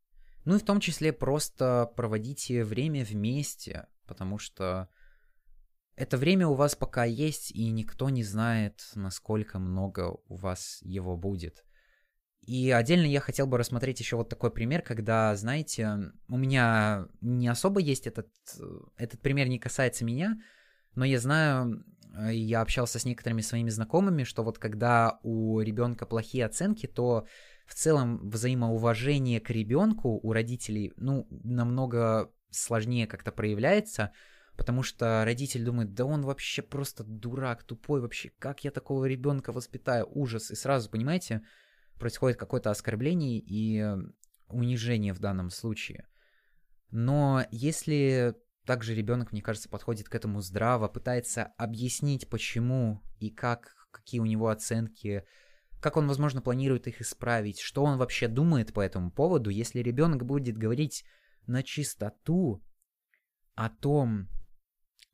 Ну 0.45 0.55
и 0.55 0.59
в 0.59 0.63
том 0.63 0.79
числе 0.79 1.13
просто 1.13 1.91
проводите 1.95 2.63
время 2.63 3.03
вместе, 3.03 3.87
потому 4.05 4.37
что 4.37 4.89
это 5.95 6.17
время 6.17 6.47
у 6.47 6.53
вас 6.53 6.75
пока 6.75 7.03
есть, 7.03 7.51
и 7.51 7.69
никто 7.69 8.09
не 8.09 8.23
знает, 8.23 8.83
насколько 8.95 9.59
много 9.59 10.17
у 10.27 10.35
вас 10.35 10.79
его 10.81 11.15
будет. 11.17 11.63
И 12.41 12.71
отдельно 12.71 13.05
я 13.05 13.21
хотел 13.21 13.47
бы 13.47 13.57
рассмотреть 13.57 13.99
еще 13.99 14.17
вот 14.17 14.27
такой 14.27 14.51
пример, 14.51 14.81
когда, 14.81 15.33
знаете, 15.35 16.11
у 16.27 16.37
меня 16.37 17.07
не 17.21 17.47
особо 17.47 17.79
есть 17.79 18.05
этот, 18.05 18.27
этот 18.97 19.21
пример 19.21 19.47
не 19.47 19.59
касается 19.59 20.03
меня, 20.03 20.37
но 20.95 21.05
я 21.05 21.19
знаю, 21.19 21.85
я 22.31 22.61
общался 22.61 22.99
с 22.99 23.05
некоторыми 23.05 23.41
своими 23.41 23.69
знакомыми, 23.69 24.23
что 24.23 24.43
вот 24.43 24.59
когда 24.59 25.19
у 25.23 25.61
ребенка 25.61 26.05
плохие 26.05 26.45
оценки, 26.45 26.85
то 26.85 27.25
в 27.65 27.75
целом 27.75 28.29
взаимоуважение 28.29 29.39
к 29.39 29.49
ребенку 29.49 30.19
у 30.21 30.33
родителей, 30.33 30.91
ну, 30.97 31.27
намного 31.29 32.31
сложнее 32.49 33.07
как-то 33.07 33.31
проявляется, 33.31 34.11
потому 34.55 34.83
что 34.83 35.23
родитель 35.25 35.63
думает, 35.63 35.93
да 35.93 36.05
он 36.05 36.21
вообще 36.21 36.61
просто 36.61 37.03
дурак, 37.03 37.63
тупой 37.63 38.01
вообще, 38.01 38.31
как 38.39 38.63
я 38.63 38.71
такого 38.71 39.05
ребенка 39.05 39.51
воспитаю, 39.51 40.07
ужас, 40.09 40.51
и 40.51 40.55
сразу, 40.55 40.89
понимаете, 40.89 41.41
происходит 41.99 42.37
какое-то 42.37 42.71
оскорбление 42.71 43.39
и 43.39 43.83
унижение 44.47 45.13
в 45.13 45.19
данном 45.19 45.49
случае. 45.49 46.07
Но 46.91 47.45
если 47.51 48.35
также 48.65 48.93
ребенок, 48.93 49.31
мне 49.31 49.41
кажется, 49.41 49.69
подходит 49.69 50.07
к 50.09 50.15
этому 50.15 50.41
здраво, 50.41 50.87
пытается 50.87 51.45
объяснить, 51.57 52.29
почему 52.29 53.01
и 53.19 53.29
как, 53.29 53.87
какие 53.91 54.21
у 54.21 54.25
него 54.25 54.49
оценки, 54.49 55.25
как 55.81 55.97
он, 55.97 56.07
возможно, 56.07 56.41
планирует 56.41 56.87
их 56.87 57.01
исправить, 57.01 57.59
что 57.59 57.83
он 57.83 57.97
вообще 57.97 58.27
думает 58.27 58.73
по 58.73 58.79
этому 58.79 59.11
поводу, 59.11 59.49
если 59.49 59.79
ребенок 59.79 60.25
будет 60.25 60.57
говорить 60.57 61.03
на 61.45 61.61
чистоту 61.61 62.63
о 63.55 63.69
том, 63.69 64.29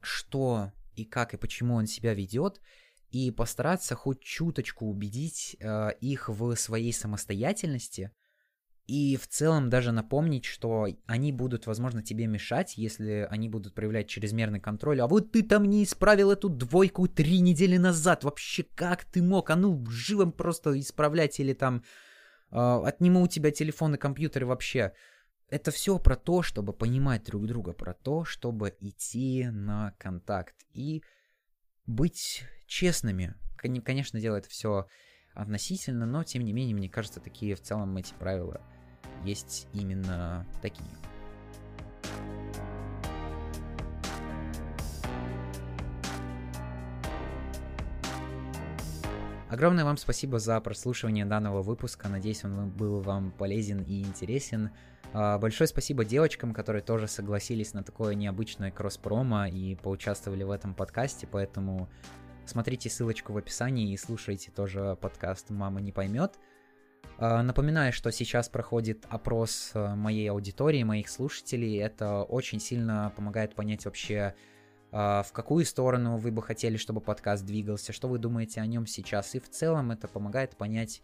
что 0.02 0.72
и 0.96 1.06
как 1.06 1.34
и 1.34 1.38
почему 1.38 1.76
он 1.76 1.88
себя 1.88 2.14
ведет, 2.14 2.62
и 3.10 3.32
постараться 3.32 3.96
хоть 3.96 4.22
чуточку 4.22 4.86
убедить 4.86 5.56
э, 5.60 5.92
их 6.00 6.30
в 6.30 6.56
своей 6.56 6.94
самостоятельности 6.94 8.12
и 8.90 9.18
в 9.18 9.28
целом 9.28 9.70
даже 9.70 9.92
напомнить, 9.92 10.46
что 10.46 10.88
они 11.06 11.32
будут, 11.32 11.68
возможно, 11.68 12.02
тебе 12.02 12.26
мешать, 12.26 12.76
если 12.76 13.28
они 13.30 13.48
будут 13.48 13.76
проявлять 13.76 14.08
чрезмерный 14.08 14.60
контроль. 14.60 15.00
А 15.00 15.08
вот 15.08 15.32
ты 15.32 15.44
там 15.44 15.66
не 15.66 15.84
исправил 15.84 16.32
эту 16.32 16.50
двойку 16.50 17.08
три 17.08 17.40
недели 17.40 17.78
назад. 17.78 18.24
Вообще, 18.24 18.64
как 18.64 19.06
ты 19.06 19.22
мог? 19.22 19.52
А 19.52 19.56
ну, 19.56 19.86
живым 19.86 20.32
просто 20.32 20.78
исправлять 20.80 21.40
или 21.40 21.54
там 21.54 21.84
э, 22.52 22.82
отниму 22.84 23.22
у 23.22 23.28
тебя 23.28 23.52
телефон 23.52 23.94
и 23.94 24.00
компьютер 24.00 24.46
вообще. 24.46 24.94
Это 25.50 25.72
все 25.72 25.98
про 25.98 26.16
то, 26.16 26.44
чтобы 26.44 26.74
понимать 26.74 27.24
друг 27.24 27.48
друга, 27.48 27.74
про 27.74 27.96
то, 27.96 28.24
чтобы 28.24 28.76
идти 28.80 29.48
на 29.48 29.96
контакт 29.98 30.56
и 30.74 31.04
быть 31.88 32.44
честными. 32.68 33.34
Конечно, 33.58 34.20
делает 34.20 34.46
все 34.46 34.86
относительно, 35.34 36.06
но 36.06 36.24
тем 36.24 36.44
не 36.44 36.54
менее, 36.54 36.76
мне 36.76 36.88
кажется, 36.88 37.20
такие 37.20 37.56
в 37.56 37.62
целом 37.62 37.98
эти 37.98 38.14
правила 38.14 38.62
есть 39.26 39.68
именно 39.74 40.46
такие. 40.62 40.88
Огромное 49.50 49.84
вам 49.84 49.98
спасибо 49.98 50.38
за 50.38 50.62
прослушивание 50.62 51.26
данного 51.26 51.64
выпуска. 51.64 52.08
Надеюсь, 52.08 52.44
он 52.44 52.70
был 52.70 53.02
вам 53.02 53.32
полезен 53.32 53.82
и 53.82 54.04
интересен. 54.04 54.70
А, 55.12 55.38
большое 55.40 55.68
спасибо 55.68 56.06
девочкам, 56.06 56.54
которые 56.54 56.84
тоже 56.84 57.08
согласились 57.08 57.74
на 57.74 57.84
такое 57.84 58.14
необычное 58.14 58.72
кросс-промо 58.72 59.46
и 59.48 59.76
поучаствовали 59.76 60.44
в 60.44 60.52
этом 60.52 60.76
подкасте, 60.76 61.28
поэтому 61.28 61.90
смотрите 62.46 62.90
ссылочку 62.90 63.34
в 63.34 63.38
описании 63.38 63.92
и 63.92 63.98
слушайте 63.98 64.52
тоже 64.52 64.98
подкаст 65.02 65.50
«Мама 65.50 65.82
не 65.82 65.92
поймет». 65.92 66.38
А, 67.18 67.42
напоминаю, 67.42 67.92
что 67.92 68.12
сейчас 68.12 68.50
проходит 68.50 69.06
опрос 69.10 69.72
э, 69.74 69.96
моей 69.96 70.30
аудитории, 70.30 70.84
моих 70.84 71.10
слушателей. 71.10 71.78
Это 71.78 72.24
очень 72.24 72.60
сильно 72.60 73.12
помогает 73.16 73.56
понять 73.56 73.86
вообще, 73.86 74.36
а, 74.92 75.24
в 75.24 75.34
какую 75.34 75.66
сторону 75.66 76.18
вы 76.18 76.32
бы 76.32 76.42
хотели, 76.42 76.78
чтобы 76.78 77.02
подкаст 77.02 77.46
двигался, 77.46 77.94
что 77.94 78.08
вы 78.08 78.20
думаете 78.20 78.62
о 78.62 78.66
нем 78.66 78.86
сейчас. 78.86 79.36
И 79.36 79.40
в 79.40 79.50
целом 79.50 79.92
это 79.92 80.08
помогает 80.08 80.56
понять, 80.56 81.02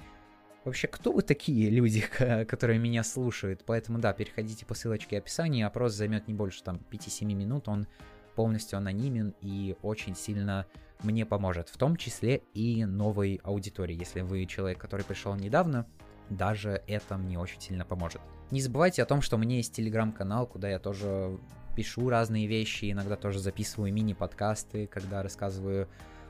Вообще, 0.65 0.87
кто 0.87 1.11
вы 1.11 1.21
такие 1.21 1.69
люди, 1.69 2.01
которые 2.47 2.79
меня 2.79 3.03
слушают? 3.03 3.63
Поэтому, 3.65 3.99
да, 3.99 4.13
переходите 4.13 4.65
по 4.65 4.73
ссылочке 4.73 5.15
в 5.15 5.19
описании. 5.19 5.63
Опрос 5.63 5.93
займет 5.93 6.27
не 6.27 6.33
больше 6.33 6.63
там 6.63 6.81
5-7 6.91 7.25
минут. 7.25 7.67
Он 7.67 7.87
полностью 8.35 8.77
анонимен 8.77 9.35
и 9.41 9.77
очень 9.83 10.15
сильно 10.15 10.65
мне 11.03 11.23
поможет. 11.25 11.69
В 11.69 11.77
том 11.77 11.95
числе 11.95 12.41
и 12.55 12.83
новой 12.83 13.39
аудитории. 13.43 13.95
Если 13.95 14.21
вы 14.21 14.45
человек, 14.47 14.79
который 14.79 15.05
пришел 15.05 15.35
недавно, 15.35 15.85
даже 16.29 16.81
это 16.87 17.15
мне 17.17 17.37
очень 17.37 17.61
сильно 17.61 17.85
поможет. 17.85 18.21
Не 18.49 18.59
забывайте 18.59 19.03
о 19.03 19.05
том, 19.05 19.21
что 19.21 19.35
у 19.35 19.39
меня 19.39 19.57
есть 19.57 19.73
телеграм-канал, 19.73 20.47
куда 20.47 20.67
я 20.67 20.79
тоже 20.79 21.37
пишу 21.75 22.09
разные 22.09 22.47
вещи, 22.47 22.91
иногда 22.91 23.15
тоже 23.15 23.39
записываю 23.39 23.93
мини-подкасты, 23.93 24.87
когда 24.87 25.21
рассказываю 25.21 25.87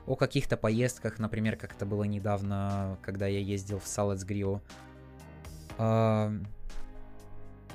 о 0.08 0.16
каких-то 0.16 0.58
поездках, 0.58 1.20
например, 1.20 1.58
как 1.58 1.74
это 1.74 1.86
было 1.86 2.04
недавно, 2.04 2.98
когда 3.02 3.28
я 3.28 3.40
ездил 3.40 3.80
в 3.80 3.88
Салецгрио. 3.88 4.62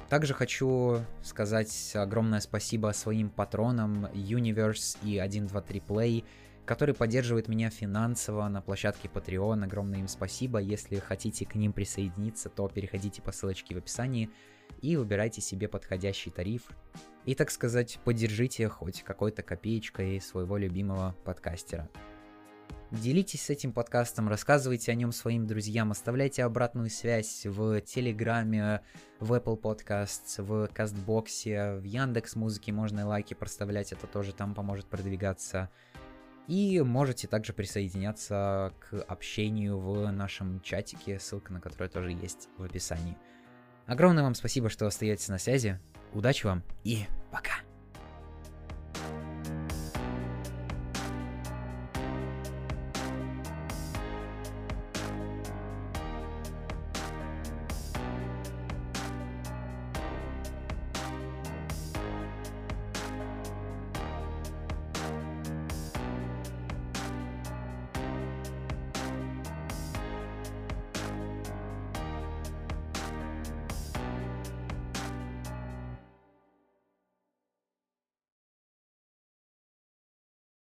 Также 0.08 0.34
хочу 0.34 1.00
сказать 1.22 1.92
огромное 1.94 2.40
спасибо 2.40 2.92
своим 2.92 3.30
патронам 3.30 4.06
Universe 4.06 4.98
и 5.04 5.18
123 5.18 5.82
Play, 5.86 6.24
которые 6.66 6.94
поддерживают 6.94 7.48
меня 7.48 7.70
финансово 7.70 8.48
на 8.48 8.60
площадке 8.60 9.08
Patreon. 9.12 9.64
Огромное 9.64 10.00
им 10.00 10.08
спасибо. 10.08 10.58
Если 10.58 10.96
хотите 10.96 11.46
к 11.46 11.54
ним 11.54 11.72
присоединиться, 11.72 12.48
то 12.48 12.68
переходите 12.68 13.22
по 13.22 13.32
ссылочке 13.32 13.74
в 13.74 13.78
описании 13.78 14.30
и 14.82 14.96
выбирайте 14.96 15.40
себе 15.40 15.68
подходящий 15.68 16.30
тариф. 16.30 16.70
И, 17.24 17.34
так 17.34 17.50
сказать, 17.50 17.98
поддержите 18.04 18.68
хоть 18.68 19.02
какой-то 19.02 19.42
копеечкой 19.42 20.20
своего 20.20 20.56
любимого 20.56 21.14
подкастера. 21.24 21.88
Делитесь 22.90 23.42
с 23.42 23.50
этим 23.50 23.72
подкастом, 23.72 24.28
рассказывайте 24.28 24.90
о 24.90 24.96
нем 24.96 25.12
своим 25.12 25.46
друзьям, 25.46 25.92
оставляйте 25.92 26.42
обратную 26.42 26.90
связь 26.90 27.46
в 27.46 27.80
Телеграме, 27.82 28.82
в 29.20 29.32
Apple 29.32 29.60
Podcasts, 29.60 30.42
в 30.42 30.66
Кастбоксе, 30.74 31.74
в 31.76 31.84
Яндекс 31.84 32.34
Музыке 32.34 32.72
можно 32.72 33.06
лайки 33.06 33.34
проставлять, 33.34 33.92
это 33.92 34.08
тоже 34.08 34.32
там 34.32 34.54
поможет 34.54 34.86
продвигаться. 34.86 35.70
И 36.48 36.80
можете 36.80 37.28
также 37.28 37.52
присоединяться 37.52 38.72
к 38.80 39.00
общению 39.02 39.78
в 39.78 40.10
нашем 40.10 40.60
чатике, 40.60 41.20
ссылка 41.20 41.52
на 41.52 41.60
который 41.60 41.88
тоже 41.88 42.10
есть 42.10 42.48
в 42.58 42.64
описании. 42.64 43.16
Огромное 43.86 44.24
вам 44.24 44.34
спасибо, 44.34 44.68
что 44.68 44.88
остаетесь 44.88 45.28
на 45.28 45.38
связи. 45.38 45.78
Удачи 46.12 46.44
вам 46.44 46.64
и 46.82 47.04
пока! 47.30 47.69